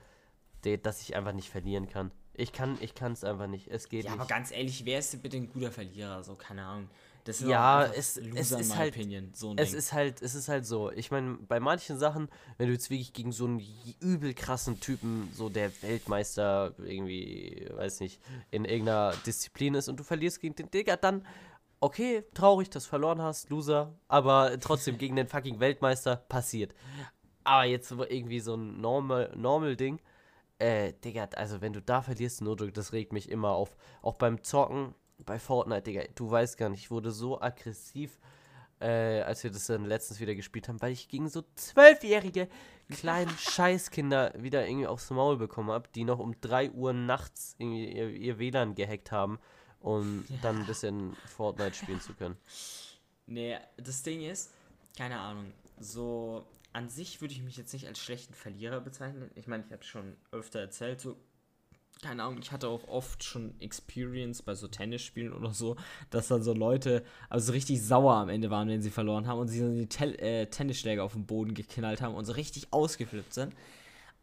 die, 0.64 0.82
dass 0.82 1.02
ich 1.02 1.16
einfach 1.16 1.34
nicht 1.34 1.50
verlieren 1.50 1.88
kann. 1.90 2.12
Ich 2.34 2.54
kann 2.54 2.78
ich 2.80 2.96
kann 2.96 3.12
es 3.12 3.24
einfach 3.24 3.48
nicht. 3.48 3.68
Es 3.68 3.90
geht 3.90 4.06
ja, 4.06 4.12
nicht. 4.12 4.20
aber 4.22 4.28
ganz 4.30 4.52
ehrlich, 4.52 4.86
wer 4.86 5.00
ist 5.00 5.12
denn 5.14 5.22
bitte 5.22 5.38
ein 5.38 5.52
guter 5.52 5.72
Verlierer? 5.72 6.24
So, 6.24 6.36
keine 6.36 6.64
Ahnung. 6.66 6.90
Das 7.26 7.40
Ja, 7.42 7.76
auch 7.78 7.84
einfach 7.84 7.98
es- 7.98 8.16
Loser 8.16 8.40
es 8.40 8.52
in 8.52 8.60
ist 8.62 8.76
halt- 8.78 8.96
Opinion, 8.96 9.30
so 9.34 9.52
ein 9.52 9.58
Es 9.60 9.70
Ding. 9.70 9.78
ist 9.80 9.94
halt, 9.94 10.22
es 10.24 10.34
ist 10.34 10.48
halt 10.48 10.66
so. 10.66 10.92
Ich 10.92 11.12
meine, 11.12 11.36
bei 11.36 11.60
manchen 11.60 12.00
Sachen, 12.00 12.30
wenn 12.58 12.68
du 12.68 12.74
jetzt 12.74 12.90
wirklich 12.90 13.14
gegen 13.14 13.32
so 13.32 13.46
einen 13.46 13.62
übel 14.00 14.34
krassen 14.34 14.80
Typen, 14.80 15.30
so 15.34 15.50
der 15.50 15.72
Weltmeister 15.84 16.74
irgendwie, 16.80 17.68
weiß 17.76 18.00
nicht, 18.00 18.20
in 18.50 18.66
irgendeiner 18.66 19.14
Disziplin 19.26 19.76
ist 19.76 19.88
und 19.88 20.00
du 20.00 20.04
verlierst 20.04 20.40
gegen 20.40 20.56
den 20.56 20.72
Digger, 20.72 20.98
dann 20.98 21.26
okay, 21.82 22.24
traurig, 22.34 22.70
dass 22.70 22.84
du 22.84 22.90
verloren 22.90 23.22
hast, 23.22 23.50
Loser, 23.50 23.94
aber 24.08 24.58
trotzdem 24.60 24.98
gegen 24.98 25.16
den 25.16 25.28
fucking 25.28 25.60
Weltmeister 25.60 26.16
passiert. 26.16 26.74
Aber 27.44 27.66
jetzt 27.66 27.92
irgendwie 27.92 28.40
so 28.40 28.56
ein 28.56 28.80
normal, 28.80 29.34
normal 29.36 29.76
Ding, 29.76 30.00
äh, 30.60 30.94
Digga, 31.04 31.28
also 31.36 31.60
wenn 31.60 31.74
du 31.74 31.82
da 31.82 32.04
verlierst, 32.04 32.42
Notdruck, 32.42 32.74
das 32.74 32.94
regt 32.94 33.14
mich 33.14 33.30
immer 33.30 33.50
auf. 33.50 33.76
Auch 34.04 34.14
beim 34.14 34.44
Zocken, 34.44 34.94
bei 35.18 35.40
Fortnite, 35.40 35.82
Digga, 35.82 36.04
du 36.14 36.30
weißt 36.30 36.58
gar 36.58 36.70
nicht, 36.70 36.82
ich 36.82 36.92
wurde 36.92 37.12
so 37.12 37.42
aggressiv, 37.42 38.20
äh, 38.80 39.22
als 39.22 39.44
wir 39.44 39.52
das 39.52 39.66
dann 39.66 39.86
letztens 39.86 40.20
wieder 40.20 40.36
gespielt 40.36 40.70
haben, 40.70 40.82
weil 40.82 40.92
ich 40.92 41.10
gegen 41.10 41.30
so 41.30 41.44
zwölfjährige 41.56 42.48
kleine 42.92 43.32
Scheißkinder 43.40 44.34
wieder 44.38 44.68
irgendwie 44.68 44.88
aufs 44.88 45.10
Maul 45.10 45.38
bekommen 45.38 45.72
habe, 45.72 45.90
die 45.96 46.04
noch 46.04 46.20
um 46.20 46.40
3 46.40 46.72
Uhr 46.72 46.94
nachts 46.94 47.56
irgendwie 47.58 47.92
ihr, 47.92 48.10
ihr 48.10 48.38
WLAN 48.38 48.76
gehackt 48.76 49.12
haben, 49.12 49.40
um 49.82 50.26
dann 50.42 50.60
ein 50.60 50.66
bisschen 50.66 51.16
Fortnite 51.26 51.76
spielen 51.76 52.02
zu 52.02 52.14
können. 52.14 52.38
Nee, 53.28 53.58
das 53.78 54.04
Ding 54.04 54.22
ist, 54.22 54.52
keine 54.98 55.20
Ahnung, 55.20 55.52
so 55.80 56.46
an 56.74 56.90
sich 56.90 57.22
würde 57.22 57.34
ich 57.34 57.42
mich 57.42 57.58
jetzt 57.58 57.74
nicht 57.74 57.88
als 57.88 58.00
schlechten 58.00 58.34
Verlierer 58.34 58.82
bezeichnen. 58.82 59.30
Ich 59.36 59.48
meine, 59.48 59.64
ich 59.66 59.72
habe 59.72 59.84
schon 59.84 60.16
öfter 60.32 60.60
erzählt, 60.60 61.02
so, 61.02 61.18
keine 62.02 62.24
Ahnung, 62.24 62.40
ich 62.42 62.52
hatte 62.52 62.68
auch 62.68 62.88
oft 62.88 63.24
schon 63.24 63.60
Experience 63.60 64.42
bei 64.42 64.56
so 64.56 64.68
Tennisspielen 64.68 65.34
oder 65.34 65.54
so, 65.54 65.76
dass 66.10 66.30
dann 66.30 66.44
so 66.44 66.54
Leute 66.54 67.04
also 67.30 67.48
so 67.48 67.52
richtig 67.52 67.82
sauer 67.84 68.16
am 68.16 68.30
Ende 68.30 68.50
waren, 68.50 68.70
wenn 68.70 68.82
sie 68.82 68.90
verloren 68.90 69.28
haben 69.28 69.40
und 69.40 69.50
sie 69.50 69.60
dann 69.60 69.76
die 69.76 69.88
Tel 69.88 70.16
äh, 70.16 70.48
Tennisschläger 70.48 71.04
auf 71.04 71.14
den 71.14 71.26
Boden 71.26 71.54
geknallt 71.54 72.02
haben 72.02 72.16
und 72.16 72.26
so 72.26 72.34
richtig 72.34 72.72
ausgeflippt 72.72 73.34
sind. 73.34 73.54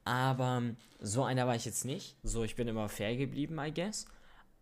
Aber 0.05 0.63
so 1.01 1.23
einer 1.23 1.47
war 1.47 1.55
ich 1.55 1.67
jetzt 1.67 1.85
nicht. 1.85 2.17
So, 2.23 2.43
ich 2.43 2.57
bin 2.57 2.67
immer 2.67 2.89
fair 2.89 3.17
geblieben, 3.17 3.59
I 3.61 3.73
guess. 3.73 4.07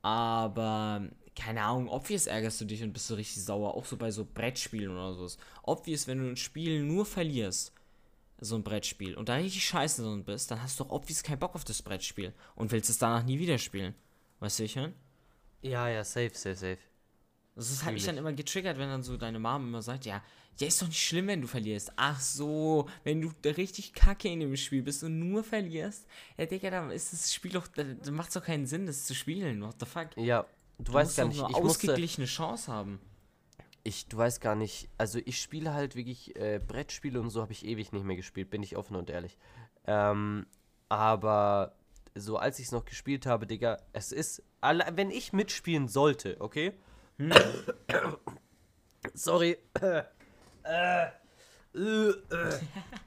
Aber 0.03 1.09
keine 1.35 1.63
Ahnung, 1.63 1.89
obvious 1.89 2.27
ärgerst 2.27 2.61
du 2.61 2.65
dich 2.65 2.83
und 2.83 2.93
bist 2.93 3.09
so 3.09 3.15
richtig 3.15 3.45
sauer, 3.45 3.75
auch 3.75 3.85
so 3.85 3.97
bei 3.97 4.11
so 4.11 4.25
Brettspielen 4.25 4.91
oder 4.91 5.15
so. 5.15 5.29
Obvious, 5.63 6.07
wenn 6.07 6.19
du 6.19 6.29
ein 6.31 6.37
Spiel 6.37 6.83
nur 6.83 7.05
verlierst, 7.05 7.73
so 8.41 8.57
ein 8.57 8.65
Brettspiel, 8.65 9.15
und 9.15 9.29
da 9.29 9.35
richtig 9.35 9.65
scheiße 9.67 10.03
drin 10.03 10.25
bist, 10.25 10.51
dann 10.51 10.63
hast 10.63 10.79
du 10.81 10.85
doch 10.85 10.91
obvious 10.91 11.23
keinen 11.23 11.39
Bock 11.39 11.55
auf 11.55 11.65
das 11.65 11.83
Brettspiel 11.83 12.33
und 12.55 12.73
willst 12.73 12.91
es 12.91 12.99
danach 12.99 13.25
nie 13.25 13.39
wieder 13.39 13.59
spielen. 13.59 13.95
Weißt 14.41 14.59
du, 14.59 14.65
ich 14.65 14.77
meine? 14.77 14.95
Ja, 15.63 15.89
ja, 15.89 16.05
safe, 16.05 16.33
safe, 16.35 16.57
safe. 16.57 16.79
Das 17.57 17.71
ist, 17.71 17.85
hat 17.85 17.95
mich 17.95 18.05
dann 18.05 18.19
immer 18.19 18.33
getriggert, 18.33 18.79
wenn 18.79 18.89
dann 18.89 19.03
so 19.03 19.17
deine 19.17 19.39
Mom 19.39 19.67
immer 19.69 19.83
sagt, 19.83 20.05
ja, 20.05 20.23
ja, 20.59 20.67
ist 20.67 20.81
doch 20.81 20.87
nicht 20.89 21.03
schlimm, 21.03 21.27
wenn 21.27 21.41
du 21.41 21.47
verlierst. 21.49 21.93
Ach 21.97 22.21
so, 22.21 22.89
wenn 23.05 23.21
du 23.21 23.31
richtig 23.45 23.93
kacke 23.95 24.29
in 24.29 24.41
dem 24.41 24.57
Spiel 24.57 24.83
bist 24.83 25.03
und 25.05 25.19
nur 25.19 25.43
verlierst, 25.43 26.07
ja, 26.39 26.47
Digga, 26.47 26.71
dann 26.71 26.91
ist 26.91 27.13
das 27.13 27.33
Spiel 27.35 27.53
doch, 27.53 27.67
da, 27.67 27.83
da 27.85 28.11
macht 28.11 28.29
es 28.29 28.35
doch 28.35 28.45
keinen 28.45 28.67
Sinn, 28.67 28.87
das 28.87 29.05
zu 29.05 29.15
spielen. 29.15 29.61
What 29.63 29.77
the 29.81 29.87
fuck? 29.87 30.09
Ja, 30.17 30.47
du, 30.79 30.85
Du 30.85 30.93
weißt 30.93 31.17
gar 31.17 31.27
nicht, 31.29 31.41
eine 31.41 31.51
ich 31.51 31.59
musste, 31.63 31.89
ausgeglichene 31.89 32.27
Chance 32.27 32.71
haben. 32.73 33.01
ich, 33.85 34.07
du 34.09 34.17
weißt 34.17 34.41
gar 34.41 34.55
nicht, 34.55 34.89
also 34.99 35.19
ich 35.25 35.41
spiele 35.41 35.73
halt 35.75 35.95
wirklich 35.97 36.37
äh, 36.37 36.59
Brettspiele 36.67 37.21
und 37.21 37.31
so 37.31 37.41
habe 37.43 37.53
ich 37.53 37.65
ewig 37.65 37.93
nicht 37.93 38.05
mehr 38.05 38.17
gespielt, 38.17 38.51
bin 38.51 38.63
ich 38.63 38.77
offen 38.77 38.97
und 38.97 39.11
ehrlich. 39.11 39.39
Ähm, 39.87 40.47
aber 40.89 41.77
so 42.15 42.39
als 42.39 42.59
ich 42.59 42.67
es 42.67 42.73
noch 42.73 42.85
gespielt 42.85 43.27
habe, 43.27 43.47
Digga, 43.47 43.79
es 43.93 44.11
ist, 44.13 44.43
alle, 44.61 44.87
wenn 44.95 45.11
ich 45.11 45.33
mitspielen 45.33 45.87
sollte, 45.89 46.37
okay? 46.41 46.73
Sorry. 49.15 49.57
Äh, 49.81 50.03
äh, 50.65 51.07
äh, 51.75 52.11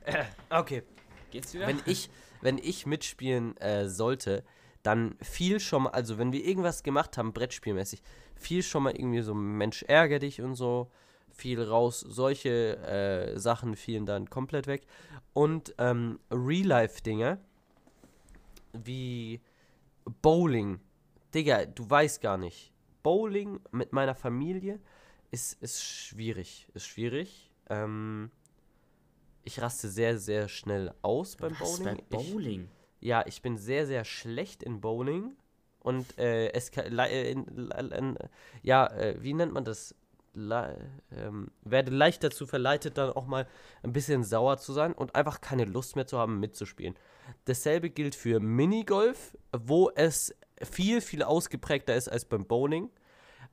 äh, 0.05 0.25
okay. 0.49 0.83
Geht's 1.31 1.53
wieder? 1.53 1.67
wenn 1.67 1.81
ich, 1.85 2.09
wenn 2.41 2.57
ich 2.57 2.85
mitspielen 2.85 3.57
äh, 3.57 3.87
sollte, 3.89 4.43
dann 4.83 5.15
viel 5.21 5.59
schon 5.59 5.83
mal, 5.83 5.89
also 5.91 6.17
wenn 6.17 6.31
wir 6.31 6.45
irgendwas 6.45 6.83
gemacht 6.83 7.17
haben, 7.17 7.33
Brettspielmäßig, 7.33 8.01
viel 8.35 8.63
schon 8.63 8.83
mal 8.83 8.95
irgendwie 8.95 9.21
so 9.21 9.33
Mensch 9.33 9.83
ärger 9.83 10.19
dich 10.19 10.41
und 10.41 10.55
so, 10.55 10.89
viel 11.31 11.61
raus, 11.61 11.99
solche 11.99 12.77
äh, 12.77 13.37
Sachen 13.37 13.75
fielen 13.75 14.05
dann 14.05 14.29
komplett 14.29 14.67
weg. 14.67 14.85
Und 15.33 15.75
ähm, 15.77 16.19
Real-Life-Dinge, 16.31 17.39
wie 18.73 19.41
Bowling, 20.21 20.79
Digga, 21.33 21.65
du 21.65 21.89
weißt 21.89 22.21
gar 22.21 22.37
nicht. 22.37 22.71
Bowling 23.03 23.59
mit 23.71 23.93
meiner 23.93 24.15
Familie 24.15 24.79
ist, 25.31 25.61
ist 25.61 25.83
schwierig, 25.83 26.67
ist 26.73 26.87
schwierig. 26.87 27.51
Ähm, 27.69 28.31
ich 29.43 29.61
raste 29.61 29.89
sehr, 29.89 30.17
sehr 30.17 30.47
schnell 30.47 30.93
aus 31.01 31.35
beim 31.35 31.51
Was, 31.59 31.79
Bowling. 31.79 31.97
bei 32.09 32.17
Ich, 32.17 32.31
Bowling? 32.31 32.69
ja, 32.99 33.25
ich 33.25 33.41
bin 33.41 33.57
sehr, 33.57 33.85
sehr 33.87 34.05
schlecht 34.05 34.63
in 34.63 34.81
Bowling. 34.81 35.35
Und 35.81 36.17
äh, 36.17 36.51
es 36.51 36.69
äh, 36.69 38.15
ja, 38.63 38.87
äh, 38.87 39.15
wie 39.23 39.33
nennt 39.33 39.53
man 39.53 39.63
das? 39.63 39.95
Le 40.33 40.77
ähm, 41.11 41.49
werde 41.63 41.91
leicht 41.91 42.23
dazu 42.23 42.45
verleitet, 42.45 42.97
dann 42.99 43.11
auch 43.11 43.25
mal 43.25 43.47
ein 43.81 43.93
bisschen 43.93 44.23
sauer 44.23 44.57
zu 44.59 44.73
sein 44.73 44.93
und 44.93 45.15
einfach 45.15 45.41
keine 45.41 45.65
Lust 45.65 45.95
mehr 45.95 46.05
zu 46.05 46.19
haben, 46.19 46.39
mitzuspielen. 46.39 46.95
Dasselbe 47.45 47.89
gilt 47.89 48.13
für 48.13 48.39
Minigolf, 48.39 49.35
wo 49.57 49.89
es 49.89 50.35
viel, 50.61 51.01
viel 51.01 51.23
ausgeprägter 51.23 51.95
ist 51.95 52.07
als 52.09 52.25
beim 52.25 52.45
Bowling. 52.45 52.89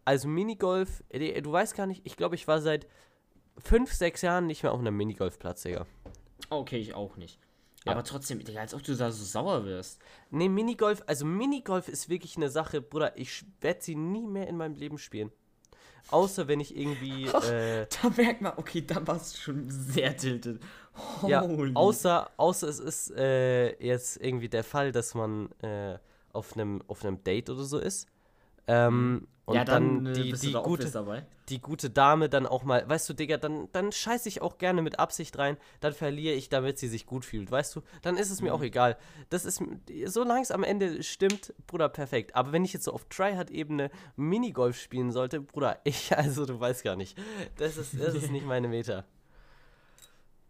Also 0.05 0.29
Minigolf, 0.29 1.03
äh, 1.09 1.41
du 1.43 1.53
weißt 1.53 1.75
gar 1.75 1.87
nicht, 1.87 2.03
ich 2.05 2.17
glaube, 2.17 2.35
ich 2.35 2.47
war 2.47 2.61
seit 2.61 2.87
fünf, 3.59 3.93
sechs 3.93 4.23
Jahren 4.23 4.47
nicht 4.47 4.63
mehr 4.63 4.73
auf 4.73 4.81
einem 4.81 4.97
Minigolfplatz, 4.97 5.63
Digga. 5.63 5.87
Okay, 6.51 6.79
ich 6.79 6.95
auch 6.95 7.17
nicht. 7.17 7.41
Ja. 7.85 7.93
Aber 7.93 8.05
trotzdem, 8.05 8.43
Digga, 8.43 8.61
als 8.61 8.75
ob 8.75 8.83
du 8.83 8.95
da 8.97 9.11
so 9.11 9.25
sauer 9.25 9.65
wirst. 9.65 10.01
Nee, 10.31 10.49
Minigolf, 10.49 11.03
also 11.07 11.25
Minigolf 11.25 11.89
ist 11.89 12.09
wirklich 12.09 12.37
eine 12.37 12.51
Sache, 12.51 12.81
Bruder, 12.81 13.17
ich 13.17 13.45
werde 13.61 13.81
sie 13.83 13.95
nie 13.95 14.27
mehr 14.27 14.49
in 14.49 14.57
meinem 14.57 14.75
Leben 14.75 14.99
spielen. 14.99 15.31
Außer 16.11 16.47
wenn 16.47 16.61
ich 16.61 16.77
irgendwie, 16.77 17.27
äh, 17.51 17.87
Da 18.03 18.11
merkt 18.17 18.41
man, 18.41 18.53
okay, 18.57 18.83
da 18.87 19.05
warst 19.07 19.35
du 19.35 19.39
schon 19.41 19.71
sehr 19.71 20.17
tilted. 20.17 20.61
ja, 21.27 21.43
Holy. 21.43 21.73
außer, 21.75 22.31
außer 22.37 22.69
es 22.69 22.79
ist 22.79 23.11
äh, 23.13 23.75
jetzt 23.85 24.17
irgendwie 24.19 24.49
der 24.49 24.65
Fall, 24.65 24.93
dass 24.93 25.15
man 25.15 25.51
äh, 25.63 25.99
auf 26.37 26.55
einem 26.57 26.83
auf 26.87 27.05
einem 27.05 27.23
Date 27.25 27.51
oder 27.51 27.65
so 27.65 27.79
ist. 27.79 28.07
Ähm, 28.69 29.27
und 29.45 29.55
ja, 29.55 29.65
dann, 29.65 30.03
dann, 30.05 30.07
äh, 30.07 30.13
die, 30.25 30.33
die, 30.33 30.53
da 30.53 30.61
gute, 30.61 30.91
die 31.49 31.61
gute 31.61 31.89
Dame 31.89 32.29
dann 32.29 32.47
auch 32.47 32.65
mal, 32.65 32.89
weißt 32.89 33.09
du, 33.09 33.15
Digga, 33.15 33.37
dann, 33.37 33.69
dann 33.71 33.93
scheiße 33.93 34.29
ich 34.29 34.43
auch 34.43 34.59
gerne 34.59 34.83
mit 34.83 34.99
Absicht 34.99 35.39
rein, 35.39 35.57
dann 35.79 35.93
verliere 35.93 36.35
ich, 36.35 36.49
damit 36.49 36.79
sie 36.81 36.89
sich 36.89 37.07
gut 37.07 37.25
fühlt, 37.25 37.49
weißt 37.53 37.77
du? 37.77 37.83
Dann 38.03 38.17
ist 38.17 38.31
es 38.31 38.43
mir 38.43 38.53
auch 38.53 38.63
egal. 38.63 38.97
Das 39.31 39.45
ist, 39.45 39.63
solange 40.07 40.43
es 40.43 40.51
am 40.51 40.65
Ende 40.65 41.05
stimmt, 41.05 41.55
Bruder, 41.69 41.89
perfekt. 41.89 42.35
Aber 42.35 42.51
wenn 42.51 42.65
ich 42.65 42.73
jetzt 42.73 42.85
so 42.87 42.93
auf 42.93 43.05
Tryhard-Ebene 43.05 43.91
Minigolf 44.17 44.81
spielen 44.81 45.13
sollte, 45.13 45.41
Bruder, 45.41 45.79
ich, 45.85 46.17
also 46.19 46.45
du 46.45 46.59
weißt 46.59 46.83
gar 46.83 46.97
nicht. 46.97 47.17
Das 47.57 47.77
ist, 47.77 47.95
das 48.01 48.17
ist 48.17 48.33
nicht 48.33 48.47
meine 48.47 48.67
Meta. 48.67 49.05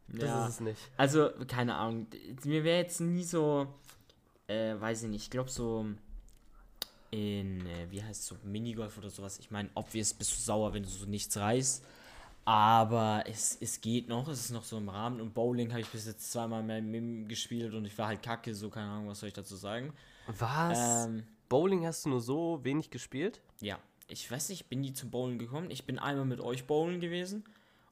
Das 0.09 0.31
Ja. 0.31 0.45
ist 0.47 0.55
es 0.55 0.61
nicht. 0.61 0.81
Also, 0.97 1.31
keine 1.49 1.75
Ahnung. 1.75 2.07
Mir 2.45 2.65
wäre 2.65 2.79
jetzt 2.79 3.01
nie 3.01 3.25
so, 3.25 3.67
äh, 4.49 4.75
weiß 4.79 5.05
ich 5.05 5.09
nicht, 5.11 5.23
ich 5.25 5.31
glaube 5.31 5.51
so 5.51 5.87
in, 7.11 7.67
äh, 7.67 7.91
wie 7.91 8.03
heißt 8.03 8.21
es 8.21 8.27
so, 8.27 8.37
Minigolf 8.45 8.99
oder 8.99 9.11
sowas. 9.11 9.39
Ich 9.39 9.51
meine, 9.51 9.71
obvious 9.75 10.13
bist 10.13 10.33
du 10.33 10.41
sauer, 10.41 10.75
wenn 10.75 10.83
du 10.83 10.89
so 10.89 11.07
nichts 11.07 11.37
reißt. 11.37 11.85
Aber 12.45 13.25
es, 13.27 13.59
es 13.61 13.81
geht 13.81 14.09
noch, 14.09 14.29
es 14.29 14.39
ist 14.39 14.51
noch 14.53 14.63
so 14.63 14.77
im 14.77 14.89
Rahmen. 14.89 15.21
Und 15.21 15.35
Bowling 15.35 15.71
habe 15.71 15.81
ich 15.81 15.89
bis 15.89 16.07
jetzt 16.07 16.31
zweimal 16.31 16.63
mehr 16.63 16.81
Mim 16.81 17.27
gespielt 17.27 17.75
und 17.75 17.85
ich 17.85 17.99
war 17.99 18.07
halt 18.07 18.23
kacke, 18.23 18.55
so 18.55 18.71
keine 18.71 18.89
Ahnung, 18.89 19.09
was 19.09 19.19
soll 19.21 19.29
ich 19.29 19.35
dazu 19.35 19.57
sagen. 19.57 19.93
Was? 20.29 21.07
Ähm, 21.07 21.25
Bowling 21.49 21.85
hast 21.87 22.05
du 22.05 22.11
nur 22.11 22.21
so 22.21 22.61
wenig 22.63 22.91
gespielt? 22.91 23.41
ja, 23.61 23.81
ich 24.09 24.31
weiß 24.31 24.51
nicht, 24.51 24.69
bin 24.69 24.81
nie 24.81 24.93
zum 24.93 25.11
Bowlen 25.11 25.39
gekommen. 25.39 25.71
Ich 25.71 25.85
bin 25.85 25.99
einmal 25.99 26.25
mit 26.25 26.41
euch 26.41 26.67
bowlen 26.67 27.01
gewesen. 27.01 27.45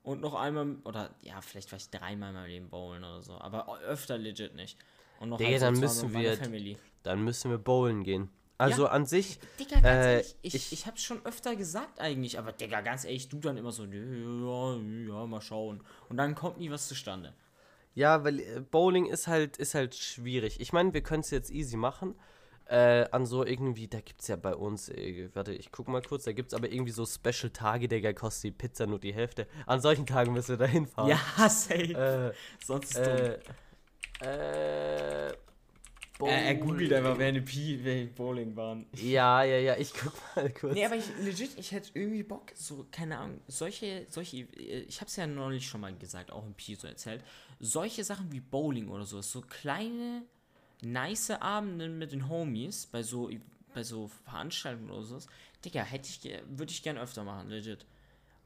Und 0.04 0.20
noch 0.20 0.34
einmal, 0.34 0.76
oder 0.84 1.10
ja, 1.22 1.40
vielleicht 1.40 1.72
war 1.72 1.78
ich 1.78 1.90
dreimal 1.90 2.28
in 2.28 2.34
meinem 2.34 2.46
Leben 2.46 2.68
bowlen 2.68 3.02
oder 3.02 3.22
so. 3.22 3.38
Aber 3.40 3.78
öfter 3.80 4.18
legit 4.18 4.54
nicht. 4.54 4.78
Und 5.24 5.30
noch 5.30 5.38
Digga, 5.38 5.58
dann 5.58 5.78
müssen 5.78 6.12
wir- 6.14 6.36
Family. 6.36 6.78
Dann 7.02 7.22
müssen 7.22 7.50
wir 7.50 7.58
bowlen 7.58 8.02
gehen. 8.02 8.30
Also 8.56 8.86
an 8.86 9.04
sich, 9.04 9.38
Digga, 9.58 9.80
ganz 9.80 9.84
Äh, 9.84 10.12
ehrlich, 10.12 10.36
ich, 10.42 10.54
ich- 10.54 10.72
ich, 10.72 10.86
hab's 10.86 11.02
schon 11.02 11.24
öfter 11.26 11.56
gesagt 11.56 12.00
eigentlich, 12.00 12.38
aber 12.38 12.52
Digga, 12.52 12.80
ganz 12.82 13.04
ehrlich, 13.04 13.28
du 13.28 13.38
dann 13.40 13.56
immer 13.56 13.72
so, 13.72 13.84
"Nö, 13.84 14.46
ja, 14.46 15.14
ja, 15.20 15.26
mal 15.26 15.40
schauen. 15.40 15.82
Und 16.08 16.16
dann 16.18 16.34
kommt 16.34 16.58
nie 16.58 16.70
was 16.70 16.86
zustande. 16.88 17.34
ja, 17.96 18.24
weil 18.24 18.40
äh, 18.40 18.60
Bowling 18.70 19.06
ist 19.06 19.26
halt, 19.28 19.56
ist 19.56 19.74
halt 19.74 19.94
schwierig. 19.94 20.60
Ich 20.60 20.72
meine, 20.72 20.92
wir 20.94 21.02
können 21.02 21.20
es 21.20 21.30
jetzt 21.30 21.50
easy 21.50 21.76
machen. 21.76 22.14
Äh, 22.66 23.06
an 23.10 23.26
so 23.26 23.44
irgendwie, 23.44 23.88
da 23.88 24.00
gibt 24.00 24.22
es 24.22 24.28
ja 24.28 24.36
bei 24.36 24.54
uns, 24.54 24.88
äh, 24.88 25.28
warte, 25.34 25.52
ich 25.52 25.70
guck 25.70 25.86
mal 25.86 26.00
kurz, 26.00 26.24
da 26.24 26.32
gibt 26.32 26.48
es 26.52 26.54
aber 26.54 26.72
irgendwie 26.72 26.92
so 26.92 27.04
Special-Tage, 27.04 27.88
Digga, 27.88 28.12
kostet 28.14 28.44
die 28.44 28.50
Pizza 28.52 28.86
nur 28.86 28.98
die 28.98 29.12
Hälfte. 29.12 29.46
An 29.66 29.80
solchen 29.82 30.06
Tagen 30.06 30.32
müssen 30.32 30.48
wir 30.50 30.56
da 30.56 30.64
hinfahren. 30.64 31.10
Ja, 31.10 31.18
safe. 31.50 32.32
Äh, 32.32 32.64
Sonst 32.64 32.96
ist 32.96 33.06
dumm. 33.06 33.54
Äh, 34.24 35.28
äh, 35.30 35.34
Er, 36.20 36.44
er 36.46 36.54
googelt 36.54 36.92
einfach, 36.92 37.18
wer 37.18 37.28
eine 37.28 37.42
Pi, 37.42 37.78
wer 37.82 38.06
Bowling 38.06 38.54
waren. 38.56 38.86
Ja, 38.94 39.42
ja, 39.42 39.58
ja, 39.58 39.76
ich 39.76 39.92
guck 39.92 40.12
mal 40.36 40.48
kurz. 40.52 40.74
Nee, 40.74 40.84
aber 40.86 40.96
ich 40.96 41.04
legit, 41.20 41.58
ich 41.58 41.72
hätte 41.72 41.90
irgendwie 41.94 42.22
Bock, 42.22 42.52
so, 42.54 42.86
keine 42.90 43.18
Ahnung, 43.18 43.40
solche, 43.48 44.06
solche, 44.08 44.38
äh, 44.56 44.80
ich 44.88 45.00
hab's 45.00 45.16
ja 45.16 45.26
neulich 45.26 45.66
schon 45.66 45.80
mal 45.80 45.94
gesagt, 45.94 46.30
auch 46.30 46.46
im 46.46 46.54
Pi 46.54 46.74
so 46.76 46.86
erzählt, 46.86 47.22
solche 47.60 48.04
Sachen 48.04 48.30
wie 48.32 48.40
Bowling 48.40 48.88
oder 48.88 49.04
so, 49.04 49.20
so 49.22 49.40
kleine, 49.40 50.22
nice 50.82 51.30
Abende 51.30 51.88
mit 51.88 52.12
den 52.12 52.28
Homies, 52.28 52.86
bei 52.86 53.02
so, 53.02 53.28
bei 53.74 53.82
so 53.82 54.08
Veranstaltungen 54.24 54.90
oder 54.90 55.02
so, 55.02 55.18
Digga, 55.64 55.82
hätte 55.82 56.08
ich, 56.08 56.20
ge- 56.20 56.42
würde 56.48 56.70
ich 56.72 56.82
gerne 56.82 57.00
öfter 57.00 57.24
machen, 57.24 57.48
legit. 57.48 57.86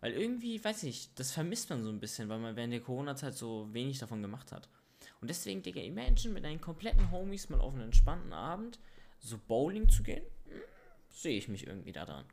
Weil 0.00 0.12
irgendwie, 0.12 0.62
weiß 0.64 0.84
ich, 0.84 1.12
das 1.16 1.32
vermisst 1.32 1.68
man 1.70 1.82
so 1.82 1.90
ein 1.90 1.98
bisschen, 2.00 2.28
weil 2.28 2.38
man 2.38 2.54
während 2.56 2.72
der 2.72 2.80
Corona-Zeit 2.80 3.34
so 3.34 3.68
wenig 3.72 3.98
davon 3.98 4.22
gemacht 4.22 4.52
hat. 4.52 4.68
Und 5.20 5.28
deswegen, 5.28 5.62
Digga, 5.62 5.80
imagine 5.80 6.32
mit 6.32 6.44
deinen 6.44 6.60
kompletten 6.60 7.10
Homies 7.10 7.48
mal 7.48 7.60
auf 7.60 7.74
einen 7.74 7.84
entspannten 7.84 8.32
Abend 8.32 8.78
so 9.20 9.36
Bowling 9.48 9.88
zu 9.88 10.02
gehen, 10.02 10.22
hm, 10.44 10.60
sehe 11.10 11.36
ich 11.36 11.48
mich 11.48 11.66
irgendwie 11.66 11.92
da 11.92 12.04
dran. 12.04 12.24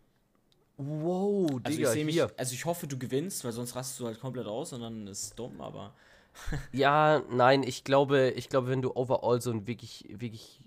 Wow, 0.78 1.60
Also 1.64 1.78
Digga, 1.78 1.88
ich 1.90 1.94
sehe 1.94 2.06
mich, 2.06 2.22
also 2.22 2.54
ich 2.54 2.66
hoffe, 2.66 2.86
du 2.86 2.98
gewinnst, 2.98 3.44
weil 3.44 3.54
sonst 3.54 3.76
rastest 3.76 4.00
du 4.00 4.06
halt 4.06 4.20
komplett 4.20 4.46
aus 4.46 4.74
und 4.74 4.82
dann 4.82 5.08
ist 5.08 5.24
es 5.24 5.36
dumm, 5.36 5.62
aber 5.62 5.94
Ja, 6.74 7.24
nein, 7.30 7.64
ich 7.64 7.84
glaube, 7.84 8.32
ich 8.32 8.50
glaube, 8.50 8.68
wenn 8.68 8.82
du 8.82 8.96
overall 8.96 9.42
so 9.42 9.52
einen 9.52 9.68
wirklich, 9.68 10.06
wirklich 10.10 10.60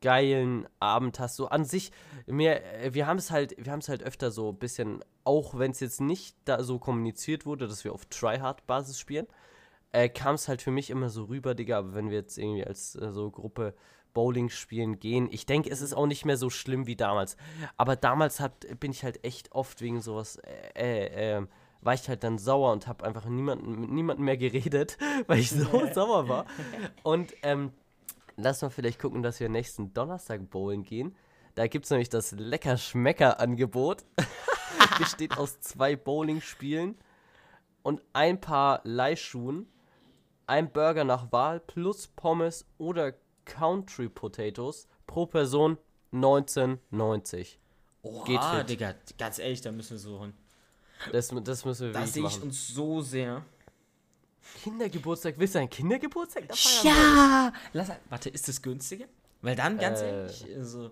geilen 0.00 0.66
Abend 0.78 1.18
hast, 1.18 1.36
so 1.36 1.48
an 1.48 1.64
sich, 1.64 1.92
mir, 2.26 2.62
äh, 2.62 2.94
wir 2.94 3.06
haben 3.06 3.18
es 3.18 3.30
halt, 3.30 3.54
wir 3.62 3.70
haben 3.70 3.80
es 3.80 3.88
halt 3.88 4.02
öfter 4.02 4.30
so 4.30 4.50
ein 4.50 4.56
bisschen, 4.56 5.04
auch 5.24 5.58
wenn 5.58 5.72
es 5.72 5.80
jetzt 5.80 6.00
nicht 6.00 6.36
da 6.44 6.62
so 6.62 6.78
kommuniziert 6.78 7.44
wurde, 7.44 7.68
dass 7.68 7.84
wir 7.84 7.92
auf 7.92 8.06
Tryhard-Basis 8.06 8.98
spielen, 8.98 9.26
äh, 9.92 10.08
kam 10.08 10.34
es 10.34 10.48
halt 10.48 10.62
für 10.62 10.70
mich 10.70 10.90
immer 10.90 11.08
so 11.08 11.24
rüber, 11.24 11.54
Digga, 11.54 11.78
aber 11.78 11.94
wenn 11.94 12.10
wir 12.10 12.18
jetzt 12.18 12.38
irgendwie 12.38 12.64
als 12.64 12.94
äh, 12.96 13.10
so 13.10 13.30
Gruppe 13.30 13.74
Bowling 14.12 14.48
spielen 14.48 14.98
gehen, 14.98 15.28
ich 15.30 15.46
denke, 15.46 15.70
es 15.70 15.80
ist 15.80 15.94
auch 15.94 16.06
nicht 16.06 16.24
mehr 16.24 16.36
so 16.36 16.50
schlimm 16.50 16.86
wie 16.86 16.96
damals. 16.96 17.36
Aber 17.76 17.96
damals 17.96 18.40
hat, 18.40 18.66
bin 18.80 18.90
ich 18.90 19.04
halt 19.04 19.24
echt 19.24 19.52
oft 19.52 19.80
wegen 19.80 20.00
sowas, 20.00 20.36
äh, 20.36 21.06
äh, 21.06 21.36
ähm, 21.36 21.48
war 21.82 21.94
ich 21.94 22.08
halt 22.08 22.24
dann 22.24 22.38
sauer 22.38 22.72
und 22.72 22.86
habe 22.86 23.04
einfach 23.04 23.24
niemanden, 23.24 23.80
mit 23.80 23.90
niemandem 23.90 24.24
mehr 24.24 24.36
geredet, 24.36 24.98
weil 25.26 25.38
ich 25.38 25.50
so 25.50 25.86
sauer 25.92 26.28
war. 26.28 26.46
Und 27.02 27.32
ähm, 27.42 27.72
lass 28.36 28.60
mal 28.60 28.68
vielleicht 28.68 29.00
gucken, 29.00 29.22
dass 29.22 29.40
wir 29.40 29.48
nächsten 29.48 29.94
Donnerstag 29.94 30.50
bowlen 30.50 30.82
gehen. 30.82 31.16
Da 31.54 31.66
gibt 31.66 31.86
es 31.86 31.90
nämlich 31.90 32.10
das 32.10 32.32
Lecker-Schmecker-Angebot. 32.32 34.04
Besteht 34.98 35.38
aus 35.38 35.60
zwei 35.60 35.96
Bowling-Spielen 35.96 36.96
und 37.82 38.02
ein 38.12 38.40
paar 38.40 38.80
Leihschuhen, 38.84 39.66
ein 40.50 40.72
Burger 40.72 41.04
nach 41.04 41.30
Wahl 41.32 41.60
plus 41.60 42.08
Pommes 42.08 42.66
oder 42.76 43.14
Country 43.44 44.08
Potatoes 44.08 44.88
pro 45.06 45.26
Person 45.26 45.78
19,90. 46.12 47.56
oh, 48.02 48.24
Geht 48.24 48.42
fit. 48.42 48.68
Digga, 48.68 48.94
ganz 49.16 49.38
ehrlich, 49.38 49.60
da 49.60 49.70
müssen 49.70 49.92
wir 49.92 49.98
suchen. 49.98 50.34
Das, 51.12 51.28
das 51.44 51.64
müssen 51.64 51.86
wir 51.86 51.92
Da 51.92 52.00
wirklich 52.00 52.12
sehe 52.12 52.26
ich 52.26 52.32
machen. 52.36 52.42
uns 52.48 52.68
so 52.68 53.00
sehr. 53.00 53.42
Kindergeburtstag, 54.62 55.34
willst 55.38 55.54
du 55.54 55.60
einen 55.60 55.70
Kindergeburtstag? 55.70 56.44
Ja! 56.82 57.52
Lass, 57.72 57.90
warte, 58.08 58.30
ist 58.30 58.48
das 58.48 58.60
günstiger? 58.60 59.06
Weil 59.42 59.54
dann, 59.56 59.78
ganz 59.78 60.00
Äh. 60.00 60.08
ehrlich, 60.08 60.46
also, 60.56 60.90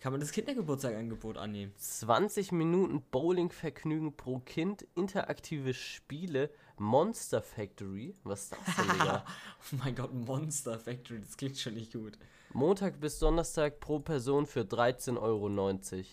kann 0.00 0.12
man 0.12 0.20
das 0.20 0.30
Kindergeburtstag-Angebot 0.32 1.38
annehmen. 1.38 1.72
20 1.78 2.52
Minuten 2.52 3.02
Bowling-Vergnügen 3.10 4.12
pro 4.16 4.38
Kind, 4.40 4.86
interaktive 4.94 5.74
Spiele, 5.74 6.50
Monster 6.80 7.42
Factory. 7.42 8.14
Was 8.24 8.44
ist 8.44 8.52
das 8.52 8.76
denn, 8.76 8.88
Digga? 8.98 9.24
Oh 9.72 9.76
mein 9.84 9.94
Gott, 9.94 10.12
Monster 10.14 10.78
Factory, 10.78 11.20
das 11.20 11.36
klingt 11.36 11.58
schon 11.58 11.74
nicht 11.74 11.92
gut. 11.92 12.18
Montag 12.52 13.00
bis 13.00 13.18
Donnerstag 13.18 13.80
pro 13.80 13.98
Person 14.00 14.46
für 14.46 14.60
13,90 14.60 15.18
Euro. 15.20 16.04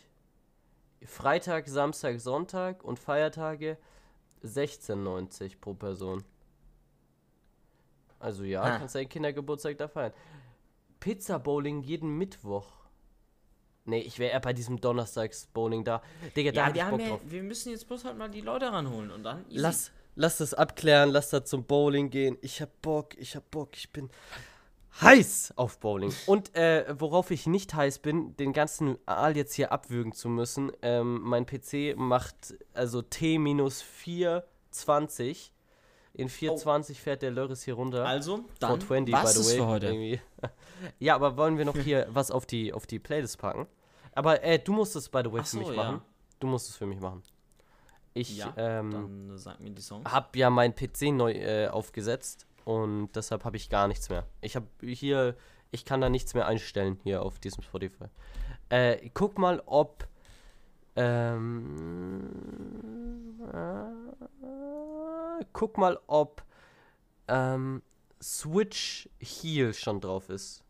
Freitag, 1.06 1.68
Samstag, 1.68 2.20
Sonntag 2.20 2.84
und 2.84 3.00
Feiertage 3.00 3.78
16,90 4.44 5.60
pro 5.60 5.74
Person. 5.74 6.24
Also 8.20 8.44
ja, 8.44 8.64
Ha. 8.64 8.78
kannst 8.80 8.96
deinen 8.96 9.10
Kindergeburtstag 9.10 9.78
da 9.78 9.88
feiern. 9.88 10.14
Pizza 11.00 11.38
Bowling 11.40 11.82
jeden 11.84 12.18
Mittwoch. 12.18 12.68
Nee, 13.88 14.00
ich 14.00 14.18
wäre 14.18 14.32
eher 14.32 14.40
bei 14.40 14.52
diesem 14.54 14.82
Donnerstags-Bowling 14.82 15.84
da. 15.84 16.02
Digga, 16.36 16.52
da 16.52 16.62
Ja, 16.62 16.66
hätte 16.68 16.78
ich 16.80 16.84
wir, 16.86 16.90
Bock 16.90 17.00
ja, 17.02 17.08
drauf. 17.10 17.22
wir 17.26 17.44
müssen 17.44 17.70
jetzt 17.70 17.88
bloß 17.88 18.04
halt 18.06 18.18
mal 18.18 18.30
die 18.32 18.42
Leute 18.42 18.72
ranholen 18.72 19.12
und 19.12 19.22
dann 19.24 19.46
easy. 19.50 19.60
Lass, 19.60 19.92
lass 20.16 20.38
das 20.38 20.54
abklären, 20.54 21.10
lass 21.10 21.30
da 21.30 21.44
zum 21.44 21.66
Bowling 21.66 22.10
gehen. 22.10 22.38
Ich 22.42 22.62
hab 22.62 22.82
Bock, 22.82 23.16
ich 23.18 23.36
hab 23.36 23.50
Bock, 23.52 23.76
ich 23.76 23.92
bin 23.92 24.10
heiß 25.02 25.54
auf 25.58 25.80
Bowling. 25.80 26.14
Und 26.26 26.56
äh, 26.56 26.86
worauf 26.98 27.32
ich 27.32 27.48
nicht 27.48 27.74
heiß 27.74 28.00
bin, 28.00 28.36
den 28.38 28.54
ganzen 28.54 28.98
Aal 29.06 29.36
jetzt 29.36 29.54
hier 29.54 29.72
abwürgen 29.72 30.14
zu 30.14 30.30
müssen. 30.30 30.72
Ähm, 30.82 31.22
mein 31.22 31.46
PC 31.46 31.98
macht 31.98 32.56
also 32.74 33.02
T 33.02 33.38
minus 33.38 33.82
420. 33.82 35.52
In 36.14 36.30
420 36.30 37.02
fährt 37.02 37.22
der 37.22 37.32
Lörres 37.32 37.64
hier 37.64 37.74
runter. 37.74 38.06
Also, 38.06 38.46
dann 38.60 38.80
420, 38.80 39.14
was 39.14 39.36
ist 39.36 39.52
für 39.52 39.68
heute? 39.68 39.88
Irgendwie. 39.88 40.22
ja, 41.00 41.14
aber 41.16 41.36
wollen 41.36 41.58
wir 41.58 41.66
noch 41.66 41.78
hier 41.78 42.08
was 42.10 42.32
auf 42.32 42.46
die, 42.46 42.72
auf 42.72 42.88
die 42.88 43.00
Playlist 43.00 43.38
packen? 43.38 43.68
Aber 44.14 44.42
äh, 44.42 44.58
du 44.58 44.72
musst 44.72 44.96
es, 44.96 45.10
by 45.10 45.22
the 45.26 45.34
way, 45.34 45.42
Ach 45.44 45.48
für 45.48 45.58
mich 45.58 45.68
so, 45.68 45.74
machen. 45.74 45.96
ja. 45.96 46.02
Du 46.40 46.48
musst 46.48 46.70
es 46.70 46.78
für 46.78 46.86
mich 46.86 47.02
machen. 47.02 47.22
Ich 48.18 48.38
Ja, 48.38 48.54
ähm, 48.56 49.30
äh, 49.30 50.10
habe 50.10 50.40
ja 50.40 50.50
mein 50.50 50.74
PC 50.74 51.12
neu 51.12 51.34
äh, 51.34 51.68
aufgesetzt 51.68 52.48
und 52.64 53.12
deshalb 53.14 53.44
habe 53.44 53.58
ich 53.58 53.70
gar 53.70 53.90
nichts 53.90 54.08
mehr. 54.08 54.26
Ich 54.40 54.56
habe 54.56 54.68
hier, 54.82 55.36
ich 55.72 55.84
kann 55.84 56.00
da 56.00 56.10
nichts 56.10 56.34
mehr 56.34 56.48
einstellen 56.48 56.98
hier 57.04 57.22
auf 57.22 57.40
diesem 57.40 57.62
Spotify. 57.62 58.06
Äh, 58.70 59.10
guck 59.14 59.38
mal, 59.38 59.62
ob 59.66 60.08
ähm, 60.96 62.30
äh, 63.52 65.46
guck 65.52 65.78
mal, 65.78 66.00
ob 66.08 66.42
ähm, 67.28 67.82
Switch 68.24 69.10
Heal 69.20 69.74
schon 69.74 70.00
drauf 70.00 70.30
ist. 70.30 70.64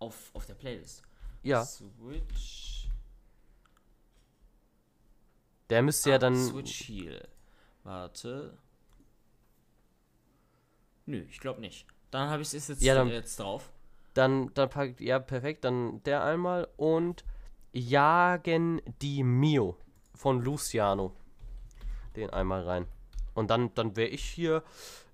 Auf, 0.00 0.30
auf 0.34 0.44
der 0.44 0.54
Playlist. 0.54 1.02
Ja, 1.44 1.64
Switch. 1.64 2.71
Der 5.72 5.80
müsste 5.82 6.10
ja 6.10 6.16
Ah, 6.16 6.18
dann. 6.18 6.36
Switch 6.36 6.86
Heal. 6.88 7.26
Warte. 7.82 8.58
Nö, 11.06 11.24
ich 11.28 11.40
glaube 11.40 11.60
nicht. 11.62 11.86
Dann 12.10 12.28
habe 12.28 12.42
ich 12.42 12.52
es 12.52 12.68
jetzt, 12.68 12.82
Ja, 12.82 12.94
dann- 12.94 13.08
jetzt 13.08 13.40
drauf. 13.40 13.72
Dann, 14.14 14.52
dann 14.52 14.68
packt, 14.68 15.00
ja, 15.00 15.18
perfekt, 15.18 15.64
dann 15.64 16.02
der 16.02 16.22
einmal 16.22 16.68
und 16.76 17.24
Jagen 17.72 18.82
die 19.00 19.22
Mio 19.22 19.78
von 20.14 20.42
Luciano. 20.42 21.16
Den 22.16 22.28
einmal 22.28 22.62
rein. 22.64 22.86
Und 23.32 23.48
dann, 23.50 23.72
dann 23.74 23.96
wäre 23.96 24.10
ich 24.10 24.22
hier 24.22 24.62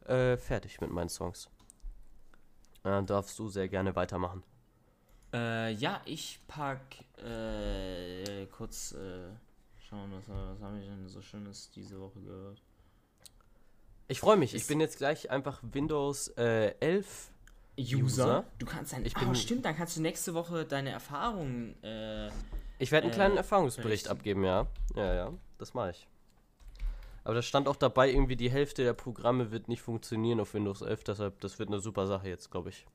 äh, 0.07 0.37
fertig 0.37 0.81
mit 0.81 0.91
meinen 0.91 1.09
Songs. 1.09 1.49
Dann 2.83 3.07
darfst 3.07 3.39
du 3.39 3.49
sehr 3.49 3.69
gerne 3.69 3.95
weitermachen. 3.95 4.43
Äh, 5.33 5.73
ja, 5.75 6.01
ich 6.07 6.41
pack 6.49 6.81
äh, 7.23 8.47
kurz 8.47 8.93
äh, 8.93 9.29
schauen, 9.89 10.11
was, 10.13 10.29
was 10.29 10.61
habe 10.63 10.79
ich 10.79 10.87
denn 10.87 11.09
so 11.09 11.21
Schönes 11.23 11.71
diese 11.71 12.01
Woche 12.01 12.21
gehört. 12.21 12.63
Ich 14.09 14.21
freue 14.21 14.37
mich, 14.37 14.55
ich 14.55 14.63
Ist- 14.63 14.69
bin 14.69 14.81
jetzt 14.81 14.99
gleich 14.99 15.31
einfach 15.31 15.61
Windows 15.63 16.29
äh, 16.37 16.75
11. 16.81 17.31
User? 17.79 18.45
Du 18.59 18.67
kannst 18.67 18.93
ein. 18.95 19.03
Ich 19.07 19.15
Ich 19.15 19.19
bin- 19.19 19.35
stimmt, 19.35 19.65
dann 19.65 19.77
kannst 19.77 19.97
du 19.97 20.01
nächste 20.03 20.35
Woche 20.35 20.65
deine 20.65 20.91
Erfahrungen. 20.91 21.81
Äh, 21.85 22.29
Ich 22.81 22.91
werde 22.91 23.05
einen 23.05 23.13
Äh, 23.13 23.15
kleinen 23.17 23.37
Erfahrungsbericht 23.37 24.05
berichten. 24.05 24.09
abgeben, 24.11 24.45
ja. 24.45 24.67
Ja, 24.97 25.15
ja, 25.15 25.33
das 25.59 25.75
mache 25.75 25.91
ich. 25.91 26.09
Aber 27.25 27.35
da 27.35 27.43
stand 27.43 27.69
auch 27.69 27.77
dabei, 27.77 28.11
irgendwie 28.11 28.37
die 28.37 28.51
Hälfte 28.51 28.83
der 28.83 28.95
Programme 28.95 29.51
wird 29.53 29.69
nicht 29.69 29.83
funktionieren 29.83 30.41
auf 30.41 30.55
Windows 30.55 30.81
11, 30.81 31.05
deshalb, 31.05 31.41
das 31.41 31.59
wird 31.59 31.69
eine 31.69 31.79
super 31.81 32.07
Sache 32.07 32.29
jetzt, 32.29 32.51
glaube 32.51 32.71
ich. 32.71 32.87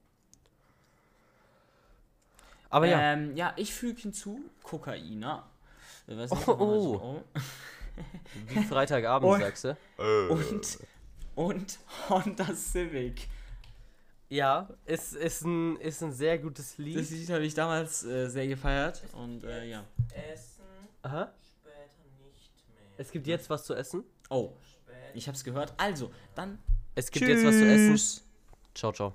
Aber 2.69 2.87
ja, 2.87 3.13
Ähm, 3.13 3.35
ja, 3.37 3.53
ich 3.55 3.73
füge 3.73 4.01
hinzu 4.01 4.39
Kokaina. 4.63 5.45
Nicht, 6.07 6.31
Oh, 6.31 6.35
das- 6.35 6.47
oh. 6.47 7.23
wie 8.47 8.63
Freitagabend, 8.63 9.29
oh. 9.31 9.37
sagst 9.37 9.63
du? 9.65 9.77
Und, 10.29 10.79
und 11.35 11.79
Honda 12.09 12.53
Civic. 12.55 13.27
Ja, 14.29 14.67
ist, 14.85 15.13
ist, 15.13 15.41
ein, 15.43 15.77
ist 15.77 16.01
ein 16.01 16.11
sehr 16.11 16.39
gutes 16.39 16.77
Lied. 16.79 16.97
Das 16.99 17.09
Lied 17.11 17.29
habe 17.29 17.45
ich 17.45 17.53
damals 17.53 18.03
äh, 18.03 18.27
sehr 18.29 18.47
gefeiert 18.47 19.03
und 19.13 19.43
äh, 19.43 19.65
ja. 19.69 19.83
Essen 20.31 20.63
Aha. 21.03 21.31
später 21.39 21.77
nicht 22.25 22.51
mehr. 22.73 22.87
Es 22.97 23.11
gibt 23.11 23.27
jetzt 23.27 23.49
was 23.49 23.63
zu 23.65 23.75
essen. 23.75 24.03
Oh, 24.29 24.53
ich 25.13 25.27
habe 25.27 25.35
es 25.37 25.43
gehört. 25.43 25.73
Also, 25.77 26.11
dann 26.33 26.57
Es 26.95 27.11
gibt 27.11 27.27
jetzt 27.27 27.45
was 27.45 27.55
zu 27.55 27.65
essen. 27.65 27.91
Tschüss. 27.91 28.23
Ciao, 28.73 28.91
ciao. 28.91 29.13